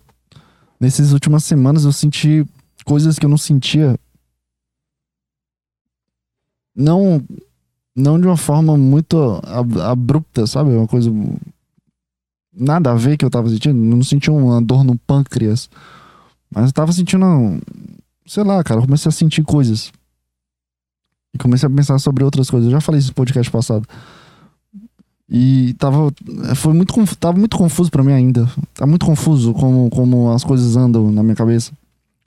nessas 0.79 1.13
últimas 1.13 1.43
semanas 1.43 1.85
eu 1.85 1.91
senti 1.91 2.45
coisas 2.85 3.17
que 3.17 3.25
eu 3.25 3.29
não 3.29 3.37
sentia. 3.37 3.97
Não, 6.75 7.23
não 7.95 8.19
de 8.19 8.27
uma 8.27 8.37
forma 8.37 8.77
muito 8.77 9.17
ab- 9.43 9.79
abrupta, 9.81 10.45
sabe? 10.47 10.71
Uma 10.71 10.87
coisa. 10.87 11.11
Nada 12.53 12.91
a 12.91 12.95
ver 12.95 13.17
que 13.17 13.23
eu 13.23 13.29
tava 13.29 13.49
sentindo. 13.49 13.75
Não 13.75 14.03
senti 14.03 14.29
uma 14.29 14.61
dor 14.61 14.83
no 14.83 14.97
pâncreas. 14.97 15.69
Mas 16.53 16.67
eu 16.67 16.73
tava 16.73 16.91
sentindo. 16.91 17.25
Sei 18.25 18.43
lá, 18.43 18.63
cara. 18.63 18.79
Eu 18.79 18.85
comecei 18.85 19.09
a 19.09 19.11
sentir 19.11 19.43
coisas. 19.43 19.91
E 21.33 21.37
comecei 21.37 21.67
a 21.67 21.71
pensar 21.71 21.97
sobre 21.99 22.23
outras 22.23 22.49
coisas. 22.49 22.67
Eu 22.67 22.71
já 22.71 22.81
falei 22.81 22.99
isso 22.99 23.09
no 23.09 23.15
podcast 23.15 23.49
passado. 23.49 23.87
E 25.29 25.73
tava. 25.75 26.11
Foi 26.57 26.73
muito, 26.73 26.93
tava 27.15 27.39
muito 27.39 27.55
confuso 27.55 27.89
pra 27.89 28.03
mim 28.03 28.11
ainda. 28.11 28.51
Tá 28.73 28.85
muito 28.85 29.05
confuso 29.05 29.53
como, 29.53 29.89
como 29.89 30.31
as 30.31 30.43
coisas 30.43 30.75
andam 30.75 31.09
na 31.09 31.23
minha 31.23 31.35
cabeça. 31.35 31.71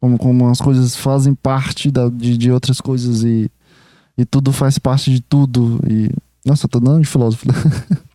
Como, 0.01 0.17
como 0.17 0.49
as 0.49 0.59
coisas 0.59 0.97
fazem 0.97 1.35
parte 1.35 1.91
da, 1.91 2.09
de, 2.09 2.39
de 2.39 2.51
outras 2.51 2.81
coisas 2.81 3.23
e, 3.23 3.51
e 4.17 4.25
tudo 4.25 4.53
faz 4.53 4.79
parte 4.79 5.11
de 5.11 5.21
tudo. 5.21 5.79
E. 5.87 6.11
Nossa, 6.47 6.65
eu 6.65 6.71
tô 6.71 6.81
dando 6.81 7.03
de 7.03 7.07
filósofo. 7.07 7.47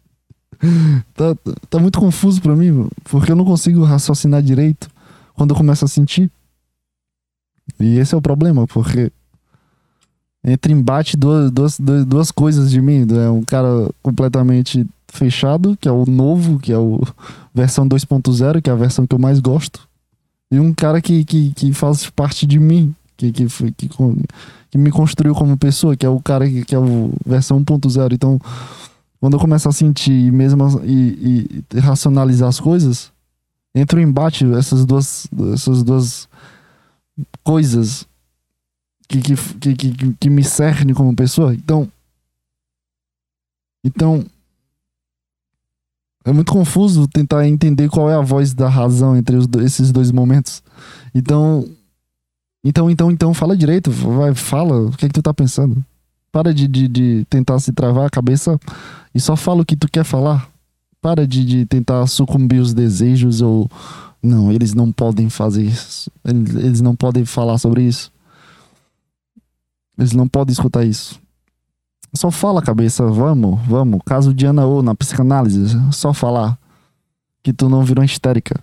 tá, 1.16 1.36
tá 1.70 1.80
muito 1.80 2.00
confuso 2.00 2.42
pra 2.42 2.56
mim, 2.56 2.88
porque 3.06 3.32
eu 3.32 3.36
não 3.36 3.46
consigo 3.46 3.84
raciocinar 3.84 4.42
direito 4.42 4.90
quando 5.34 5.52
eu 5.52 5.58
começo 5.58 5.86
a 5.86 5.88
sentir. 5.88 6.32
E 7.80 7.98
esse 7.98 8.14
é 8.14 8.18
o 8.18 8.22
problema, 8.22 8.68
porque 8.68 9.12
entra 10.44 10.72
embate 10.72 11.16
duas, 11.16 11.52
duas, 11.52 11.80
duas, 11.80 12.06
duas 12.06 12.32
coisas 12.32 12.72
de 12.72 12.82
mim. 12.82 13.06
É 13.12 13.30
um 13.30 13.44
cara 13.44 13.90
completamente 14.02 14.86
fechado, 15.08 15.78
que 15.80 15.88
é 15.88 15.92
o 15.92 16.06
novo, 16.06 16.60
que 16.60 16.72
é 16.72 16.78
o 16.78 17.02
versão 17.54 17.88
2.0, 17.88 18.62
que 18.62 18.70
é 18.70 18.74
a 18.74 18.76
versão 18.76 19.06
que 19.06 19.16
eu 19.16 19.20
mais 19.20 19.40
gosto. 19.40 19.88
E 20.52 20.60
um 20.60 20.74
cara 20.74 21.02
que, 21.02 21.24
que, 21.24 21.52
que 21.52 21.74
faz 21.74 22.10
parte 22.10 22.46
de 22.46 22.60
mim, 22.60 22.94
que, 23.16 23.32
que, 23.32 23.46
que, 23.48 23.90
que 24.72 24.78
me 24.78 24.92
construiu 24.92 25.36
como 25.36 25.58
pessoa, 25.58 25.96
que 25.96 26.06
é 26.06 26.10
o 26.10 26.20
cara 26.20 26.48
que, 26.50 26.66
que 26.66 26.76
é 26.76 26.80
o 26.80 27.12
versão 27.26 27.64
1.0. 27.64 28.14
Então, 28.14 28.40
quando 29.20 29.34
eu 29.34 29.40
começo 29.40 29.68
a 29.68 29.72
sentir 29.72 30.32
mesmo 30.32 30.82
e, 30.84 31.64
e 31.74 31.80
racionalizar 31.80 32.48
as 32.48 32.60
coisas, 32.60 33.12
entra 33.76 34.00
o 34.00 34.02
embate 34.02 34.46
essas 34.54 34.86
duas, 34.86 35.28
essas 35.54 35.84
duas 35.84 36.28
coisas 37.44 38.08
que, 39.08 39.22
que, 39.22 39.36
que, 39.36 39.76
que, 39.76 40.14
que 40.14 40.30
me 40.30 40.44
cerne 40.44 40.94
como 40.94 41.16
pessoa. 41.16 41.54
Então. 41.54 41.92
Então. 43.84 44.24
É 46.26 46.32
muito 46.32 46.52
confuso 46.52 47.08
tentar 47.08 47.48
entender 47.48 47.90
qual 47.90 48.10
é 48.10 48.14
a 48.14 48.22
voz 48.22 48.54
da 48.54 48.70
razão 48.70 49.18
entre 49.18 49.36
os 49.36 49.48
esses 49.64 49.92
dois 49.92 50.12
momentos. 50.12 50.64
Então. 51.14 51.68
Então, 52.64 52.90
então, 52.90 53.10
então, 53.10 53.34
fala 53.34 53.58
direito. 53.58 53.90
Vai, 53.90 54.36
fala. 54.36 54.88
O 54.88 54.92
que 54.92 55.06
é 55.06 55.08
que 55.10 55.14
tu 55.14 55.22
tá 55.22 55.34
pensando? 55.34 55.84
Para 56.32 56.54
de, 56.54 56.68
de, 56.68 56.88
de 56.88 57.26
tentar 57.30 57.60
se 57.60 57.74
travar 57.74 58.06
a 58.06 58.10
cabeça 58.10 58.60
e 59.14 59.20
só 59.20 59.36
fala 59.36 59.62
o 59.62 59.66
que 59.66 59.76
tu 59.76 59.88
quer 59.92 60.04
falar. 60.04 60.50
Para 61.02 61.26
de, 61.28 61.46
de 61.46 61.66
tentar 61.66 62.06
sucumbir 62.08 62.60
os 62.60 62.74
desejos 62.74 63.42
ou. 63.42 63.70
Não, 64.22 64.52
eles 64.52 64.74
não 64.74 64.92
podem 64.92 65.30
fazer 65.30 65.64
isso. 65.64 66.12
Eles, 66.26 66.56
eles 66.56 66.82
não 66.82 66.96
podem 66.96 67.24
falar 67.24 67.58
sobre 67.58 67.84
isso. 67.84 68.12
Eles 69.98 70.14
não 70.14 70.28
podem 70.28 70.52
escutar 70.52 70.86
isso. 70.86 71.20
Só 72.14 72.32
fala, 72.32 72.62
cabeça, 72.62 73.06
vamos, 73.06 73.60
vamos. 73.68 74.02
Caso 74.06 74.34
de 74.34 74.46
Ana 74.46 74.66
ou 74.66 74.82
na 74.82 74.96
psicanálise, 74.96 75.68
só 75.92 76.14
falar 76.14 76.58
que 77.44 77.54
tu 77.54 77.70
não 77.70 77.84
virou 77.84 78.04
histérica. 78.04 78.60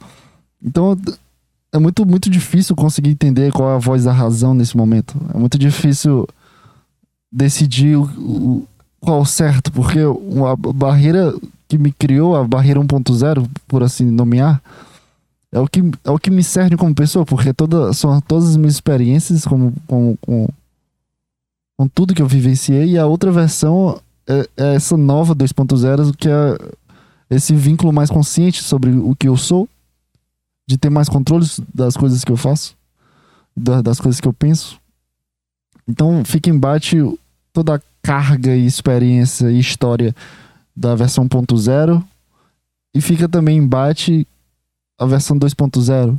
Então 0.63 0.97
é 1.73 1.79
muito, 1.79 2.05
muito 2.05 2.29
difícil 2.29 2.75
conseguir 2.75 3.11
entender 3.11 3.53
qual 3.53 3.71
é 3.71 3.75
a 3.77 3.79
voz 3.79 4.05
da 4.05 4.13
razão 4.13 4.53
nesse 4.53 4.77
momento. 4.77 5.17
É 5.35 5.39
muito 5.39 5.59
difícil 5.59 6.27
decidir 7.31 7.97
o, 7.97 8.03
o- 8.05 8.69
qual 9.01 9.25
certo, 9.25 9.71
porque 9.73 10.03
o- 10.05 10.47
a 10.47 10.57
barreira 10.57 11.35
que 11.69 11.77
me 11.79 11.93
criou, 11.93 12.37
a 12.37 12.45
barreira 12.47 12.81
1.0, 12.81 13.49
por 13.67 13.83
assim 13.83 14.05
nomear, 14.07 14.63
é 15.53 15.59
o 15.61 15.67
que, 15.67 15.81
é 16.05 16.11
o 16.11 16.19
que 16.19 16.31
me 16.31 16.43
serve 16.45 16.77
como 16.77 16.95
pessoa, 16.95 17.25
porque 17.25 17.53
toda, 17.53 17.93
são 17.93 18.21
todas 18.21 18.51
as 18.51 18.57
minhas 18.57 18.75
experiências 18.75 19.45
como, 19.45 19.73
com, 19.87 20.17
com, 20.21 20.49
com 21.79 21.89
tudo 21.89 22.15
que 22.15 22.23
eu 22.23 22.27
vivenciei, 22.29 22.91
e 22.93 22.99
a 22.99 23.07
outra 23.07 23.31
versão 23.33 24.01
é, 24.29 24.49
é 24.57 24.75
essa 24.75 24.97
nova 24.97 25.35
2.0, 25.35 26.15
que 26.17 26.29
é 26.29 26.57
esse 27.31 27.55
vínculo 27.55 27.93
mais 27.93 28.11
consciente 28.11 28.63
sobre 28.63 28.91
o 28.91 29.15
que 29.17 29.29
eu 29.29 29.37
sou, 29.37 29.69
de 30.69 30.77
ter 30.77 30.91
mais 30.91 31.09
controle 31.09 31.47
das 31.73 31.97
coisas 31.97 32.25
que 32.25 32.33
eu 32.33 32.37
faço, 32.37 32.77
da- 33.57 33.81
das 33.83 34.01
coisas 34.01 34.21
que 34.21 34.27
eu 34.29 34.33
penso. 34.33 34.79
Então 35.89 36.25
fica 36.25 36.51
embate 36.51 36.97
toda 37.53 37.77
a 37.77 37.81
carga 38.07 38.55
e 38.55 38.65
experiência 38.65 39.51
e 39.51 39.59
história 39.59 40.15
da 40.77 40.95
versão 40.95 41.29
1.0 41.29 42.01
e 42.95 43.01
fica 43.01 43.29
também 43.29 43.59
embate 43.59 44.25
a 44.97 45.05
versão 45.05 45.37
2.0 45.37 46.17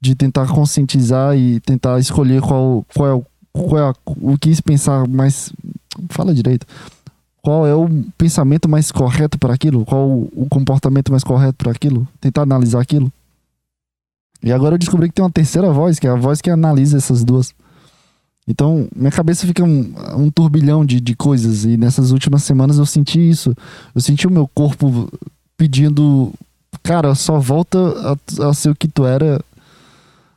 de 0.00 0.14
tentar 0.14 0.46
conscientizar 0.46 1.36
e 1.36 1.58
tentar 1.60 1.98
escolher 1.98 2.40
qual, 2.40 2.86
qual 2.94 3.08
é, 3.08 3.12
o, 3.12 3.24
qual 3.52 3.78
é 3.78 3.90
a- 3.90 3.94
o 4.06 4.38
que 4.38 4.62
pensar 4.62 5.08
mais. 5.08 5.52
Fala 6.10 6.32
direito. 6.32 6.64
Qual 7.42 7.66
é 7.66 7.74
o 7.74 7.88
pensamento 8.16 8.68
mais 8.68 8.92
correto 8.92 9.36
para 9.36 9.52
aquilo? 9.52 9.84
Qual 9.84 10.08
o, 10.08 10.32
o 10.34 10.46
comportamento 10.48 11.10
mais 11.10 11.24
correto 11.24 11.56
para 11.58 11.72
aquilo? 11.72 12.06
Tentar 12.20 12.42
analisar 12.42 12.80
aquilo. 12.80 13.12
E 14.42 14.52
agora 14.52 14.74
eu 14.74 14.78
descobri 14.78 15.08
que 15.08 15.14
tem 15.14 15.24
uma 15.24 15.30
terceira 15.30 15.72
voz, 15.72 15.98
que 15.98 16.06
é 16.06 16.10
a 16.10 16.14
voz 16.14 16.40
que 16.40 16.50
analisa 16.50 16.96
essas 16.98 17.24
duas. 17.24 17.52
Então, 18.46 18.88
minha 18.94 19.10
cabeça 19.10 19.46
fica 19.46 19.64
um, 19.64 19.94
um 20.16 20.30
turbilhão 20.30 20.84
de, 20.84 21.00
de 21.00 21.14
coisas. 21.16 21.64
E 21.64 21.76
nessas 21.76 22.10
últimas 22.10 22.42
semanas 22.42 22.78
eu 22.78 22.86
senti 22.86 23.18
isso. 23.18 23.54
Eu 23.94 24.00
senti 24.00 24.26
o 24.26 24.30
meu 24.30 24.48
corpo 24.48 25.10
pedindo 25.56 26.32
cara, 26.82 27.14
só 27.14 27.38
volta 27.38 27.78
a, 27.78 28.48
a 28.48 28.54
ser 28.54 28.70
o 28.70 28.74
que 28.74 28.86
tu 28.88 29.04
era 29.06 29.42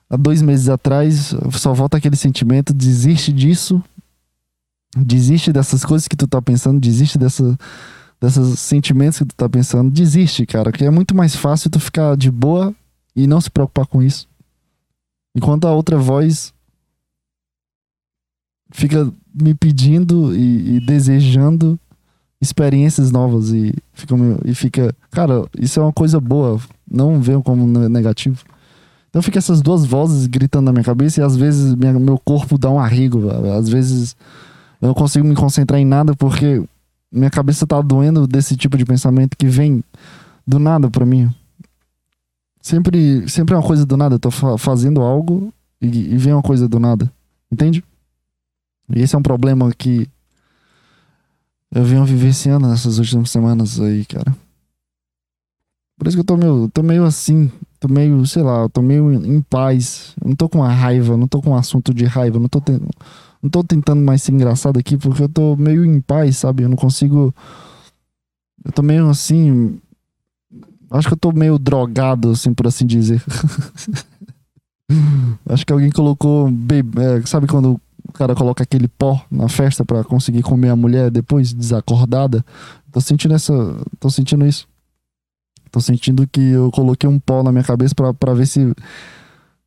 há 0.09 0.15
dois 0.15 0.41
meses 0.41 0.69
atrás, 0.69 1.33
só 1.51 1.73
volta 1.73 1.97
aquele 1.97 2.15
sentimento, 2.15 2.73
desiste 2.73 3.31
disso, 3.33 3.83
desiste 4.95 5.51
dessas 5.51 5.83
coisas 5.83 6.07
que 6.07 6.15
tu 6.15 6.27
tá 6.27 6.41
pensando, 6.41 6.79
desiste 6.79 7.17
dessa, 7.17 7.57
desses 8.21 8.59
sentimentos 8.59 9.19
que 9.19 9.25
tu 9.25 9.35
tá 9.35 9.49
pensando, 9.49 9.91
desiste, 9.91 10.45
cara, 10.45 10.71
que 10.71 10.85
é 10.85 10.89
muito 10.89 11.15
mais 11.15 11.35
fácil 11.35 11.69
tu 11.69 11.79
ficar 11.79 12.15
de 12.15 12.31
boa 12.31 12.73
e 13.15 13.27
não 13.27 13.41
se 13.41 13.49
preocupar 13.49 13.85
com 13.85 14.01
isso. 14.01 14.27
Enquanto 15.35 15.67
a 15.67 15.71
outra 15.73 15.97
voz 15.97 16.53
fica 18.71 19.11
me 19.33 19.53
pedindo 19.53 20.35
e, 20.35 20.77
e 20.77 20.79
desejando 20.85 21.79
experiências 22.41 23.11
novas 23.11 23.49
e 23.51 23.73
fica, 23.93 24.15
e 24.45 24.53
fica, 24.53 24.95
cara, 25.11 25.45
isso 25.59 25.79
é 25.79 25.83
uma 25.83 25.93
coisa 25.93 26.19
boa, 26.19 26.59
não 26.89 27.19
vejo 27.19 27.41
como 27.41 27.65
ne- 27.65 27.89
negativo. 27.89 28.43
Então 29.09 29.21
fica 29.21 29.39
essas 29.39 29.61
duas 29.61 29.85
vozes 29.85 30.27
gritando 30.27 30.65
na 30.65 30.71
minha 30.71 30.83
cabeça 30.83 31.19
e 31.19 31.23
às 31.23 31.35
vezes 31.35 31.73
minha- 31.75 31.97
meu 31.97 32.19
corpo 32.19 32.57
dá 32.57 32.69
um 32.69 32.79
arrigo, 32.79 33.21
velho. 33.21 33.53
às 33.53 33.67
vezes 33.67 34.15
eu 34.81 34.87
não 34.87 34.93
consigo 34.93 35.25
me 35.27 35.33
concentrar 35.33 35.79
em 35.79 35.85
nada 35.85 36.15
porque 36.15 36.63
minha 37.11 37.29
cabeça 37.31 37.65
tá 37.65 37.81
doendo 37.81 38.27
desse 38.27 38.55
tipo 38.55 38.77
de 38.77 38.85
pensamento 38.85 39.35
que 39.35 39.47
vem 39.47 39.83
do 40.45 40.59
nada 40.59 40.89
pra 40.91 41.05
mim. 41.05 41.31
Sempre, 42.61 43.27
sempre 43.29 43.55
é 43.55 43.57
uma 43.57 43.65
coisa 43.65 43.85
do 43.85 43.95
nada, 43.95 44.15
eu 44.15 44.19
tô 44.19 44.29
fa- 44.29 44.57
fazendo 44.57 45.01
algo 45.01 45.53
e, 45.81 45.87
e 46.13 46.17
vem 46.17 46.33
uma 46.33 46.41
coisa 46.43 46.67
do 46.67 46.79
nada, 46.79 47.11
entende? 47.51 47.83
E 48.95 49.01
esse 49.01 49.15
é 49.15 49.17
um 49.17 49.21
problema 49.23 49.71
que 49.73 50.07
eu 51.71 51.83
venho 51.83 52.05
vivenciando 52.05 52.67
nessas 52.67 52.97
últimas 52.97 53.29
semanas 53.29 53.79
aí, 53.79 54.05
cara. 54.05 54.35
Por 55.97 56.07
isso 56.07 56.15
que 56.15 56.21
eu 56.21 56.25
tô 56.25 56.37
meio, 56.37 56.69
tô 56.69 56.83
meio 56.83 57.03
assim, 57.05 57.51
tô 57.79 57.87
meio, 57.87 58.25
sei 58.25 58.43
lá, 58.43 58.69
tô 58.69 58.81
meio 58.81 59.11
em 59.13 59.41
paz. 59.41 60.13
Eu 60.21 60.29
não 60.29 60.35
tô 60.35 60.47
com 60.47 60.59
uma 60.59 60.71
raiva, 60.71 61.17
não 61.17 61.27
tô 61.27 61.41
com 61.41 61.51
um 61.51 61.55
assunto 61.55 61.93
de 61.93 62.05
raiva, 62.05 62.39
não 62.39 62.47
tô, 62.47 62.61
ten- 62.61 62.79
não 63.41 63.49
tô 63.49 63.63
tentando 63.63 64.01
mais 64.01 64.21
ser 64.21 64.31
engraçado 64.31 64.77
aqui 64.77 64.95
porque 64.95 65.23
eu 65.23 65.29
tô 65.29 65.55
meio 65.55 65.83
em 65.83 65.99
paz, 65.99 66.37
sabe? 66.37 66.63
Eu 66.63 66.69
não 66.69 66.77
consigo. 66.77 67.33
Eu 68.63 68.71
tô 68.71 68.83
meio 68.83 69.09
assim. 69.09 69.79
Acho 70.89 71.07
que 71.07 71.13
eu 71.15 71.17
tô 71.17 71.31
meio 71.31 71.57
drogado, 71.59 72.31
assim, 72.31 72.53
por 72.53 72.67
assim 72.67 72.85
dizer. 72.85 73.21
Acho 75.49 75.65
que 75.65 75.73
alguém 75.73 75.89
colocou. 75.89 76.47
é, 76.49 77.25
sabe 77.25 77.47
quando 77.47 77.79
o 78.07 78.11
cara 78.13 78.33
coloca 78.35 78.63
aquele 78.63 78.87
pó 78.87 79.23
na 79.29 79.47
festa 79.49 79.83
pra 79.85 80.03
conseguir 80.03 80.41
comer 80.43 80.69
a 80.69 80.75
mulher 80.75 81.11
depois, 81.11 81.53
desacordada? 81.53 82.43
Tô 82.91 83.01
sentindo 83.01 83.33
essa. 83.33 83.53
Tô 83.99 84.09
sentindo 84.09 84.45
isso. 84.45 84.67
Tô 85.71 85.79
sentindo 85.81 86.25
que 86.27 86.41
eu 86.41 86.71
coloquei 86.71 87.09
um 87.09 87.19
pó 87.19 87.43
na 87.43 87.51
minha 87.51 87.63
cabeça 87.63 87.93
pra 88.17 88.33
ver 88.33 88.47
se 88.47 88.73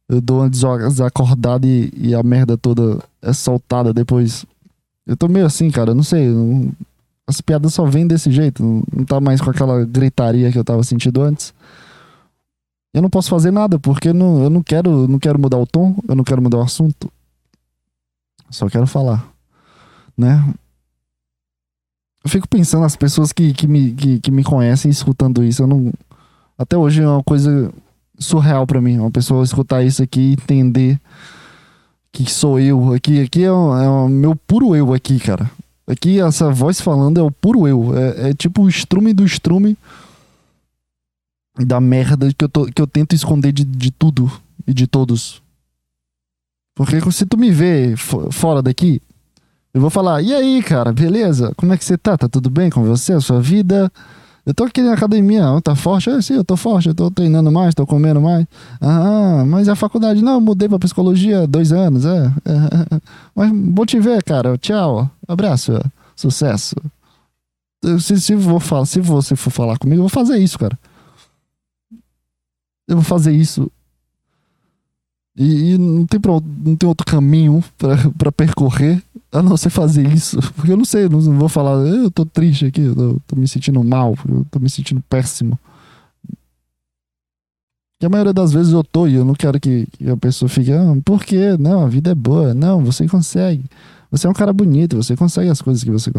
eu 0.09 0.21
dou 0.21 0.41
uma 0.41 0.51
desacordada 0.51 1.67
e, 1.67 1.93
e 1.97 2.15
a 2.15 2.23
merda 2.23 2.57
toda 2.57 2.99
é 3.23 3.33
soltada 3.33 3.93
depois. 3.93 4.45
Eu 5.07 5.17
tô 5.17 5.29
meio 5.29 5.47
assim, 5.47 5.71
cara, 5.71 5.95
não 5.95 6.03
sei. 6.03 6.29
não- 6.29 6.73
as 7.27 7.41
piadas 7.41 7.73
só 7.75 7.85
vêm 7.85 8.07
desse 8.09 8.31
jeito. 8.31 8.61
Não, 8.63 8.83
não 8.97 9.05
tá 9.05 9.21
mais 9.21 9.41
com 9.41 9.51
aquela 9.51 9.85
gritaria 9.85 10.51
que 10.51 10.59
eu 10.59 10.65
tava 10.65 10.83
sentindo 10.83 11.23
antes. 11.23 11.55
Eu 12.93 13.01
não 13.03 13.09
posso 13.11 13.31
fazer 13.31 13.53
nada, 13.53 13.79
porque 13.79 14.13
não, 14.13 14.43
eu 14.43 14.51
não 14.51 14.63
quero, 14.65 15.07
não 15.07 15.19
quero 15.19 15.39
mudar 15.39 15.59
o 15.59 15.67
tom, 15.67 15.95
eu 16.09 16.17
não 16.17 16.25
quero 16.25 16.43
mudar 16.43 16.59
o 16.59 16.63
assunto. 16.63 17.09
Só 18.51 18.69
quero 18.69 18.87
falar. 18.87 19.27
Né? 20.17 20.45
Eu 22.23 22.31
fico 22.31 22.49
pensando 22.49 22.83
nas 22.83 22.97
pessoas 22.97 23.33
que, 23.33 23.53
que, 23.53 23.67
me, 23.67 23.93
que, 23.93 24.21
que 24.21 24.31
me 24.31 24.45
conhecem 24.45 24.91
escutando 24.91 25.43
isso. 25.43 25.63
Eu 25.63 25.67
não. 25.67 25.93
Até 26.59 26.77
hoje 26.77 27.03
é 27.03 27.09
uma 27.09 27.23
coisa 27.23 27.73
surreal 28.19 28.67
pra 28.67 28.81
mim. 28.81 28.99
Uma 28.99 29.11
pessoa 29.11 29.45
escutar 29.45 29.83
isso 29.83 30.03
aqui 30.03 30.21
e 30.21 30.33
entender 30.33 31.01
que 32.13 32.31
sou 32.31 32.61
eu. 32.61 32.93
Aqui, 32.93 33.23
aqui 33.23 33.45
é 33.45 33.53
o, 33.53 34.07
é 34.07 34.09
meu 34.09 34.37
puro 34.37 34.77
eu 34.77 34.93
aqui, 34.93 35.19
cara. 35.19 35.51
Aqui 35.87 36.21
essa 36.21 36.51
voz 36.51 36.81
falando 36.81 37.19
é 37.19 37.23
o 37.23 37.31
puro 37.31 37.67
eu. 37.67 37.97
É, 37.97 38.31
é 38.31 38.35
tipo 38.35 38.63
o 38.63 38.69
estrume 38.69 39.13
do 39.15 39.25
estrume 39.25 39.77
da 41.59 41.81
merda 41.81 42.33
que 42.33 42.45
eu, 42.45 42.49
tô, 42.49 42.67
que 42.67 42.81
eu 42.81 42.87
tento 42.87 43.15
esconder 43.15 43.53
de, 43.53 43.65
de 43.65 43.91
tudo 43.91 44.31
e 44.67 44.75
de 44.75 44.87
todos. 44.87 45.43
Porque 46.75 47.01
se 47.13 47.27
tu 47.27 47.37
me 47.37 47.51
vê 47.51 47.95
fo- 47.97 48.31
fora 48.31 48.63
daqui, 48.63 49.01
eu 49.75 49.81
vou 49.81 49.91
falar, 49.91 50.23
e 50.23 50.33
aí, 50.35 50.63
cara, 50.63 50.93
beleza? 50.93 51.53
Como 51.57 51.73
é 51.73 51.77
que 51.77 51.85
você 51.85 51.97
tá? 51.99 52.17
Tá 52.17 52.29
tudo 52.29 52.51
bem 52.51 52.71
com 52.71 52.83
você, 52.83 53.13
a 53.13 53.21
sua 53.21 53.41
vida? 53.41 53.91
Eu 54.47 54.55
tô 54.55 54.65
aqui 54.65 54.81
na 54.81 54.95
academia, 54.95 55.45
tá 55.63 55.77
forte? 55.77 56.09
Ah, 56.11 56.21
sim, 56.23 56.35
eu 56.35 56.43
tô 56.45 56.57
forte, 56.57 56.89
eu 56.89 56.95
tô 56.95 57.11
treinando 57.11 57.53
mais, 57.53 57.75
tô 57.75 57.87
comendo 57.87 58.21
mais. 58.21 58.47
Ah, 58.81 59.45
mas 59.47 59.69
a 59.69 59.77
faculdade, 59.77 60.23
não, 60.23 60.35
eu 60.35 60.41
mudei 60.41 60.69
pra 60.69 60.79
psicologia 60.79 61.47
dois 61.47 61.71
anos, 61.73 62.05
é. 62.07 62.27
é. 62.27 63.01
Mas 63.35 63.51
vou 63.53 63.85
te 63.85 64.01
ver, 64.01 64.23
cara, 64.25 64.57
tchau, 64.57 65.09
abraço, 65.29 65.73
sucesso. 66.17 66.75
Eu- 67.85 68.01
Se, 68.01 68.19
se, 68.21 68.35
vou 68.35 68.59
falar, 68.59 68.87
se 68.87 69.01
você 69.01 69.37
for 69.37 69.51
falar 69.51 69.79
comigo, 69.79 69.99
eu 69.99 70.05
vou 70.05 70.09
fazer 70.09 70.39
isso, 70.39 70.59
cara. 70.59 70.77
Eu 72.89 72.97
vou 72.97 73.05
fazer 73.05 73.33
isso. 73.33 73.71
E, 75.41 75.73
e 75.73 75.79
não, 75.79 76.05
tem 76.05 76.21
pra, 76.21 76.33
não 76.33 76.77
tem 76.77 76.87
outro 76.87 77.07
caminho 77.07 77.65
pra 78.19 78.31
percorrer 78.31 79.03
a 79.33 79.41
não 79.43 79.57
ser 79.57 79.71
fazer 79.71 80.07
isso. 80.13 80.39
Porque 80.53 80.71
eu 80.71 80.77
não 80.77 80.85
sei, 80.85 81.09
não, 81.09 81.19
vou 81.19 81.49
falar, 81.49 81.79
eu 81.87 82.11
tô 82.11 82.27
triste 82.27 82.67
aqui, 82.67 82.83
eu 82.83 82.95
tô, 82.95 83.21
tô 83.27 83.37
me 83.37 83.49
sentindo 83.49 83.83
mal, 83.83 84.15
eu 84.29 84.47
tô 84.51 84.59
me 84.61 84.69
sentindo 84.69 85.03
péssimo. 85.09 85.59
Que 87.99 88.05
a 88.05 88.11
maioria 88.11 88.35
das 88.35 88.53
vezes 88.53 88.73
eu 88.75 88.85
tô 88.85 89.07
e 89.07 89.15
eu 89.15 89.25
não 89.25 89.33
quero 89.35 89.59
que, 89.59 89.87
que 89.87 90.11
a 90.11 90.17
pessoa 90.17 90.47
fique, 90.47 90.71
ah, 90.73 90.95
por 91.05 91.25
quê? 91.25 91.57
Não, 91.59 91.85
a 91.85 91.89
vida 91.89 92.11
é 92.11 92.15
boa. 92.15 92.53
Não, 92.53 92.85
você 92.85 93.09
consegue. 93.09 93.65
Você 94.11 94.27
é 94.27 94.31
um 94.31 94.35
cara 94.35 94.53
bonito, 94.53 94.97
você 94.97 95.17
consegue 95.17 95.49
as 95.49 95.63
coisas 95.63 95.83
que 95.83 95.91
você. 95.91 96.11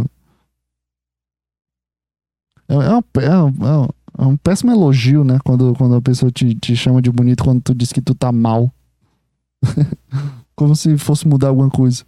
É, 2.68 2.74
é, 2.74 3.26
é, 3.26 3.38
um- 3.44 3.86
é 3.86 3.90
é 4.18 4.26
um 4.26 4.36
péssimo 4.38 4.72
elogio, 4.72 5.24
né? 5.24 5.38
Quando, 5.44 5.74
quando 5.76 5.96
a 5.96 6.02
pessoa 6.02 6.32
te, 6.32 6.54
te 6.56 6.76
chama 6.76 7.02
de 7.02 7.12
bonito 7.12 7.44
quando 7.44 7.62
tu 7.62 7.74
diz 7.74 7.92
que 7.94 8.02
tu 8.02 8.14
tá 8.16 8.32
mal. 8.32 8.72
Como 10.56 10.76
se 10.76 10.98
fosse 10.98 11.28
mudar 11.28 11.50
alguma 11.50 11.70
coisa. 11.70 12.06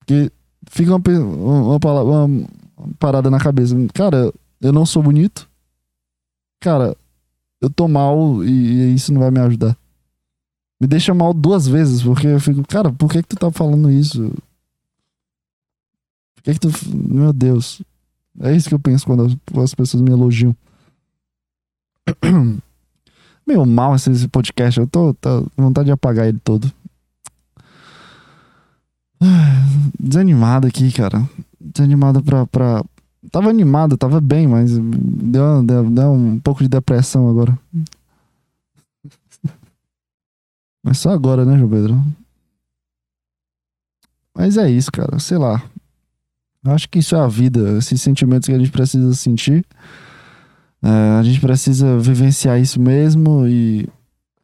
Porque 0.00 0.32
fica 0.70 0.94
uma, 0.94 1.78
uma, 1.78 2.24
uma 2.24 2.48
parada 2.98 3.30
na 3.30 3.38
cabeça. 3.38 3.74
Cara, 3.94 4.32
eu 4.60 4.72
não 4.72 4.86
sou 4.86 5.02
bonito. 5.02 5.48
Cara, 6.60 6.96
eu 7.60 7.70
tô 7.70 7.86
mal 7.86 8.44
e, 8.44 8.50
e 8.50 8.94
isso 8.94 9.12
não 9.12 9.20
vai 9.20 9.30
me 9.30 9.40
ajudar. 9.40 9.76
Me 10.80 10.86
deixa 10.86 11.12
mal 11.12 11.34
duas 11.34 11.66
vezes, 11.66 12.02
porque 12.02 12.26
eu 12.26 12.40
fico, 12.40 12.66
cara, 12.66 12.92
por 12.92 13.10
que 13.10 13.22
que 13.22 13.28
tu 13.28 13.36
tá 13.36 13.50
falando 13.50 13.90
isso? 13.90 14.32
Por 16.36 16.42
que 16.42 16.54
que 16.54 16.60
tu. 16.60 16.70
Meu 16.94 17.32
Deus. 17.32 17.82
É 18.40 18.54
isso 18.54 18.68
que 18.68 18.74
eu 18.74 18.78
penso 18.78 19.04
quando 19.04 19.24
as, 19.24 19.62
as 19.62 19.74
pessoas 19.74 20.00
me 20.00 20.10
elogiam. 20.10 20.56
Meio 23.48 23.64
mal 23.64 23.96
esse, 23.96 24.10
esse 24.10 24.28
podcast. 24.28 24.78
Eu 24.78 24.86
tô, 24.86 25.14
tô 25.14 25.46
vontade 25.56 25.86
de 25.86 25.92
apagar 25.92 26.28
ele 26.28 26.38
todo. 26.38 26.70
Desanimado 29.98 30.66
aqui, 30.66 30.92
cara. 30.92 31.26
Desanimado 31.58 32.22
pra, 32.22 32.46
pra. 32.46 32.84
Tava 33.32 33.48
animado, 33.48 33.96
tava 33.96 34.20
bem, 34.20 34.46
mas 34.46 34.76
deu, 34.78 35.62
deu, 35.62 35.90
deu 35.90 36.12
um 36.12 36.38
pouco 36.38 36.62
de 36.62 36.68
depressão 36.68 37.26
agora. 37.28 37.58
Mas 40.84 40.98
só 40.98 41.10
agora, 41.10 41.44
né, 41.44 41.58
João 41.58 41.68
Pedro? 41.68 42.02
Mas 44.34 44.56
é 44.56 44.70
isso, 44.70 44.90
cara. 44.92 45.18
Sei 45.18 45.36
lá. 45.36 45.62
Acho 46.64 46.88
que 46.88 47.00
isso 47.00 47.16
é 47.16 47.20
a 47.20 47.26
vida. 47.26 47.76
Esses 47.76 48.00
sentimentos 48.00 48.46
que 48.46 48.54
a 48.54 48.58
gente 48.58 48.70
precisa 48.70 49.12
sentir. 49.14 49.66
É, 50.82 51.18
a 51.18 51.22
gente 51.22 51.40
precisa 51.40 51.98
vivenciar 51.98 52.60
isso 52.60 52.80
mesmo 52.80 53.46
e 53.46 53.88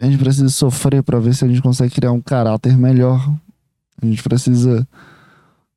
a 0.00 0.06
gente 0.06 0.18
precisa 0.18 0.48
sofrer 0.48 1.02
pra 1.02 1.18
ver 1.18 1.34
se 1.34 1.44
a 1.44 1.48
gente 1.48 1.62
consegue 1.62 1.94
criar 1.94 2.12
um 2.12 2.20
caráter 2.20 2.76
melhor. 2.76 3.32
A 4.00 4.06
gente 4.06 4.22
precisa 4.22 4.86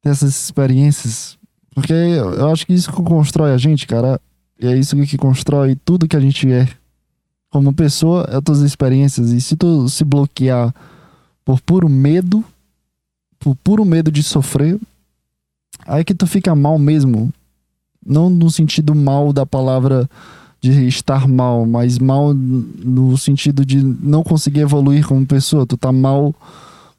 ter 0.02 0.10
essas 0.10 0.44
experiências. 0.44 1.38
Porque 1.74 1.94
eu 1.94 2.50
acho 2.50 2.66
que 2.66 2.74
isso 2.74 2.92
que 2.92 3.04
constrói 3.04 3.54
a 3.54 3.58
gente, 3.58 3.86
cara. 3.86 4.20
E 4.60 4.66
é 4.66 4.76
isso 4.76 4.96
que 5.06 5.18
constrói 5.18 5.76
tudo 5.76 6.08
que 6.08 6.16
a 6.16 6.20
gente 6.20 6.52
é. 6.52 6.68
Como 7.50 7.72
pessoa, 7.72 8.28
é 8.30 8.38
as 8.38 8.42
tuas 8.44 8.60
experiências. 8.62 9.32
E 9.32 9.40
se 9.40 9.56
tu 9.56 9.88
se 9.88 10.04
bloquear 10.04 10.74
por 11.46 11.62
puro 11.62 11.88
medo, 11.88 12.44
por 13.40 13.56
puro 13.56 13.86
medo 13.86 14.12
de 14.12 14.24
sofrer, 14.24 14.80
aí 15.86 16.04
que 16.04 16.16
tu 16.16 16.26
fica 16.26 16.56
mal 16.56 16.80
mesmo. 16.80 17.32
Não 18.04 18.30
no 18.30 18.50
sentido 18.50 18.96
mal 18.96 19.32
da 19.32 19.46
palavra 19.46 20.10
de 20.62 20.88
estar 20.88 21.28
mal, 21.28 21.66
mas 21.66 22.00
mal 22.00 22.34
no 22.34 23.18
sentido 23.18 23.66
de 23.66 23.82
não 23.82 24.24
conseguir 24.24 24.62
evoluir 24.62 25.06
como 25.06 25.26
pessoa. 25.26 25.66
Tu 25.66 25.78
tá 25.78 25.92
mal 25.92 26.34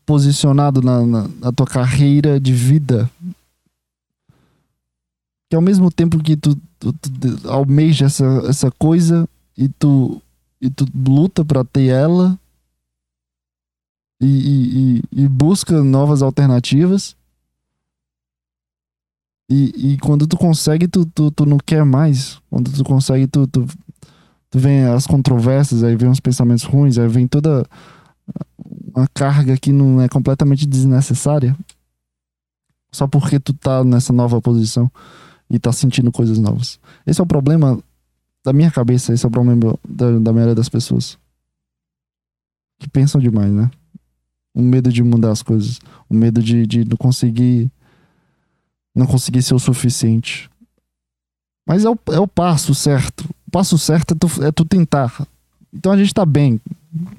posicionado 0.06 0.80
na, 0.80 1.04
na, 1.04 1.28
na 1.40 1.52
tua 1.52 1.66
carreira 1.66 2.40
de 2.40 2.52
vida. 2.52 3.10
Que 5.50 5.56
ao 5.56 5.62
mesmo 5.62 5.90
tempo 5.90 6.22
que 6.22 6.36
tu, 6.36 6.56
tu, 6.78 6.92
tu 6.92 7.50
almeja 7.50 8.06
essa, 8.06 8.24
essa 8.46 8.70
coisa 8.70 9.28
e 9.56 9.68
tu, 9.68 10.20
e 10.60 10.70
tu 10.70 10.86
luta 10.94 11.44
pra 11.44 11.64
ter 11.64 11.86
ela 11.86 12.38
e, 14.20 15.02
e, 15.12 15.22
e 15.22 15.28
busca 15.28 15.82
novas 15.82 16.22
alternativas. 16.22 17.16
E, 19.50 19.92
e 19.92 19.98
quando 19.98 20.26
tu 20.26 20.36
consegue, 20.36 20.86
tu, 20.86 21.06
tu, 21.06 21.30
tu 21.30 21.46
não 21.46 21.58
quer 21.58 21.84
mais. 21.84 22.38
Quando 22.50 22.70
tu 22.70 22.84
consegue, 22.84 23.26
tu, 23.26 23.46
tu, 23.46 23.66
tu 24.50 24.58
vem 24.58 24.84
as 24.84 25.06
controvérsias, 25.06 25.82
aí 25.82 25.96
vem 25.96 26.10
os 26.10 26.20
pensamentos 26.20 26.64
ruins, 26.64 26.98
aí 26.98 27.08
vem 27.08 27.26
toda 27.26 27.64
uma 28.94 29.08
carga 29.14 29.56
que 29.56 29.72
não 29.72 30.00
é 30.00 30.08
completamente 30.08 30.66
desnecessária. 30.66 31.56
Só 32.90 33.06
porque 33.06 33.38
tu 33.38 33.52
tá 33.52 33.84
nessa 33.84 34.12
nova 34.12 34.40
posição 34.40 34.90
e 35.48 35.58
tá 35.58 35.72
sentindo 35.72 36.12
coisas 36.12 36.38
novas. 36.38 36.78
Esse 37.06 37.20
é 37.20 37.24
o 37.24 37.26
problema 37.26 37.78
da 38.44 38.52
minha 38.52 38.70
cabeça, 38.70 39.12
esse 39.12 39.24
é 39.24 39.28
o 39.28 39.30
problema 39.30 39.78
da, 39.86 40.18
da 40.18 40.32
maioria 40.32 40.54
das 40.54 40.68
pessoas. 40.68 41.18
Que 42.78 42.88
pensam 42.88 43.20
demais, 43.20 43.52
né? 43.52 43.70
O 44.54 44.62
medo 44.62 44.90
de 44.90 45.02
mudar 45.02 45.30
as 45.30 45.42
coisas. 45.42 45.80
O 46.08 46.14
medo 46.14 46.42
de, 46.42 46.66
de 46.66 46.84
não 46.84 46.96
conseguir. 46.96 47.70
Não 48.98 49.06
conseguir 49.06 49.42
ser 49.42 49.54
o 49.54 49.60
suficiente. 49.60 50.50
Mas 51.64 51.84
é 51.84 51.88
o, 51.88 51.96
é 52.10 52.18
o 52.18 52.26
passo 52.26 52.74
certo. 52.74 53.30
O 53.46 53.50
passo 53.52 53.78
certo 53.78 54.12
é 54.12 54.16
tu, 54.18 54.44
é 54.44 54.50
tu 54.50 54.64
tentar. 54.64 55.24
Então 55.72 55.92
a 55.92 55.96
gente 55.96 56.12
tá 56.12 56.26
bem, 56.26 56.60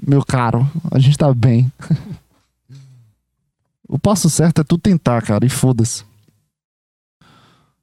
meu 0.05 0.21
caro. 0.21 0.69
A 0.91 0.99
gente 0.99 1.17
tá 1.17 1.33
bem. 1.33 1.71
o 3.87 3.97
passo 3.97 4.29
certo 4.29 4.59
é 4.59 4.63
tu 4.65 4.77
tentar, 4.77 5.21
cara, 5.21 5.45
e 5.45 5.49
foda-se. 5.49 6.03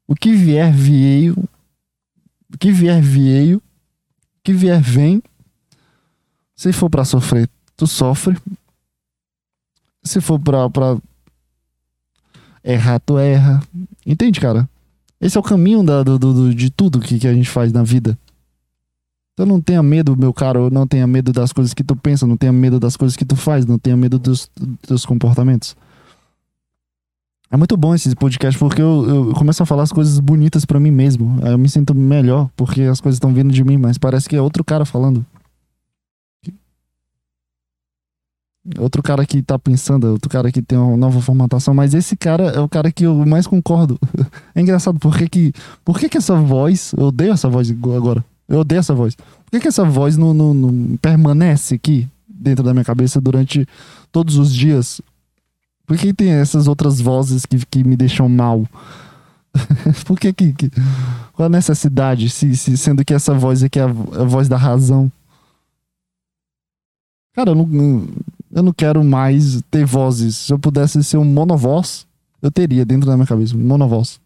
O 0.06 0.14
que 0.14 0.34
vier, 0.34 0.70
veio. 0.70 1.34
O 2.52 2.58
que 2.58 2.70
vier, 2.70 3.00
veio. 3.00 3.56
O 3.56 3.62
que 4.44 4.52
vier, 4.52 4.82
vem. 4.82 5.22
Se 6.54 6.70
for 6.70 6.90
pra 6.90 7.02
sofrer, 7.02 7.48
tu 7.74 7.86
sofre. 7.86 8.36
Se 10.02 10.20
for 10.20 10.38
pra, 10.38 10.68
pra 10.68 10.98
errar, 12.66 12.98
tu 13.00 13.16
erra. 13.18 13.62
Entende, 14.04 14.40
cara? 14.40 14.68
Esse 15.20 15.36
é 15.36 15.40
o 15.40 15.42
caminho 15.42 15.82
da, 15.82 16.02
do, 16.02 16.18
do- 16.18 16.54
de 16.54 16.68
tudo 16.70 17.00
que, 17.00 17.18
que 17.18 17.26
a 17.28 17.32
gente 17.32 17.48
faz 17.48 17.72
na 17.72 17.82
vida. 17.82 18.18
Então 19.34 19.46
não 19.46 19.60
tenha 19.60 19.82
medo, 19.82 20.16
meu 20.16 20.32
caro, 20.32 20.70
não 20.70 20.86
tenha 20.86 21.06
medo 21.06 21.32
das 21.32 21.52
coisas 21.52 21.72
que 21.74 21.84
tu 21.84 21.94
pensa, 21.94 22.26
não 22.26 22.36
tenha 22.36 22.52
medo 22.52 22.80
das 22.80 22.96
coisas 22.96 23.16
que 23.16 23.24
tu 23.24 23.36
faz, 23.36 23.66
não 23.66 23.78
tenha 23.78 23.96
medo 23.96 24.18
dos 24.18 24.50
teus 24.86 25.04
comportamentos. 25.04 25.76
É 27.50 27.56
muito 27.56 27.76
bom 27.76 27.94
esse 27.94 28.14
podcast 28.16 28.58
porque 28.58 28.82
eu, 28.82 29.06
eu 29.28 29.34
começo 29.34 29.62
a 29.62 29.66
falar 29.66 29.84
as 29.84 29.92
coisas 29.92 30.18
bonitas 30.18 30.64
pra 30.64 30.80
mim 30.80 30.90
mesmo. 30.90 31.38
Eu 31.46 31.56
me 31.56 31.68
sinto 31.68 31.94
melhor 31.94 32.50
porque 32.56 32.82
as 32.82 33.00
coisas 33.00 33.16
estão 33.16 33.32
vindo 33.32 33.52
de 33.52 33.62
mim, 33.62 33.76
mas 33.76 33.98
parece 33.98 34.28
que 34.28 34.34
é 34.36 34.40
outro 34.40 34.64
cara 34.64 34.84
falando. 34.84 35.24
Outro 38.78 39.02
cara 39.02 39.24
que 39.24 39.42
tá 39.42 39.58
pensando, 39.58 40.08
outro 40.08 40.28
cara 40.28 40.50
que 40.50 40.60
tem 40.60 40.76
uma 40.76 40.96
nova 40.96 41.20
formatação, 41.20 41.72
mas 41.72 41.94
esse 41.94 42.16
cara 42.16 42.44
é 42.50 42.60
o 42.60 42.68
cara 42.68 42.90
que 42.90 43.04
eu 43.04 43.14
mais 43.26 43.46
concordo. 43.46 43.98
É 44.54 44.60
engraçado, 44.60 44.98
por 44.98 45.16
que 45.16 45.28
que, 45.28 45.52
por 45.84 45.98
que, 45.98 46.08
que 46.08 46.16
essa 46.18 46.34
voz, 46.34 46.92
eu 46.96 47.04
odeio 47.06 47.32
essa 47.32 47.48
voz 47.48 47.70
agora. 47.70 48.24
Eu 48.48 48.60
odeio 48.60 48.78
essa 48.78 48.94
voz. 48.94 49.14
Por 49.14 49.50
que, 49.52 49.60
que 49.60 49.68
essa 49.68 49.84
voz 49.84 50.16
não, 50.16 50.32
não- 50.32 50.54
não 50.54 50.96
permanece 50.96 51.74
aqui 51.74 52.08
dentro 52.28 52.64
da 52.64 52.72
minha 52.72 52.84
cabeça 52.84 53.20
durante 53.20 53.66
todos 54.10 54.36
os 54.38 54.52
dias? 54.54 55.00
Por 55.86 55.96
que 55.96 56.12
tem 56.12 56.30
essas 56.30 56.66
outras 56.66 57.00
vozes 57.00 57.44
que, 57.46 57.58
que 57.66 57.84
me 57.84 57.96
deixam 57.96 58.28
mal? 58.28 58.64
Por 60.04 60.18
que 60.18 60.32
que, 60.32 60.52
que- 60.52 60.70
Qual 61.32 61.46
a 61.46 61.48
necessidade, 61.50 62.28
se, 62.30 62.56
se- 62.56 62.76
sendo 62.76 63.04
que 63.04 63.14
essa 63.14 63.32
voz 63.34 63.62
aqui 63.62 63.78
é 63.78 63.82
a, 63.82 63.86
vo- 63.86 64.20
a 64.20 64.24
voz 64.24 64.48
da 64.48 64.56
razão? 64.56 65.10
Cara, 67.34 67.50
eu 67.50 67.54
não, 67.54 67.66
não- 67.66 68.08
eu 68.56 68.62
não 68.62 68.72
quero 68.72 69.04
mais 69.04 69.60
ter 69.70 69.84
vozes. 69.84 70.34
Se 70.34 70.52
eu 70.52 70.58
pudesse 70.58 71.04
ser 71.04 71.18
um 71.18 71.24
monovoz, 71.26 72.06
eu 72.40 72.50
teria 72.50 72.86
dentro 72.86 73.06
da 73.06 73.14
minha 73.14 73.26
cabeça, 73.26 73.54
um 73.54 73.60
monovoz. 73.60 74.18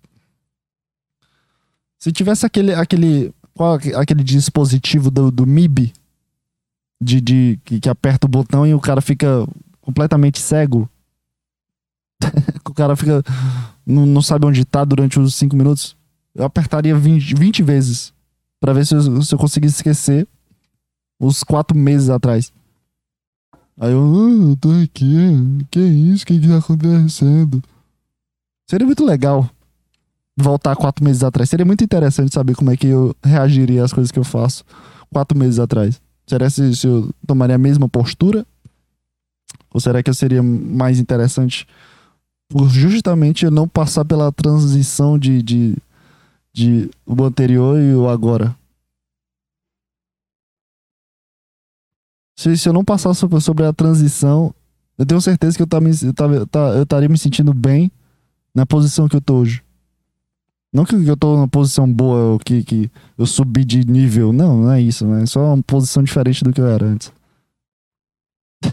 Se 1.98 2.12
tivesse 2.12 2.46
aquele, 2.46 2.72
aquele, 2.72 3.34
qual 3.52 3.76
é 3.76 3.96
aquele 3.96 4.22
dispositivo 4.22 5.10
do, 5.10 5.32
do 5.32 5.44
MIB, 5.44 5.92
de, 7.02 7.20
de, 7.20 7.58
que, 7.64 7.80
que 7.80 7.88
aperta 7.88 8.28
o 8.28 8.30
botão 8.30 8.64
e 8.64 8.72
o 8.72 8.78
cara 8.78 9.00
fica 9.00 9.44
completamente 9.80 10.38
cego. 10.38 10.88
o 12.64 12.72
cara 12.72 12.94
fica, 12.94 13.24
não, 13.84 14.06
não 14.06 14.22
sabe 14.22 14.46
onde 14.46 14.64
tá 14.64 14.84
durante 14.84 15.18
os 15.18 15.34
5 15.34 15.56
minutos. 15.56 15.96
Eu 16.36 16.44
apertaria 16.44 16.96
20, 16.96 17.34
20 17.34 17.64
vezes 17.64 18.12
pra 18.60 18.72
ver 18.72 18.86
se 18.86 18.94
eu, 18.94 19.22
se 19.22 19.34
eu 19.34 19.38
conseguisse 19.40 19.74
esquecer 19.74 20.28
os 21.18 21.42
4 21.42 21.76
meses 21.76 22.08
atrás. 22.08 22.52
Aí 23.80 23.92
eu, 23.92 23.98
ah, 23.98 24.50
eu 24.50 24.56
tô 24.56 24.70
aqui, 24.72 25.16
que 25.70 25.80
isso, 25.80 26.24
o 26.24 26.26
que 26.26 26.38
que 26.38 26.46
tá 26.46 26.58
acontecendo? 26.58 27.62
Seria 28.68 28.86
muito 28.86 29.02
legal 29.02 29.48
voltar 30.36 30.76
quatro 30.76 31.02
meses 31.02 31.24
atrás. 31.24 31.48
Seria 31.48 31.64
muito 31.64 31.82
interessante 31.82 32.34
saber 32.34 32.54
como 32.54 32.70
é 32.70 32.76
que 32.76 32.88
eu 32.88 33.16
reagiria 33.24 33.82
às 33.82 33.90
coisas 33.90 34.12
que 34.12 34.18
eu 34.18 34.24
faço 34.24 34.64
quatro 35.10 35.36
meses 35.36 35.58
atrás. 35.58 35.98
Será 36.26 36.50
se, 36.50 36.76
se 36.76 36.86
eu 36.86 37.08
tomaria 37.26 37.56
a 37.56 37.58
mesma 37.58 37.88
postura? 37.88 38.46
Ou 39.72 39.80
será 39.80 40.02
que 40.02 40.10
eu 40.10 40.14
seria 40.14 40.42
mais 40.42 40.98
interessante 40.98 41.66
por 42.50 42.68
justamente 42.68 43.46
eu 43.46 43.50
não 43.50 43.66
passar 43.66 44.04
pela 44.04 44.30
transição 44.30 45.18
de, 45.18 45.42
de, 45.42 45.76
de 46.52 46.90
o 47.06 47.24
anterior 47.24 47.80
e 47.80 47.94
o 47.94 48.10
agora? 48.10 48.54
Se, 52.40 52.56
se 52.56 52.66
eu 52.66 52.72
não 52.72 52.82
passar 52.82 53.12
sobre, 53.12 53.66
a 53.66 53.72
transição, 53.72 54.54
eu 54.96 55.04
tenho 55.04 55.20
certeza 55.20 55.54
que 55.58 55.62
eu, 55.62 55.66
tá, 55.66 55.78
tá- 56.50 56.70
eu 56.70 56.84
estaria 56.84 57.06
me 57.06 57.18
sentindo 57.18 57.52
bem 57.52 57.92
na 58.54 58.64
posição 58.64 59.06
que 59.06 59.14
eu 59.14 59.20
tô 59.20 59.40
hoje. 59.40 59.62
Não 60.72 60.86
que 60.86 60.94
eu 60.94 61.16
tô 61.18 61.36
numa 61.36 61.46
posição 61.48 61.92
boa 61.92 62.32
ou 62.32 62.38
que, 62.38 62.64
que 62.64 62.90
eu 63.18 63.26
subi 63.26 63.62
de 63.62 63.86
nível. 63.86 64.32
Não, 64.32 64.62
não 64.62 64.72
é 64.72 64.80
isso. 64.80 65.06
né? 65.06 65.24
É 65.24 65.26
só 65.26 65.52
uma 65.52 65.62
posição 65.62 66.02
diferente 66.02 66.42
do 66.42 66.50
que 66.50 66.62
eu 66.62 66.66
era 66.66 66.86
antes. 66.86 67.12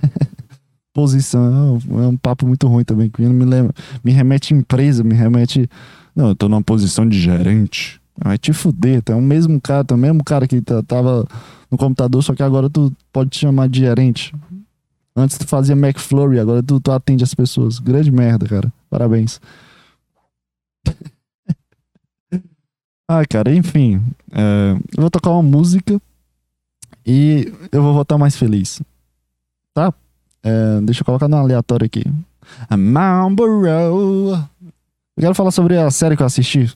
posição 0.94 1.44
é 1.44 1.94
um, 1.94 2.04
é 2.04 2.08
um 2.08 2.16
papo 2.16 2.48
muito 2.48 2.70
ruim 2.70 2.86
também. 2.86 3.10
Que 3.10 3.22
me, 3.22 3.44
lembra, 3.44 3.74
me 4.02 4.14
remete 4.14 4.54
empresa, 4.54 5.04
me 5.04 5.14
remete. 5.14 5.70
Não, 6.16 6.30
eu 6.30 6.36
tô 6.36 6.48
numa 6.48 6.64
posição 6.64 7.06
de 7.06 7.20
gerente. 7.20 8.00
Vai 8.24 8.38
te 8.38 8.52
fuder, 8.52 9.02
tu 9.04 9.12
é 9.12 9.16
o 9.16 9.22
mesmo 9.22 9.60
cara, 9.62 9.86
é 9.90 9.94
o 9.94 9.98
mesmo 9.98 10.24
cara 10.24 10.48
que 10.48 10.60
tá- 10.62 10.82
tava 10.84 11.28
no 11.70 11.78
computador, 11.78 12.24
só 12.24 12.34
que 12.34 12.42
agora 12.44 12.70
tu 12.70 12.92
pode 13.14 13.30
te 13.30 13.40
chamar 13.40 13.70
de 13.70 13.80
gerente. 13.80 14.34
Antes 15.16 15.38
tu 15.38 15.48
fazia 15.48 15.76
McFlurry, 15.76 16.40
agora 16.40 16.62
tu, 16.64 16.80
tu 16.80 16.92
atende 16.92 17.24
as 17.24 17.34
pessoas. 17.34 17.80
Grande 17.80 18.12
merda, 18.12 18.48
cara. 18.48 18.72
Parabéns. 18.90 19.40
Ai, 23.10 23.26
cara, 23.30 23.54
enfim. 23.54 24.02
é, 24.32 24.74
eu 24.96 25.02
vou 25.02 25.10
tocar 25.10 25.32
uma 25.32 25.44
música 25.44 26.00
e 27.06 27.52
eu 27.72 27.82
vou 27.82 27.94
voltar 27.94 28.18
mais 28.18 28.36
feliz. 28.36 28.82
Tá? 29.74 29.94
É, 30.44 30.82
deixa 30.82 31.02
eu 31.02 31.06
colocar 31.06 31.28
no 31.28 31.38
aleatório 31.38 31.86
aqui. 31.86 32.04
A. 32.70 32.76
Eu 35.18 35.22
quero 35.22 35.36
falar 35.36 35.52
sobre 35.52 35.78
a 35.78 35.90
série 35.90 36.16
que 36.16 36.22
eu 36.22 36.28
assisti. 36.28 36.72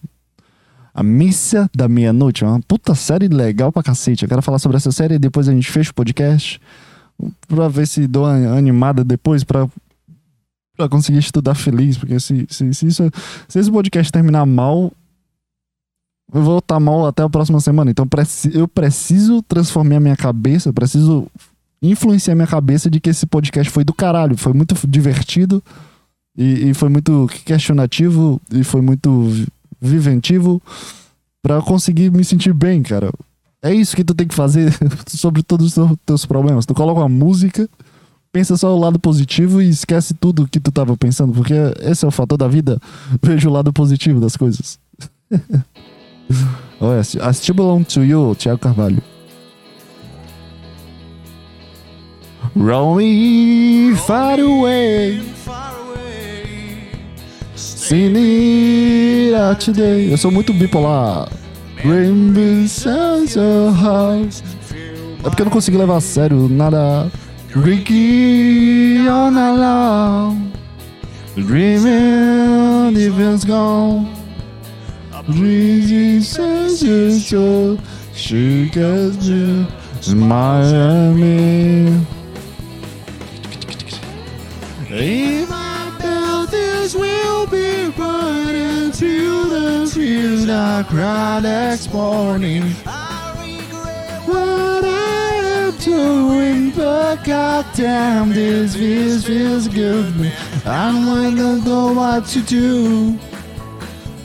A 0.93 1.03
Missa 1.03 1.69
da 1.75 1.87
Meia-Noite. 1.87 2.43
É 2.43 2.47
uma 2.47 2.59
puta 2.61 2.93
série 2.95 3.27
legal 3.27 3.71
pra 3.71 3.83
cacete. 3.83 4.23
Eu 4.23 4.29
quero 4.29 4.41
falar 4.41 4.59
sobre 4.59 4.77
essa 4.77 4.91
série 4.91 5.15
e 5.15 5.19
depois 5.19 5.47
a 5.47 5.53
gente 5.53 5.71
fecha 5.71 5.91
o 5.91 5.93
podcast. 5.93 6.59
Pra 7.47 7.67
ver 7.67 7.87
se 7.87 8.07
dou 8.07 8.25
uma 8.25 8.57
animada 8.57 9.03
depois 9.03 9.43
pra, 9.43 9.67
pra 10.75 10.89
conseguir 10.89 11.19
estudar 11.19 11.55
feliz. 11.55 11.97
Porque 11.97 12.19
se, 12.19 12.45
se, 12.49 12.73
se, 12.73 12.87
isso, 12.87 13.09
se 13.47 13.59
esse 13.59 13.71
podcast 13.71 14.11
terminar 14.11 14.45
mal, 14.45 14.91
eu 16.33 16.41
vou 16.41 16.59
estar 16.59 16.79
mal 16.79 17.05
até 17.05 17.23
a 17.23 17.29
próxima 17.29 17.59
semana. 17.59 17.91
Então 17.91 18.07
eu 18.53 18.67
preciso 18.67 19.41
transformar 19.43 19.99
minha 19.99 20.15
cabeça, 20.15 20.69
eu 20.69 20.73
preciso 20.73 21.27
influenciar 21.81 22.35
minha 22.35 22.47
cabeça 22.47 22.89
de 22.89 22.99
que 22.99 23.09
esse 23.09 23.25
podcast 23.25 23.71
foi 23.71 23.83
do 23.83 23.93
caralho. 23.93 24.37
Foi 24.37 24.53
muito 24.53 24.75
divertido 24.87 25.63
e, 26.37 26.69
e 26.69 26.73
foi 26.73 26.89
muito 26.89 27.29
questionativo 27.45 28.39
e 28.51 28.63
foi 28.63 28.81
muito 28.81 29.29
viventivo 29.82 30.61
eu 31.55 31.63
conseguir 31.63 32.11
me 32.11 32.23
sentir 32.23 32.53
bem, 32.53 32.84
cara. 32.84 33.11
É 33.63 33.73
isso 33.73 33.95
que 33.95 34.03
tu 34.03 34.13
tem 34.13 34.27
que 34.27 34.36
fazer 34.36 34.73
sobre 35.07 35.41
todos 35.43 35.67
os 35.67 35.73
teus- 35.73 36.25
problemas. 36.25 36.65
Tu 36.65 36.73
coloca 36.73 36.99
uma 37.01 37.09
música, 37.09 37.67
pensa 38.32 38.55
só 38.57 38.75
o 38.75 38.79
lado 38.79 38.99
positivo 38.99 39.61
e 39.61 39.69
esquece 39.69 40.13
tudo 40.13 40.47
que 40.47 40.59
tu 40.59 40.71
tava 40.71 40.95
pensando, 40.95 41.34
porque 41.34 41.53
esse 41.82 42.05
é 42.05 42.07
o 42.07 42.11
fator 42.11 42.38
da 42.38 42.47
vida. 42.47 42.79
Veja 43.21 43.49
o 43.49 43.51
lado 43.51 43.73
positivo 43.73 44.19
das 44.19 44.36
coisas. 44.36 44.79
Olha, 46.79 47.01
I 47.01 47.34
still 47.34 47.55
belong 47.55 47.84
to 47.84 48.03
you, 48.03 48.36
Thiago 48.36 48.59
Carvalho. 48.59 49.01
Roll 52.55 53.95
Far 53.95 54.39
away. 54.39 55.21
Out 59.36 59.66
today. 59.66 60.12
Eu 60.12 60.18
sou 60.18 60.32
muito 60.32 60.53
bipolar. 60.53 61.30
Rainbow 61.78 62.68
sounds 62.68 63.32
so 63.32 63.70
high. 63.72 64.30
É 65.24 65.30
porque 65.30 65.41
eu 65.41 65.45
não 65.45 65.51
consegui 65.51 65.78
levar 65.78 65.97
a 65.97 66.01
sério 66.01 66.47
nada. 66.49 67.12
Ricky 67.55 69.07
on 69.09 69.38
alone. 69.38 70.51
Dreaming, 71.36 72.97
events 72.97 73.45
gone. 73.45 74.07
Breezy 75.28 76.22
says 76.22 76.82
it's. 76.82 77.32
She 78.14 78.70
gets 78.74 79.28
me 79.28 79.68
Miami. 80.16 82.05
If 84.89 85.70
I 86.52 86.54
this 86.54 86.95
will 86.95 87.47
be 87.47 87.88
running 87.97 88.91
to 88.91 89.49
the 89.49 89.91
field 89.93 90.49
I 90.49 90.84
cried 90.84 91.43
next 91.43 91.93
morning. 91.93 92.64
What 94.26 94.84
I 94.84 95.32
am 95.43 95.78
doing, 95.78 96.72
but 96.72 97.24
goddamn, 97.24 98.32
this 98.32 98.76
feels 98.76 99.24
feels 99.24 99.70
good. 99.70 100.14
I 100.66 100.91
don't 100.91 101.64
know 101.64 101.93
what 101.93 102.26
to 102.28 102.41
do. 102.41 103.18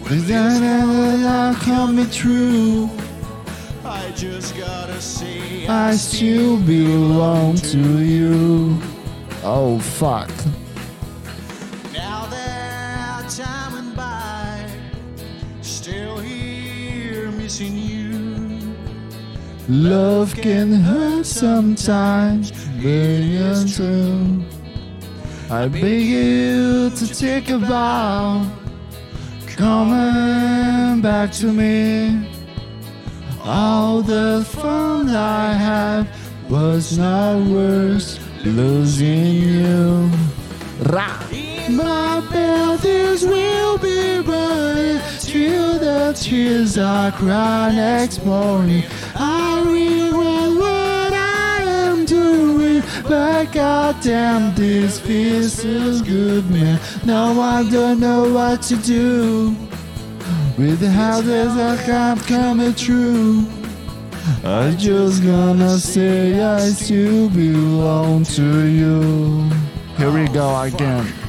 Cause 0.05 0.27
that 0.27 0.61
never 0.61 1.55
coming 1.61 2.11
true. 2.11 2.91
I 3.85 4.11
just 4.17 4.57
gotta 4.57 5.01
say 5.01 5.67
I 5.69 5.95
still 5.95 6.57
belong 6.59 7.55
to 7.57 8.05
you. 8.05 8.81
Oh 9.45 9.79
fuck. 9.79 10.31
Love 19.69 20.33
can 20.37 20.73
hurt 20.73 21.27
sometimes, 21.27 22.51
very 22.51 23.37
untrue. 23.37 24.45
I 25.51 25.67
beg 25.67 26.07
you 26.07 26.91
to 26.91 27.15
take 27.15 27.51
a 27.51 27.59
bow, 27.59 28.49
coming 29.47 31.01
back 31.03 31.33
to 31.33 31.53
me. 31.53 32.31
All 33.43 34.03
the 34.03 34.47
fun 34.49 35.09
I 35.09 35.53
had 35.55 36.07
was 36.49 36.97
not 36.97 37.45
worth 37.49 38.21
losing 38.45 39.35
you. 39.35 40.11
My 41.69 42.21
buildings 42.31 43.25
will 43.25 43.77
be 43.79 44.23
burning 44.23 45.01
till 45.19 45.81
the 45.81 46.17
tears 46.17 46.79
I 46.79 47.11
cry 47.11 47.73
next 47.75 48.25
morning. 48.25 48.85
I 49.17 49.63
regret 49.67 50.57
what 50.57 51.13
I 51.13 51.63
am 51.63 52.05
doing, 52.05 52.85
but 53.09 53.53
goddamn, 53.53 54.55
this 54.55 55.01
feels 55.01 55.55
so 55.55 56.05
good, 56.05 56.49
man. 56.51 56.79
Now 57.05 57.41
I 57.41 57.69
don't 57.69 57.99
know 57.99 58.33
what 58.33 58.63
to 58.63 58.77
do 58.77 59.57
with 60.57 60.79
the 60.79 60.91
houses 60.91 61.53
I 61.57 61.77
can't 61.85 62.21
coming 62.27 62.75
true. 62.75 63.45
I 64.45 64.73
just 64.79 65.25
gonna 65.25 65.79
say 65.79 66.41
I 66.41 66.61
still 66.69 67.29
belong 67.29 68.23
to 68.37 68.67
you. 68.67 69.51
Here 69.97 70.13
we 70.13 70.29
go 70.29 70.61
again. 70.61 71.26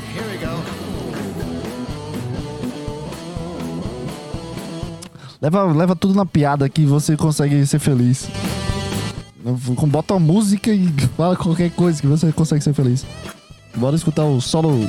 Leva, 5.48 5.64
leva 5.64 5.95
tudo 5.95 6.14
na 6.14 6.26
piada 6.26 6.68
que 6.68 6.86
você 6.86 7.16
consegue 7.16 7.66
ser 7.66 7.80
feliz. 7.80 8.28
Bota 9.88 10.16
a 10.16 10.20
música 10.20 10.74
e 10.74 10.89
fala 11.16 11.38
qualquer 11.38 11.72
coisa 11.72 12.02
que 12.02 12.08
você 12.08 12.34
consegue 12.34 12.62
ser 12.62 12.74
feliz. 12.74 13.06
Bora 13.74 13.95
escutar 13.95 14.26
o 14.26 14.41
solo. 14.41 14.86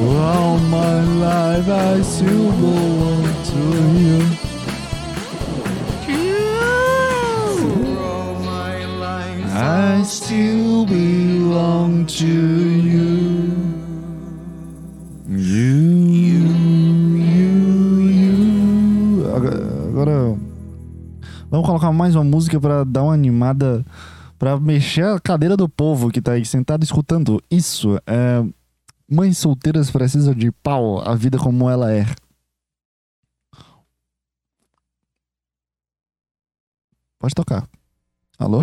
All 0.00 0.58
my 0.68 1.00
life 1.18 1.68
I 1.68 2.00
still 2.04 2.52
belong 2.60 3.24
to 3.44 3.58
you. 3.98 4.51
I 9.72 10.04
still 10.04 10.84
belong 10.84 12.04
to 12.04 12.26
you. 12.26 13.48
You, 15.26 16.44
you, 17.16 17.56
you. 18.02 19.34
Agora, 19.88 20.36
vamos 21.50 21.66
colocar 21.66 21.90
mais 21.90 22.14
uma 22.14 22.22
música 22.22 22.60
pra 22.60 22.84
dar 22.84 23.04
uma 23.04 23.14
animada, 23.14 23.82
pra 24.38 24.60
mexer 24.60 25.06
a 25.06 25.18
cadeira 25.18 25.56
do 25.56 25.66
povo 25.66 26.10
que 26.10 26.20
tá 26.20 26.32
aí 26.32 26.44
sentado 26.44 26.84
escutando 26.84 27.42
isso. 27.50 27.98
É, 28.06 28.44
mães 29.10 29.38
solteiras 29.38 29.90
precisam 29.90 30.34
de 30.34 30.52
pau, 30.52 31.00
a 31.00 31.14
vida 31.14 31.38
como 31.38 31.70
ela 31.70 31.90
é. 31.90 32.04
Pode 37.18 37.34
tocar. 37.34 37.66
Alô? 38.38 38.60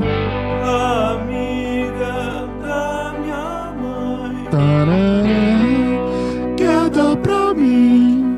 Dar 6.89 7.15
pra 7.17 7.53
mim. 7.53 8.38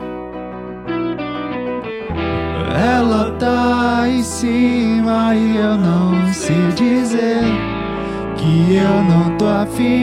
Ela 2.76 3.32
tá 3.40 4.08
em 4.08 4.24
cima 4.24 5.36
e 5.36 5.58
eu 5.58 5.78
não 5.78 6.34
sei 6.34 6.68
dizer 6.76 7.44
que 8.36 8.76
eu 8.76 9.04
não 9.04 9.38
tô 9.38 9.48
afim. 9.48 10.02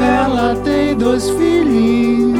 Ela 0.00 0.56
tem 0.64 0.96
dois 0.96 1.28
filhinhos. 1.30 2.36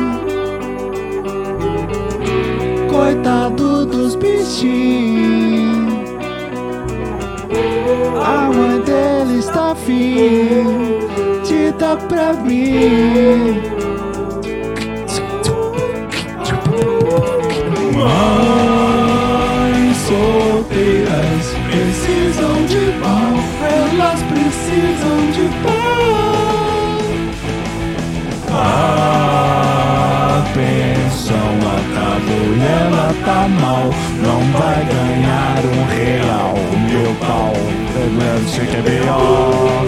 Coitado 2.90 3.86
dos 3.86 4.14
bichinhos. 4.16 5.06
Dele 8.56 8.76
de 11.47 11.72
dar 11.78 11.97
pra 11.97 12.32
mim. 12.34 13.62
Mães 18.66 19.97
solteiras 20.09 21.44
precisam 21.70 22.55
de 22.66 22.82
pão, 23.01 23.30
elas 23.62 24.20
precisam 24.22 25.18
de 25.32 25.44
pão. 25.62 25.76
A 28.53 30.44
pensão 30.55 31.53
acabou 31.78 32.47
e 32.55 32.59
ela 32.61 33.09
tá 33.24 33.40
mal, 33.49 33.86
não 34.22 34.40
vai 34.59 34.80
ganhar 34.84 35.59
um 35.64 35.80
real. 35.94 36.55
Meu 36.88 37.11
pau, 37.16 37.55
que 38.66 38.76
é 38.76 38.82
pior. 38.82 39.84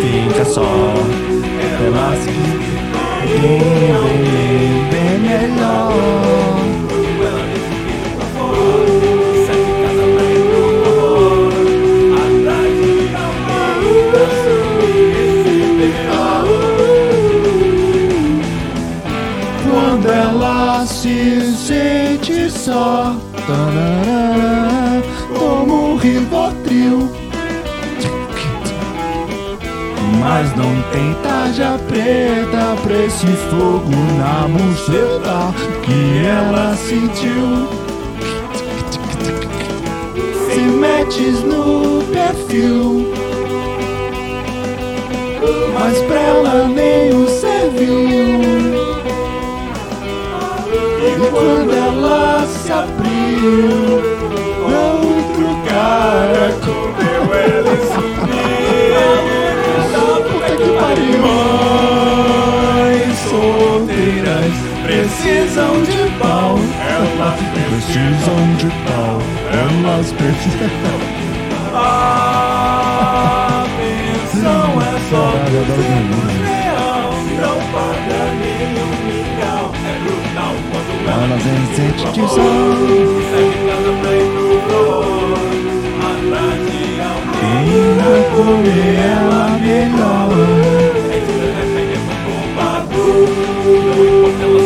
Fica 0.00 0.44
só, 0.44 0.94
elas 1.82 2.20
que 2.24 3.38
bem, 3.40 4.88
bem 4.90 5.18
melhor. 5.20 5.92
Quando 19.68 20.06
ela 20.10 20.86
se 20.86 21.16
sente 21.56 22.50
só, 22.50 23.16
tarará, 23.46 24.25
Mas 30.28 30.50
não 30.56 30.82
tem 30.90 31.14
tarja 31.22 31.78
preta 31.86 32.74
pra 32.82 32.96
esse 33.04 33.28
fogo 33.48 33.88
na 34.18 34.48
buceta 34.48 35.54
que 35.84 36.26
ela 36.26 36.74
sentiu. 36.74 37.68
Se 40.50 40.58
metes 40.58 41.44
no 41.44 42.02
perfil, 42.12 43.14
mas 45.72 45.96
pra 46.02 46.20
ela 46.20 46.68
nem 46.74 47.14
o 47.14 47.28
serviu. 47.28 47.86
E 51.02 51.30
quando 51.30 51.72
ela 51.72 52.44
se 52.48 52.72
abriu, 52.72 54.02
precisam 65.56 65.82
de 65.84 66.04
pau. 66.18 66.58
Elas 66.86 67.40
precisam 67.80 68.40
de 68.58 68.68
pau. 68.84 69.16
Elas 69.52 70.12
precisam. 70.12 70.68
A 71.78 73.64
pensão 73.76 74.68
é 74.80 74.92
só 75.08 75.24
duzentos 75.48 76.34
real. 76.44 77.08
Não 77.40 77.56
paga 77.72 78.20
nenhum 78.40 78.92
mingau. 79.06 79.66
É 79.74 79.94
brutal 80.02 80.54
quando 80.70 80.92
ela 81.08 81.36
sente 81.44 82.04
de 82.12 82.20
Quem 87.40 87.68
vai 87.96 88.20
comer 88.34 88.94
ela 89.00 89.42
melhor? 89.58 90.30
Elas 94.42 94.65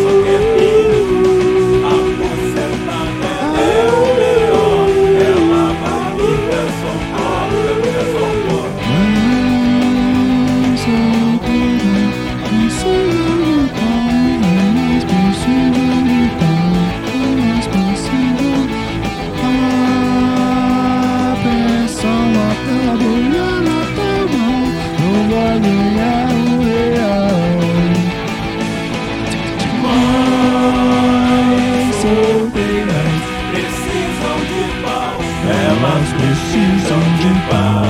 de 37.20 37.28
pau, 37.50 37.84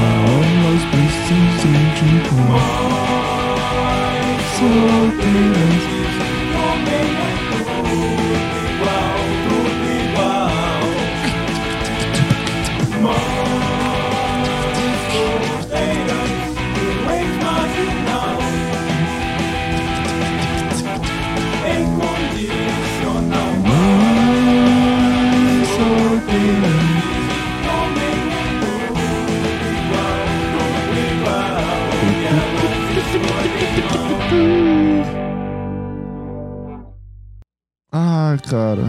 elas 0.66 0.84
precisam 0.90 1.72
de. 1.94 2.10
Solteiras. 4.58 5.60
Mães 5.60 5.69
cara. 38.50 38.82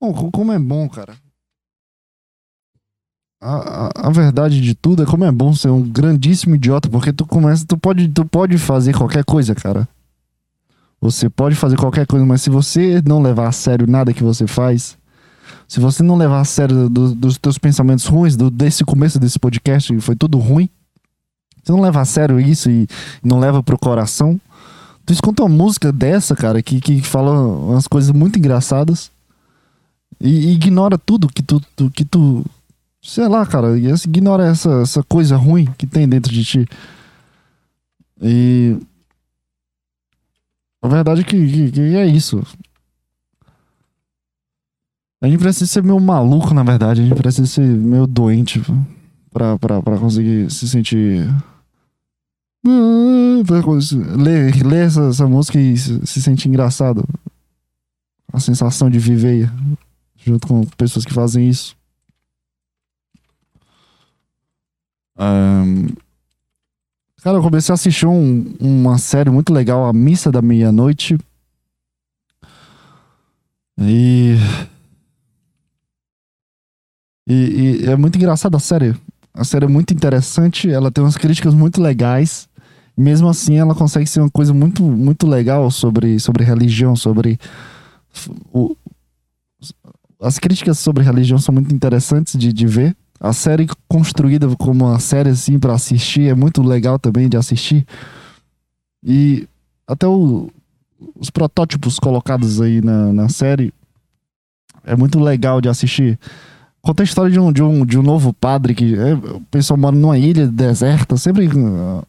Bom, 0.00 0.12
co- 0.14 0.30
como 0.30 0.50
é 0.52 0.58
bom, 0.58 0.88
cara. 0.88 1.14
A, 3.40 3.54
a, 4.04 4.08
a 4.08 4.10
verdade 4.10 4.60
de 4.60 4.74
tudo 4.74 5.02
é 5.02 5.06
como 5.06 5.24
é 5.24 5.32
bom 5.32 5.52
ser 5.54 5.68
um 5.68 5.82
grandíssimo 5.82 6.54
idiota, 6.54 6.88
porque 6.88 7.12
tu 7.12 7.26
começa, 7.26 7.66
tu 7.66 7.76
pode, 7.76 8.08
tu 8.08 8.24
pode 8.24 8.56
fazer 8.56 8.96
qualquer 8.96 9.24
coisa, 9.24 9.54
cara. 9.54 9.86
Você 11.00 11.28
pode 11.28 11.56
fazer 11.56 11.76
qualquer 11.76 12.06
coisa, 12.06 12.24
mas 12.24 12.40
se 12.42 12.48
você 12.50 13.02
não 13.04 13.20
levar 13.20 13.48
a 13.48 13.52
sério 13.52 13.86
nada 13.88 14.14
que 14.14 14.22
você 14.22 14.46
faz, 14.46 14.96
se 15.68 15.80
você 15.80 16.02
não 16.02 16.16
levar 16.16 16.40
a 16.40 16.44
sério 16.44 16.88
do- 16.88 17.14
dos 17.14 17.36
teus 17.36 17.58
pensamentos 17.58 18.06
ruins, 18.06 18.36
do, 18.36 18.48
desse 18.48 18.84
começo 18.84 19.18
desse 19.18 19.38
podcast, 19.38 19.92
que 19.92 20.00
foi 20.00 20.14
tudo 20.14 20.38
ruim, 20.38 20.68
você 21.62 21.72
não 21.72 21.80
leva 21.80 22.00
a 22.00 22.04
sério 22.04 22.38
isso 22.40 22.70
e 22.70 22.86
não 23.24 23.40
leva 23.40 23.62
pro 23.62 23.78
coração, 23.78 24.40
tu 25.04 25.12
escuta 25.12 25.42
uma 25.42 25.48
música 25.56 25.92
dessa, 25.92 26.34
cara, 26.36 26.62
que, 26.62 26.80
que 26.80 27.00
fala 27.02 27.32
umas 27.32 27.86
coisas 27.86 28.10
muito 28.10 28.38
engraçadas 28.38 29.10
e, 30.20 30.28
e 30.48 30.52
ignora 30.52 30.96
tudo 30.98 31.28
que 31.28 31.42
tu, 31.42 31.60
tu- 31.76 31.90
que 31.90 32.04
tu. 32.04 32.44
Sei 33.02 33.26
lá, 33.26 33.44
cara, 33.44 33.76
ignora 33.78 34.46
essa, 34.46 34.82
essa 34.82 35.02
coisa 35.02 35.36
ruim 35.36 35.66
que 35.76 35.86
tem 35.86 36.08
dentro 36.08 36.32
de 36.32 36.44
ti. 36.44 36.68
E. 38.20 38.76
A 40.80 40.88
verdade 40.88 41.20
é 41.22 41.24
que, 41.24 41.36
que- 41.50 41.70
que 41.72 41.80
é 41.80 42.06
isso. 42.06 42.44
A 45.20 45.28
gente 45.28 45.38
precisa 45.38 45.66
ser 45.66 45.82
meio 45.82 46.00
maluco, 46.00 46.52
na 46.52 46.62
verdade. 46.64 47.00
A 47.00 47.04
gente 47.04 47.16
precisa 47.16 47.46
ser 47.46 47.64
meio 47.66 48.06
doente 48.06 48.60
pra, 49.32 49.56
pra, 49.58 49.80
pra 49.82 49.98
conseguir 49.98 50.50
se 50.50 50.68
sentir. 50.68 51.28
Pra 53.46 53.62
cons- 53.62 53.92
Ler, 53.92 54.64
ler 54.64 54.86
essa, 54.86 55.02
essa 55.08 55.26
música 55.26 55.58
e 55.58 55.76
se, 55.76 56.06
se 56.06 56.48
engraçado. 56.48 57.04
A 58.32 58.38
sensação 58.40 58.88
de 58.88 58.98
viver 58.98 59.50
junto 60.16 60.46
com 60.46 60.64
pessoas 60.76 61.04
que 61.04 61.12
fazem 61.12 61.48
isso. 61.48 61.76
Ahn, 65.18 65.88
Cara, 67.22 67.36
eu 67.38 67.42
comecei 67.42 67.72
a 67.72 67.74
assistir 67.74 68.06
um- 68.06 68.56
uma 68.58 68.98
série 68.98 69.30
muito 69.30 69.52
legal, 69.52 69.84
A 69.86 69.92
Missa 69.92 70.30
da 70.32 70.42
Meia-Noite. 70.42 71.16
E... 73.78 74.34
e. 77.28 77.82
e 77.84 77.86
é 77.86 77.96
muito 77.96 78.16
engraçada 78.16 78.56
a 78.56 78.60
série. 78.60 78.96
A 79.34 79.44
série 79.44 79.64
é 79.66 79.68
muito 79.68 79.94
interessante, 79.94 80.68
ela 80.70 80.90
tem 80.90 81.02
umas 81.02 81.16
críticas 81.16 81.54
muito 81.54 81.80
legais. 81.80 82.48
Mesmo 82.96 83.28
assim, 83.28 83.56
ela 83.56 83.74
consegue 83.74 84.06
ser 84.06 84.20
uma 84.20 84.30
coisa 84.30 84.52
muito, 84.52 84.82
muito 84.82 85.26
legal 85.26 85.70
sobre, 85.70 86.18
sobre 86.20 86.44
religião, 86.44 86.94
sobre. 86.94 87.38
O, 88.52 88.76
as 90.20 90.38
críticas 90.38 90.78
sobre 90.78 91.02
religião 91.02 91.38
são 91.38 91.52
muito 91.54 91.74
interessantes 91.74 92.38
de, 92.38 92.52
de 92.52 92.66
ver. 92.66 92.94
A 93.18 93.32
série 93.32 93.66
construída 93.88 94.48
como 94.56 94.84
uma 94.86 94.98
série 94.98 95.30
assim 95.30 95.58
para 95.58 95.74
assistir 95.74 96.28
é 96.28 96.34
muito 96.34 96.62
legal 96.62 96.98
também 96.98 97.28
de 97.28 97.36
assistir. 97.36 97.86
E 99.02 99.48
até 99.86 100.06
o- 100.06 100.50
os 101.18 101.30
protótipos 101.30 101.98
colocados 101.98 102.60
aí 102.60 102.80
na, 102.80 103.12
na 103.12 103.28
série 103.28 103.72
é 104.84 104.94
muito 104.96 105.18
legal 105.18 105.60
de 105.60 105.68
assistir. 105.68 106.18
Conta 106.80 107.02
a 107.02 107.04
história 107.04 107.30
de 107.30 107.38
um, 107.38 107.52
de 107.52 107.62
um, 107.62 107.86
de 107.86 107.98
um 107.98 108.02
novo 108.02 108.32
padre 108.32 108.74
que 108.74 108.94
é, 108.96 109.14
o 109.14 109.40
pessoal 109.50 109.78
mora 109.78 109.94
numa 109.96 110.18
ilha 110.18 110.46
deserta, 110.48 111.16
sempre 111.16 111.48
ah, 111.48 112.02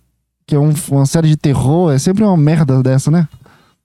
que 0.45 0.55
é 0.55 0.59
um- 0.59 0.73
uma 0.91 1.05
série 1.05 1.27
de 1.29 1.37
terror, 1.37 1.91
é 1.91 1.99
sempre 1.99 2.23
uma 2.23 2.37
merda 2.37 2.81
dessa, 2.83 3.09
né? 3.09 3.27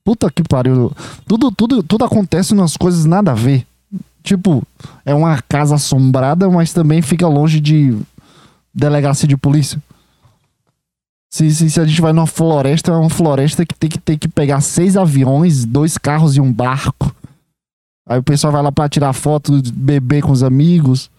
Puta 0.04 0.30
que 0.30 0.42
pariu. 0.42 0.92
Tudo, 1.26 1.50
tudo, 1.52 1.82
tudo 1.82 2.04
acontece 2.04 2.52
umas 2.54 2.76
coisas 2.76 3.04
nada 3.04 3.32
a 3.32 3.34
ver. 3.34 3.66
Tipo, 4.22 4.62
é 5.04 5.14
uma 5.14 5.40
casa 5.48 5.74
assombrada, 5.76 6.48
mas 6.50 6.72
também 6.72 7.00
fica 7.02 7.26
longe 7.28 7.60
de 7.60 7.96
delegacia 8.74 9.28
de 9.28 9.36
polícia. 9.36 9.80
Se, 11.30 11.50
se, 11.54 11.68
se 11.70 11.80
a 11.80 11.84
gente 11.84 12.00
vai 12.00 12.12
numa 12.12 12.26
floresta, 12.26 12.90
é 12.90 12.94
uma 12.94 13.10
floresta 13.10 13.64
que 13.66 13.74
tem 13.74 13.90
que 13.90 13.98
ter 13.98 14.16
que 14.16 14.28
pegar 14.28 14.60
seis 14.62 14.96
aviões, 14.96 15.64
dois 15.64 15.98
carros 15.98 16.36
e 16.36 16.40
um 16.40 16.50
barco. 16.52 17.14
Aí 18.08 18.18
o 18.18 18.22
pessoal 18.22 18.52
vai 18.52 18.62
lá 18.62 18.72
pra 18.72 18.88
tirar 18.88 19.12
foto, 19.12 19.60
beber 19.74 20.22
com 20.22 20.32
os 20.32 20.42
amigos. 20.42 21.10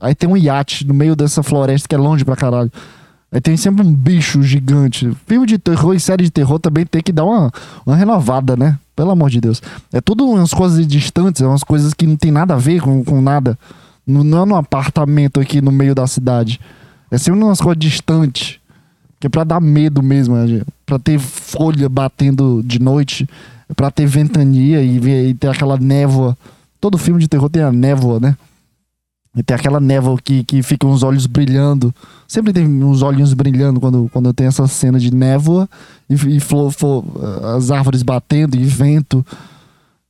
Aí 0.00 0.14
tem 0.14 0.28
um 0.28 0.36
iate 0.36 0.86
no 0.86 0.92
meio 0.92 1.16
dessa 1.16 1.42
floresta 1.42 1.88
que 1.88 1.94
é 1.94 1.98
longe 1.98 2.24
pra 2.24 2.36
caralho. 2.36 2.70
Aí 3.30 3.40
tem 3.40 3.56
sempre 3.56 3.86
um 3.86 3.92
bicho 3.92 4.42
gigante. 4.42 5.14
Filme 5.26 5.46
de 5.46 5.58
terror 5.58 5.94
e 5.94 6.00
série 6.00 6.24
de 6.24 6.30
terror 6.30 6.58
também 6.58 6.86
tem 6.86 7.02
que 7.02 7.12
dar 7.12 7.24
uma, 7.24 7.50
uma 7.84 7.94
renovada, 7.94 8.56
né? 8.56 8.78
Pelo 8.96 9.10
amor 9.10 9.30
de 9.30 9.40
Deus. 9.40 9.62
É 9.92 10.00
tudo 10.00 10.26
umas 10.26 10.54
coisas 10.54 10.86
distantes, 10.86 11.42
é 11.42 11.46
umas 11.46 11.62
coisas 11.62 11.92
que 11.92 12.06
não 12.06 12.16
tem 12.16 12.30
nada 12.30 12.54
a 12.54 12.58
ver 12.58 12.80
com, 12.80 13.04
com 13.04 13.20
nada. 13.20 13.58
Não, 14.06 14.24
não 14.24 14.42
é 14.42 14.46
num 14.46 14.56
apartamento 14.56 15.38
aqui 15.38 15.60
no 15.60 15.70
meio 15.70 15.94
da 15.94 16.06
cidade. 16.06 16.58
É 17.10 17.18
sempre 17.18 17.42
umas 17.42 17.60
coisas 17.60 17.78
distantes. 17.78 18.58
Que 19.20 19.26
é 19.26 19.30
pra 19.30 19.44
dar 19.44 19.60
medo 19.60 20.02
mesmo, 20.02 20.36
né? 20.36 20.62
pra 20.86 20.98
ter 20.98 21.18
folha 21.18 21.88
batendo 21.88 22.62
de 22.64 22.78
noite, 22.78 23.28
é 23.68 23.74
pra 23.74 23.90
ter 23.90 24.06
ventania 24.06 24.80
e, 24.80 25.28
e 25.28 25.34
ter 25.34 25.48
aquela 25.48 25.76
névoa. 25.76 26.38
Todo 26.80 26.96
filme 26.96 27.20
de 27.20 27.28
terror 27.28 27.50
tem 27.50 27.62
a 27.62 27.70
névoa, 27.70 28.18
né? 28.20 28.36
E 29.38 29.42
tem 29.42 29.54
aquela 29.54 29.78
névoa 29.78 30.18
que, 30.22 30.42
que 30.42 30.62
fica 30.64 30.84
uns 30.86 31.04
olhos 31.04 31.26
brilhando. 31.26 31.94
Sempre 32.26 32.52
tem 32.52 32.66
uns 32.82 33.02
olhinhos 33.02 33.32
brilhando 33.34 33.78
quando, 33.78 34.10
quando 34.12 34.32
tem 34.34 34.48
essa 34.48 34.66
cena 34.66 34.98
de 34.98 35.14
névoa 35.14 35.68
e, 36.10 36.14
e 36.14 36.40
flo- 36.40 36.72
as 37.56 37.70
árvores 37.70 38.02
batendo 38.02 38.56
e 38.56 38.64
vento. 38.64 39.24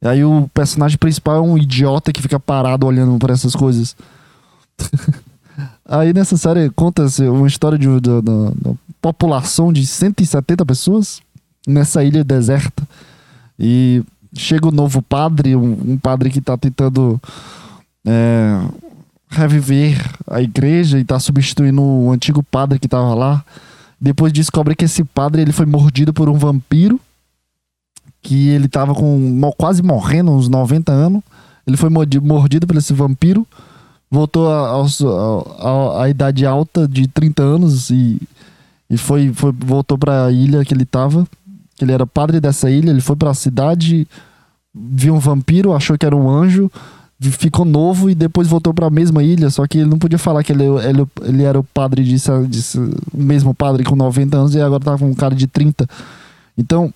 E 0.01 0.09
aí 0.09 0.25
o 0.25 0.49
personagem 0.55 0.97
principal 0.97 1.37
é 1.37 1.41
um 1.41 1.59
idiota 1.59 2.13
que 2.13 2.23
fica 2.23 2.41
parado 2.41 2.87
olhando 2.87 3.19
para 3.19 3.35
essas 3.35 3.55
coisas. 3.55 3.95
aí 5.85 6.13
nessa 6.13 6.37
série 6.37 6.71
conta-se 6.71 7.23
uma 7.25 7.47
história 7.47 7.79
de, 7.79 7.87
de- 7.87 8.01
da- 8.01 8.51
da 8.51 8.73
população 9.01 9.73
de 9.73 9.87
170 9.87 10.65
pessoas 10.65 11.21
nessa 11.67 12.03
ilha 12.03 12.25
deserta. 12.25 12.83
E 13.59 14.03
chega 14.35 14.69
o 14.69 14.73
novo 14.73 15.03
padre, 15.03 15.55
um, 15.55 15.73
um 15.93 15.99
padre 15.99 16.31
que 16.31 16.41
tá 16.41 16.57
tentando 16.57 17.21
é, 18.07 18.61
reviver 19.31 20.01
a 20.27 20.41
igreja 20.41 20.99
e 20.99 21.05
tá 21.05 21.19
substituindo 21.19 21.83
o 21.83 22.11
antigo 22.11 22.43
padre 22.43 22.79
que 22.79 22.89
tava 22.89 23.15
lá. 23.15 23.45
Depois 24.01 24.33
descobre 24.33 24.75
que 24.75 24.85
esse 24.85 25.03
padre 25.05 25.43
ele 25.43 25.53
foi 25.53 25.67
mordido 25.67 26.13
por 26.13 26.29
um 26.29 26.35
vampiro. 26.39 27.01
Que 28.23 28.49
ele 28.49 28.69
tava 28.69 28.95
com 28.95 29.41
quase 29.57 29.83
morrendo, 29.83 30.33
uns 30.33 30.49
90 30.49 30.93
anos. 30.93 31.23
Ele 31.67 31.77
foi 31.77 31.89
mordi- 31.89 32.21
mordido 32.21 32.67
por 32.67 32.77
esse 32.77 32.93
vampiro. 32.93 33.47
Voltou 34.11 34.51
a- 34.51 34.71
a- 34.83 35.69
a- 35.69 36.03
à 36.05 36.09
idade 36.09 36.45
alta 36.47 36.89
de 36.89 37.07
30 37.07 37.43
anos 37.43 37.91
e, 37.91 38.21
e 38.89 38.97
foi, 38.97 39.33
foi, 39.33 39.53
voltou 39.53 39.99
pra 39.99 40.31
ilha 40.33 40.65
que 40.65 40.73
ele 40.75 40.85
tava. 40.85 41.27
Que 41.77 41.85
ele 41.85 41.93
era 41.93 42.07
padre 42.07 42.41
dessa 42.41 42.71
ilha. 42.71 42.91
Ele 42.91 43.01
foi 43.01 43.15
pra 43.17 43.35
cidade, 43.35 44.07
viu 44.75 45.15
um 45.15 45.19
vampiro, 45.21 45.75
achou 45.75 45.97
que 45.99 46.07
era 46.07 46.17
um 46.17 46.29
anjo 46.29 46.71
ficou 47.21 47.65
novo 47.65 48.09
e 48.09 48.15
depois 48.15 48.47
voltou 48.47 48.73
para 48.73 48.87
a 48.87 48.91
mesma 48.91 49.23
ilha, 49.23 49.51
só 49.51 49.67
que 49.67 49.79
ele 49.79 49.91
não 49.91 49.99
podia 49.99 50.19
falar 50.19 50.45
que 50.45 50.53
ele, 50.53 50.65
ele, 50.65 51.07
ele 51.23 51.43
era 51.43 51.59
o 51.59 51.65
padre 51.65 52.05
de, 52.05 52.15
de, 52.15 52.79
o 53.13 53.21
mesmo 53.21 53.53
padre 53.53 53.83
com 53.83 53.97
90 53.97 54.37
anos 54.37 54.55
e 54.55 54.61
agora 54.61 54.85
tava 54.85 54.99
com 54.99 55.11
um 55.11 55.15
cara 55.15 55.35
de 55.35 55.49
30. 55.49 55.87
Então, 56.57 56.93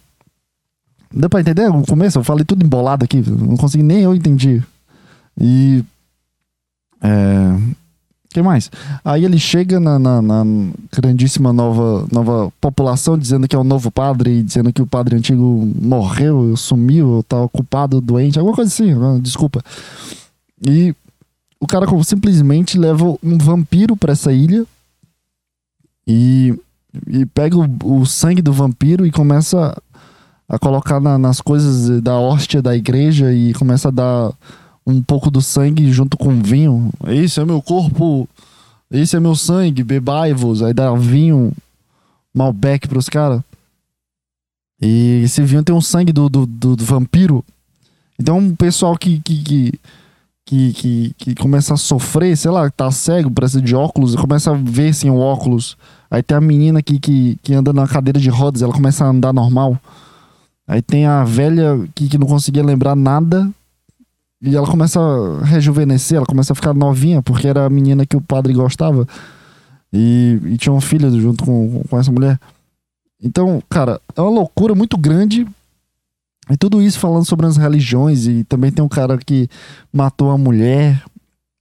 deu 1.12 1.28
para 1.28 1.40
entender 1.40 1.68
no 1.68 1.84
começo? 1.84 2.18
Eu 2.18 2.24
falei 2.24 2.44
tudo 2.44 2.64
embolado 2.64 3.04
aqui, 3.04 3.20
não 3.28 3.56
consegui 3.56 3.82
nem 3.82 4.00
eu 4.02 4.14
entendi. 4.14 4.62
E 5.40 5.84
é, 7.02 7.51
que 8.32 8.42
mais? 8.42 8.70
Aí 9.04 9.24
ele 9.24 9.38
chega 9.38 9.78
na, 9.78 9.98
na, 9.98 10.22
na 10.22 10.44
grandíssima 10.92 11.52
nova, 11.52 12.06
nova 12.10 12.52
população 12.60 13.18
dizendo 13.18 13.46
que 13.46 13.54
é 13.56 13.58
o 13.58 13.64
novo 13.64 13.90
padre, 13.90 14.42
dizendo 14.42 14.72
que 14.72 14.82
o 14.82 14.86
padre 14.86 15.16
antigo 15.16 15.68
morreu, 15.80 16.56
sumiu, 16.56 17.24
tá 17.28 17.40
ocupado, 17.40 18.00
doente, 18.00 18.38
alguma 18.38 18.54
coisa 18.56 18.70
assim, 18.70 18.94
né? 18.94 19.18
desculpa. 19.20 19.62
E 20.66 20.94
o 21.60 21.66
cara 21.66 21.86
simplesmente 22.02 22.78
leva 22.78 23.04
um 23.22 23.38
vampiro 23.38 23.96
para 23.96 24.12
essa 24.12 24.32
ilha 24.32 24.64
e, 26.06 26.58
e 27.06 27.24
pega 27.26 27.56
o, 27.56 28.00
o 28.00 28.06
sangue 28.06 28.42
do 28.42 28.52
vampiro 28.52 29.06
e 29.06 29.10
começa 29.12 29.76
a 30.48 30.58
colocar 30.58 31.00
na- 31.00 31.18
nas 31.18 31.40
coisas 31.40 32.00
da 32.02 32.18
hóstia 32.18 32.60
da 32.60 32.76
igreja 32.76 33.32
e 33.32 33.54
começa 33.54 33.88
a 33.88 33.92
dar 33.92 34.32
um 34.86 35.02
pouco 35.02 35.30
do 35.30 35.40
sangue 35.40 35.90
junto 35.92 36.16
com 36.16 36.42
vinho. 36.42 36.90
Esse 37.08 37.40
é 37.40 37.44
meu 37.44 37.62
corpo, 37.62 38.28
esse 38.90 39.16
é 39.16 39.20
meu 39.20 39.34
sangue, 39.34 39.82
bebai-vos. 39.82 40.62
Aí 40.62 40.72
dá 40.74 40.92
vinho 40.94 41.52
Malbec 42.34 42.88
pros 42.88 43.08
caras. 43.08 43.40
E 44.80 45.22
esse 45.24 45.42
vinho 45.42 45.62
tem 45.62 45.74
o 45.74 45.80
sangue 45.80 46.12
do, 46.12 46.28
do, 46.28 46.44
do- 46.46 46.76
do 46.76 46.84
vampiro. 46.84 47.44
Então 48.18 48.38
o 48.38 48.56
pessoal 48.56 48.96
que, 48.96 49.20
que, 49.20 49.42
que, 49.42 49.72
que, 50.44 50.72
que, 50.72 51.14
que 51.16 51.34
começa 51.36 51.74
a 51.74 51.76
sofrer, 51.76 52.36
sei 52.36 52.50
lá, 52.50 52.68
tá 52.70 52.90
cego, 52.90 53.30
precisa 53.30 53.62
de 53.62 53.74
óculos, 53.74 54.16
começa 54.16 54.50
a 54.50 54.54
ver 54.54 54.92
sem 54.92 55.10
o 55.10 55.18
óculos. 55.18 55.76
Aí 56.10 56.22
tem 56.22 56.36
a 56.36 56.40
menina 56.40 56.82
que, 56.82 56.98
que, 56.98 57.38
que 57.42 57.54
anda 57.54 57.72
na 57.72 57.86
cadeira 57.86 58.18
de 58.20 58.28
rodas, 58.28 58.60
ela 58.62 58.72
começa 58.72 59.04
a 59.04 59.08
andar 59.08 59.32
normal. 59.32 59.78
Aí 60.66 60.82
tem 60.82 61.06
a 61.06 61.24
velha 61.24 61.88
que, 61.94 62.08
que 62.08 62.18
não 62.18 62.26
conseguia 62.26 62.62
lembrar 62.64 62.94
nada. 62.96 63.50
E 64.42 64.56
ela 64.56 64.66
começa 64.66 64.98
a 64.98 65.44
rejuvenescer, 65.44 66.16
ela 66.16 66.26
começa 66.26 66.52
a 66.52 66.56
ficar 66.56 66.74
novinha, 66.74 67.22
porque 67.22 67.46
era 67.46 67.64
a 67.64 67.70
menina 67.70 68.04
que 68.04 68.16
o 68.16 68.20
padre 68.20 68.52
gostava. 68.52 69.06
E, 69.92 70.40
e 70.46 70.56
tinha 70.58 70.72
um 70.72 70.80
filho 70.80 71.08
junto 71.20 71.44
com, 71.44 71.84
com 71.88 71.98
essa 71.98 72.10
mulher. 72.10 72.40
Então, 73.22 73.62
cara, 73.70 74.00
é 74.16 74.20
uma 74.20 74.30
loucura 74.30 74.74
muito 74.74 74.98
grande. 74.98 75.46
E 76.50 76.56
tudo 76.56 76.82
isso 76.82 76.98
falando 76.98 77.24
sobre 77.24 77.46
as 77.46 77.56
religiões. 77.56 78.26
E 78.26 78.42
também 78.42 78.72
tem 78.72 78.84
um 78.84 78.88
cara 78.88 79.16
que 79.16 79.48
matou 79.92 80.32
a 80.32 80.38
mulher 80.38 81.00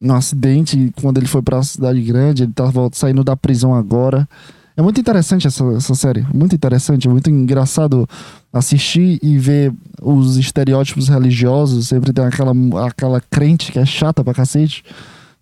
num 0.02 0.16
acidente 0.16 0.92
quando 1.00 1.20
ele 1.20 1.28
foi 1.28 1.44
pra 1.44 1.62
cidade 1.62 2.02
grande. 2.02 2.44
Ele 2.44 2.52
tá 2.52 2.66
saindo 2.94 3.24
da 3.24 3.38
prisão 3.38 3.76
agora. 3.76 4.28
É 4.76 4.82
muito 4.82 5.00
interessante 5.00 5.46
essa, 5.46 5.64
essa 5.74 5.94
série. 5.94 6.26
Muito 6.34 6.56
interessante. 6.56 7.08
Muito 7.08 7.30
engraçado 7.30 8.10
assistir 8.52 9.20
e 9.22 9.38
ver 9.38 9.74
os 10.02 10.38
estereótipos 10.38 11.08
religiosos. 11.08 11.88
Sempre 11.88 12.12
tem 12.12 12.26
aquela, 12.26 12.54
aquela 12.86 13.22
crente 13.22 13.72
que 13.72 13.80
é 13.80 13.86
chata 13.86 14.24
pra 14.24 14.34
cacete. 14.34 14.84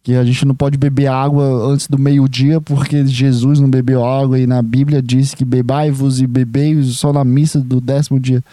Que 0.01 0.15
a 0.15 0.23
gente 0.23 0.45
não 0.45 0.55
pode 0.55 0.77
beber 0.77 1.07
água 1.07 1.43
antes 1.71 1.87
do 1.87 1.99
meio-dia 1.99 2.61
porque 2.61 3.05
Jesus 3.05 3.59
não 3.59 3.69
bebeu 3.69 4.05
água 4.05 4.39
e 4.39 4.47
na 4.47 4.61
Bíblia 4.61 5.01
diz 5.01 5.33
que 5.33 5.43
bebai-vos 5.43 6.21
e 6.21 6.27
bebei 6.27 6.81
só 6.83 7.11
na 7.11 7.23
missa 7.23 7.59
do 7.59 7.81
décimo 7.81 8.19
dia. 8.19 8.43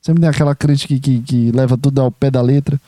Sempre 0.00 0.20
tem 0.20 0.30
aquela 0.30 0.54
crente 0.54 0.86
que, 0.86 0.98
que, 0.98 1.20
que 1.20 1.52
leva 1.52 1.76
tudo 1.76 2.00
ao 2.00 2.10
pé 2.10 2.30
da 2.30 2.40
letra. 2.40 2.80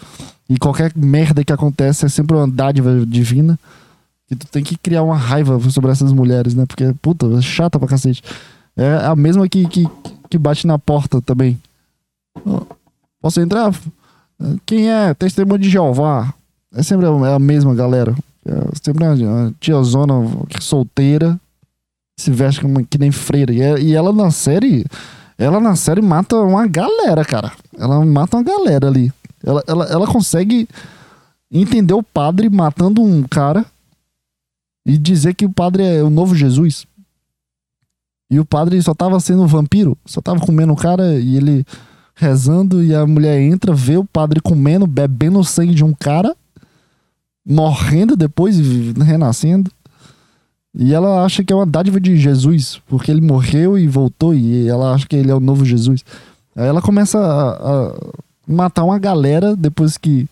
E 0.48 0.58
qualquer 0.58 0.92
merda 0.94 1.44
que 1.44 1.52
acontece 1.52 2.04
é 2.04 2.08
sempre 2.08 2.36
uma 2.36 2.46
dádiva 2.46 3.04
divina. 3.06 3.58
E 4.30 4.36
tu 4.36 4.46
tem 4.46 4.64
que 4.64 4.76
criar 4.76 5.02
uma 5.02 5.16
raiva 5.16 5.58
sobre 5.70 5.90
essas 5.90 6.12
mulheres, 6.12 6.54
né? 6.54 6.64
Porque, 6.66 6.92
puta, 7.00 7.26
é 7.26 7.40
chata 7.40 7.78
pra 7.78 7.88
cacete. 7.88 8.22
É 8.76 9.06
a 9.06 9.14
mesma 9.14 9.48
que, 9.48 9.66
que, 9.68 9.88
que 10.28 10.38
bate 10.38 10.66
na 10.66 10.78
porta 10.78 11.20
também. 11.22 11.60
Posso 13.20 13.40
entrar? 13.40 13.72
Quem 14.66 14.90
é? 14.90 15.14
Testemunho 15.14 15.58
de 15.58 15.70
Jeová. 15.70 16.34
É 16.74 16.82
sempre 16.82 17.06
a 17.06 17.34
é 17.34 17.38
mesma 17.38 17.74
galera. 17.74 18.14
É 18.44 18.76
sempre 18.82 19.04
uma 19.04 19.54
tiazona 19.60 20.14
solteira. 20.60 21.38
Se 22.18 22.30
veste 22.30 22.60
como, 22.60 22.84
que 22.84 22.98
nem 22.98 23.10
freira. 23.10 23.52
E, 23.52 23.86
e 23.86 23.94
ela 23.94 24.12
na 24.12 24.30
série. 24.30 24.84
Ela 25.38 25.60
na 25.60 25.76
série 25.76 26.02
mata 26.02 26.36
uma 26.36 26.66
galera, 26.66 27.24
cara. 27.24 27.52
Ela 27.76 28.04
mata 28.04 28.36
uma 28.36 28.42
galera 28.42 28.88
ali. 28.88 29.12
Ela, 29.44 29.62
ela, 29.66 29.84
ela 29.86 30.06
consegue 30.06 30.68
entender 31.50 31.94
o 31.94 32.02
padre 32.02 32.48
matando 32.48 33.02
um 33.02 33.22
cara 33.22 33.64
e 34.86 34.98
dizer 34.98 35.34
que 35.34 35.46
o 35.46 35.52
padre 35.52 35.82
é 35.82 36.02
o 36.02 36.10
novo 36.10 36.34
Jesus. 36.34 36.86
E 38.30 38.40
o 38.40 38.44
padre 38.44 38.80
só 38.82 38.94
tava 38.94 39.20
sendo 39.20 39.42
um 39.42 39.46
vampiro, 39.46 39.96
só 40.04 40.20
tava 40.20 40.40
comendo 40.40 40.72
o 40.72 40.76
cara 40.76 41.18
e 41.18 41.36
ele 41.36 41.64
rezando 42.14 42.82
e 42.82 42.94
a 42.94 43.06
mulher 43.06 43.40
entra, 43.40 43.74
vê 43.74 43.96
o 43.96 44.04
padre 44.04 44.40
comendo, 44.40 44.86
bebendo 44.86 45.38
o 45.38 45.44
sangue 45.44 45.74
de 45.74 45.84
um 45.84 45.92
cara, 45.92 46.34
morrendo 47.46 48.16
depois 48.16 48.58
e 48.58 48.92
renascendo. 49.02 49.70
E 50.76 50.92
ela 50.92 51.24
acha 51.24 51.44
que 51.44 51.52
é 51.52 51.56
uma 51.56 51.66
dádiva 51.66 52.00
de 52.00 52.16
Jesus, 52.16 52.80
porque 52.88 53.10
ele 53.10 53.20
morreu 53.20 53.78
e 53.78 53.86
voltou 53.86 54.34
e 54.34 54.66
ela 54.68 54.92
acha 54.92 55.06
que 55.06 55.14
ele 55.14 55.30
é 55.30 55.34
o 55.34 55.40
novo 55.40 55.64
Jesus. 55.64 56.04
Aí 56.56 56.66
ela 56.66 56.82
começa 56.82 57.18
a, 57.18 57.90
a 57.90 57.94
matar 58.46 58.84
uma 58.84 58.98
galera 58.98 59.54
depois 59.54 59.96
que 59.96 60.28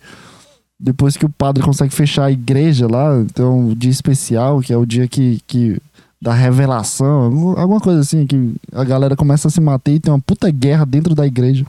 depois 0.79 1.15
que 1.15 1.25
o 1.25 1.29
padre 1.29 1.63
consegue 1.63 1.93
fechar 1.93 2.25
a 2.25 2.31
igreja 2.31 2.87
lá, 2.91 3.17
então 3.21 3.69
o 3.69 3.75
dia 3.75 3.89
especial, 3.89 4.59
que 4.59 4.73
é 4.73 4.77
o 4.77 4.85
dia 4.85 5.07
que, 5.07 5.39
que 5.47 5.79
da 6.23 6.33
revelação, 6.33 7.23
algum- 7.25 7.59
alguma 7.59 7.81
coisa 7.81 7.99
assim, 7.99 8.25
que 8.25 8.55
a 8.71 8.83
galera 8.85 9.13
começa 9.13 9.49
a 9.49 9.51
se 9.51 9.59
matar 9.59 9.91
e 9.91 9.99
tem 9.99 10.11
uma 10.13 10.21
puta 10.21 10.49
guerra 10.49 10.85
dentro 10.85 11.13
da 11.13 11.27
igreja. 11.27 11.65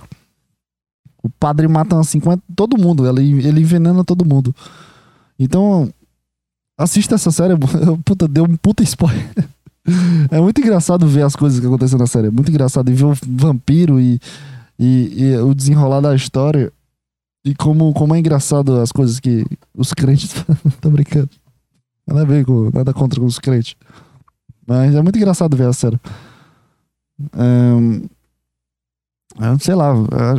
O 1.20 1.28
padre 1.28 1.66
mata 1.66 1.96
umas 1.96 2.08
50, 2.08 2.40
todo 2.54 2.78
mundo, 2.78 3.04
ele, 3.08 3.44
ele 3.46 3.60
envenena 3.62 4.04
todo 4.04 4.24
mundo. 4.24 4.54
Então, 5.38 5.92
assista 6.78 7.16
essa 7.16 7.32
série, 7.32 7.54
puta, 8.04 8.28
deu 8.28 8.44
um 8.44 8.56
puta 8.56 8.84
spoiler. 8.84 9.28
É 10.30 10.40
muito 10.40 10.60
engraçado 10.60 11.06
ver 11.08 11.22
as 11.22 11.34
coisas 11.34 11.58
que 11.58 11.66
acontecem 11.66 11.98
na 11.98 12.06
série, 12.06 12.28
é 12.28 12.30
muito 12.30 12.50
engraçado 12.50 12.88
e 12.90 12.94
ver 12.94 13.04
o 13.06 13.14
vampiro 13.26 14.00
e, 14.00 14.20
e, 14.78 15.24
e 15.24 15.36
o 15.38 15.52
desenrolar 15.52 16.00
da 16.00 16.14
história. 16.14 16.72
E 17.44 17.54
como, 17.56 17.92
como 17.92 18.14
é 18.14 18.18
engraçado 18.20 18.80
as 18.80 18.92
coisas 18.92 19.18
que 19.18 19.44
os 19.76 19.92
crentes. 19.92 20.32
Tô 20.80 20.88
brincando. 20.90 21.28
Nada 22.06 22.22
a 22.22 22.24
ver 22.24 22.44
com. 22.46 22.70
Nada 22.72 22.94
contra 22.94 23.22
os 23.22 23.38
crentes. 23.38 23.74
Mas 24.66 24.94
é 24.94 25.02
muito 25.02 25.16
engraçado 25.16 25.56
ver 25.56 25.68
a 25.68 25.72
série. 25.72 25.98
Ahn, 27.32 28.02
eu 29.40 29.58
sei 29.58 29.74
lá, 29.74 29.92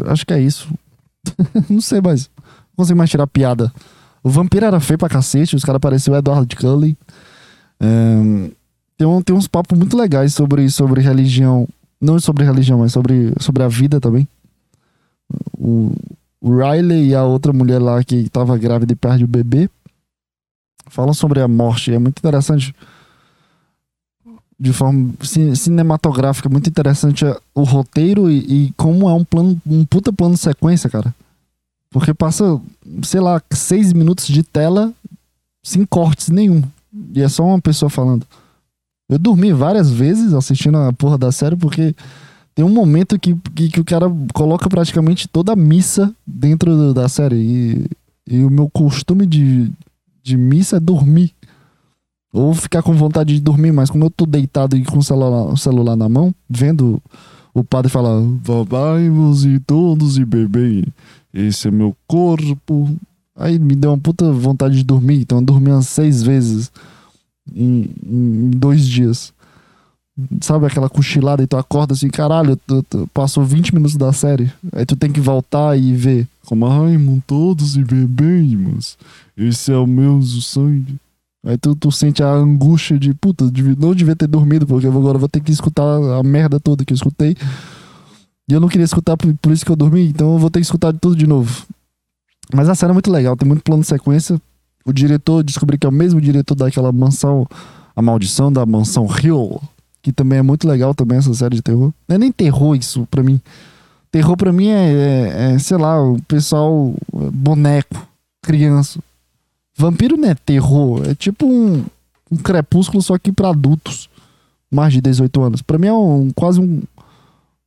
acho 0.07 0.26
que 0.26 0.34
é 0.34 0.41
isso. 0.41 0.73
não 1.69 1.82
sei 1.82 2.01
mais. 2.01 2.30
Não 2.69 2.78
consigo 2.78 2.97
mais 2.97 3.09
tirar 3.09 3.28
piada. 3.28 3.71
O 4.23 4.30
vampiro 4.30 4.65
era 4.65 4.80
feio 4.80 4.97
pra 4.97 5.09
cacete, 5.09 5.55
os 5.55 5.63
caras 5.63 5.80
pareciam 5.80 6.15
o 6.15 6.17
Edward 6.17 6.55
Cullen. 6.55 6.97
Ahn, 7.80 8.49
tem, 8.97 9.07
um, 9.07 9.21
tem 9.21 9.36
uns 9.36 9.47
papos 9.47 9.78
muito 9.78 9.95
legais 9.95 10.34
sobre, 10.34 10.69
sobre 10.69 11.01
religião. 11.01 11.67
Não 12.01 12.19
sobre 12.19 12.43
religião, 12.43 12.80
mas 12.80 12.91
sobre, 12.91 13.34
sobre 13.39 13.63
a 13.63 13.67
vida 13.67 13.99
também. 13.99 14.28
O, 15.57 15.91
o 16.41 16.57
Riley 16.57 17.09
e 17.09 17.15
a 17.15 17.23
outra 17.23 17.51
mulher 17.51 17.80
lá 17.80 18.03
que 18.03 18.30
tava 18.30 18.57
grávida 18.57 18.93
e 18.93 18.95
perde 18.95 19.23
o 19.23 19.28
bebê 19.28 19.69
falam 20.88 21.13
sobre 21.13 21.41
a 21.41 21.47
morte. 21.47 21.93
É 21.93 21.99
muito 21.99 22.19
interessante. 22.19 22.73
De 24.58 24.72
forma 24.72 25.14
ci- 25.22 25.56
cinematográfica, 25.56 26.47
muito 26.47 26.70
interessante 26.70 27.26
é, 27.26 27.38
o 27.53 27.64
roteiro 27.64 28.32
e, 28.32 28.68
e 28.68 28.74
como 28.78 29.10
é 29.10 29.14
um 29.14 29.26
plano, 29.26 29.62
um 29.66 29.84
puta 29.84 30.14
plano 30.14 30.38
sequência, 30.38 30.89
cara. 30.89 31.14
Porque 31.91 32.14
passa, 32.14 32.60
sei 33.03 33.20
lá, 33.20 33.41
seis 33.51 33.91
minutos 33.93 34.28
de 34.28 34.43
tela 34.43 34.93
sem 35.64 35.86
cortes 35.86 36.30
nenhum. 36.30 36.62
E 37.14 37.22
é 37.22 37.28
só 37.28 37.43
uma 37.45 37.60
pessoa 37.60 37.89
falando. 37.89 38.26
Eu 39.10 39.20
dormi 39.20 39.51
várias 39.51 39.89
vezes 39.89 40.34
assistindo 40.34 40.78
a 40.78 40.93
porra 40.93 41.18
da 41.18 41.32
série 41.32 41.56
porque 41.56 41.93
tem 42.53 42.64
um 42.64 42.70
momento 42.74 43.20
que, 43.20 43.36
que, 43.53 43.70
que 43.70 43.80
o 43.80 43.86
cara 43.86 44.08
coloca 44.34 44.70
praticamente 44.70 45.28
toda 45.28 45.51
a 45.51 45.56
missa 45.56 46.14
dentro 46.26 46.93
da 46.93 47.10
série. 47.10 47.36
E, 47.36 47.86
e 48.36 48.43
o 48.45 48.49
meu 48.49 48.70
costume 48.70 49.26
de, 49.26 49.70
de 50.24 50.38
missa 50.38 50.78
é 50.78 50.80
dormir. 50.80 51.34
Ou 52.36 52.54
ficar 52.54 52.84
com 52.84 52.94
vontade 52.94 53.34
de 53.34 53.40
dormir, 53.40 53.72
mas 53.72 53.90
como 53.90 54.04
eu 54.06 54.10
tô 54.10 54.26
deitado 54.26 54.76
e 54.76 54.84
com 54.84 54.98
o 54.98 55.04
celular, 55.04 55.46
o 55.54 55.56
celular 55.56 55.96
na 55.96 56.10
mão, 56.10 56.36
vendo 56.50 57.02
o 57.54 57.64
padre 57.64 57.90
falar: 57.90 58.20
Babai-vos 58.22 59.46
e 59.46 59.58
todos 59.60 60.18
e 60.18 60.26
bebei, 60.26 60.84
esse 61.34 61.70
é 61.70 61.72
meu 61.72 61.96
corpo. 62.06 62.94
Aí 63.38 63.58
me 63.58 63.76
deu 63.76 63.92
uma 63.92 63.98
puta 63.98 64.32
vontade 64.34 64.76
de 64.76 64.84
dormir, 64.84 65.22
então 65.22 65.38
eu 65.40 65.46
dormi 65.46 65.70
umas 65.72 65.88
seis 65.88 66.22
vezes 66.24 66.72
em, 67.54 67.90
em 68.06 68.50
dois 68.50 68.86
dias. 68.86 69.34
Sabe 70.42 70.66
aquela 70.66 70.90
cochilada 70.90 71.44
e 71.44 71.48
tu 71.48 71.58
acorda 71.58 71.94
assim, 71.94 72.08
caralho, 72.10 72.56
tu, 72.68 72.82
tu- 72.84 73.10
passou 73.14 73.44
20 73.44 73.74
minutos 73.76 73.98
da 73.98 74.14
série. 74.14 74.50
Aí 74.72 74.86
tu 74.86 74.96
tem 74.96 75.12
que 75.12 75.20
voltar 75.20 75.78
e 75.78 75.94
ver. 75.94 76.26
Como, 76.46 76.66
ai, 76.66 76.94
irmão, 76.94 77.22
todos 77.28 77.76
e 77.76 77.84
bebemos. 77.84 78.98
Esse 79.36 79.74
é 79.74 79.78
o 79.78 79.86
meu 79.86 80.22
sangue. 80.22 80.96
Aí 81.46 81.58
tu, 81.58 81.76
tu 81.76 81.91
sente 81.91 82.24
a 82.24 82.32
angústia 82.32 82.98
de, 82.98 83.14
puta, 83.14 83.46
não 83.78 83.93
devia 83.93 84.16
ter 84.16 84.28
dormido, 84.28 84.66
porque 84.66 84.88
agora 84.88 85.18
vou 85.18 85.30
ter 85.30 85.39
que 85.41 85.52
escutar 85.52 85.84
a 85.84 86.24
merda 86.24 86.60
toda 86.60 86.84
que 86.84 86.91
eu 86.91 86.96
escutei. 86.96 87.36
E 88.50 88.54
eu 88.54 88.60
não 88.60 88.68
queria 88.68 88.84
escutar, 88.86 89.16
por, 89.16 89.32
por 89.36 89.52
isso 89.52 89.64
que 89.66 89.72
eu 89.72 89.76
dormi, 89.76 90.08
então 90.08 90.34
eu 90.34 90.39
vou 90.39 90.50
ter 90.50 90.60
que 90.60 90.66
escutar 90.66 90.91
tudo 90.93 91.16
de 91.16 91.28
novo. 91.28 91.66
Mas 92.54 92.68
a 92.70 92.76
série 92.76 92.91
é 92.91 92.93
muito 92.93 93.12
legal, 93.12 93.36
tem 93.38 93.48
muito 93.48 93.64
plano 93.64 93.82
de 93.82 93.88
sequência. 93.88 94.41
O 94.86 94.91
diretor, 94.93 95.43
descobri 95.43 95.78
que 95.78 95.86
é 95.86 95.89
o 95.89 95.93
mesmo 95.93 96.20
diretor 96.22 96.56
daquela 96.56 96.91
mansão, 96.91 97.48
A 97.96 98.02
Maldição 98.02 98.52
da 98.52 98.66
Mansão 98.66 99.08
Hill, 99.08 99.60
que 100.02 100.12
também 100.12 100.39
é 100.39 100.43
muito 100.43 100.68
legal 100.68 100.93
também 100.93 101.18
essa 101.18 101.34
série 101.34 101.56
de 101.56 101.62
terror. 101.62 101.91
Não 102.08 102.16
é 102.16 102.20
nem 102.20 102.32
terror 102.32 102.76
isso 102.76 103.08
pra 103.10 103.24
mim. 103.24 103.39
Terror 104.12 104.38
pra 104.38 104.54
mim 104.54 104.68
é, 104.68 104.93
é- 104.93 105.54
é, 105.54 105.60
sei 105.60 105.78
lá, 105.78 106.00
o 106.02 106.22
pessoal 106.24 106.93
boneco, 107.34 108.08
criança. 108.43 109.00
Vampiro 109.78 110.15
não 110.17 110.30
é 110.30 110.36
terror, 110.36 111.03
é 111.05 111.13
tipo 111.15 111.45
um, 111.45 111.86
um 112.32 112.38
crepúsculo 112.38 113.01
só 113.03 113.17
que 113.17 113.32
pra 113.32 113.49
adultos, 113.49 114.09
mais 114.71 114.93
de 114.93 115.01
18 115.01 115.41
anos. 115.41 115.61
Pra 115.61 115.78
mim 115.78 115.88
é 115.88 115.93
um, 115.93 116.32
quase 116.32 116.59
um, 116.61 116.82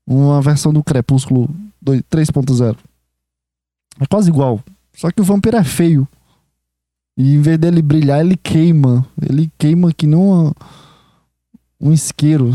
uma 0.06 0.40
versão 0.40 0.72
do 0.72 0.82
crepúsculo 0.82 1.48
dois- 1.80 2.02
3.0. 2.10 2.76
É 4.00 4.06
quase 4.06 4.30
igual, 4.30 4.60
só 4.94 5.10
que 5.10 5.20
o 5.20 5.24
vampiro 5.24 5.56
é 5.56 5.64
feio. 5.64 6.08
E 7.16 7.34
em 7.34 7.42
vez 7.42 7.58
dele 7.58 7.82
brilhar, 7.82 8.20
ele 8.20 8.36
queima. 8.36 9.04
Ele 9.20 9.50
queima 9.58 9.92
que 9.92 10.06
uma- 10.06 10.54
um 11.80 11.92
isqueiro. 11.92 12.52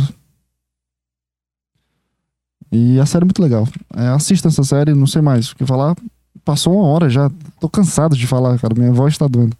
E 2.71 2.99
a 2.99 3.05
série 3.05 3.23
é 3.23 3.27
muito 3.27 3.41
legal. 3.41 3.67
É, 3.95 4.07
assista 4.07 4.47
essa 4.47 4.63
série, 4.63 4.93
não 4.95 5.05
sei 5.05 5.21
mais 5.21 5.51
o 5.51 5.55
que 5.55 5.65
falar. 5.65 5.95
Passou 6.45 6.75
uma 6.75 6.87
hora 6.87 7.09
já. 7.09 7.29
Tô 7.59 7.69
cansado 7.69 8.15
de 8.17 8.27
falar, 8.27 8.59
cara. 8.59 8.73
Minha 8.75 8.91
voz 8.91 9.17
tá 9.17 9.27
doendo. 9.27 9.55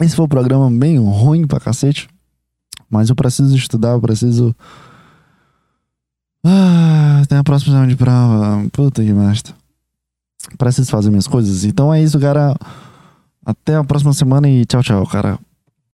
Esse 0.00 0.16
foi 0.16 0.24
um 0.24 0.28
programa 0.28 0.70
bem 0.70 0.98
ruim 0.98 1.46
pra 1.46 1.60
cacete. 1.60 2.08
Mas 2.88 3.08
eu 3.08 3.14
preciso 3.16 3.54
estudar, 3.56 3.90
eu 3.90 4.00
preciso 4.00 4.54
Ah, 6.44 7.22
tem 7.28 7.38
a 7.38 7.44
próxima 7.44 7.72
semana 7.74 7.88
de 7.88 7.96
prova. 7.96 8.66
Puta 8.72 9.02
que 9.04 9.12
merda. 9.12 9.54
Preciso 10.58 10.90
fazer 10.90 11.10
minhas 11.10 11.26
coisas. 11.26 11.64
Então 11.64 11.92
é 11.92 12.02
isso, 12.02 12.18
cara. 12.18 12.56
Até 13.44 13.76
a 13.76 13.84
próxima 13.84 14.12
semana 14.12 14.48
e 14.48 14.64
tchau, 14.64 14.82
tchau, 14.82 15.06
cara. 15.06 15.38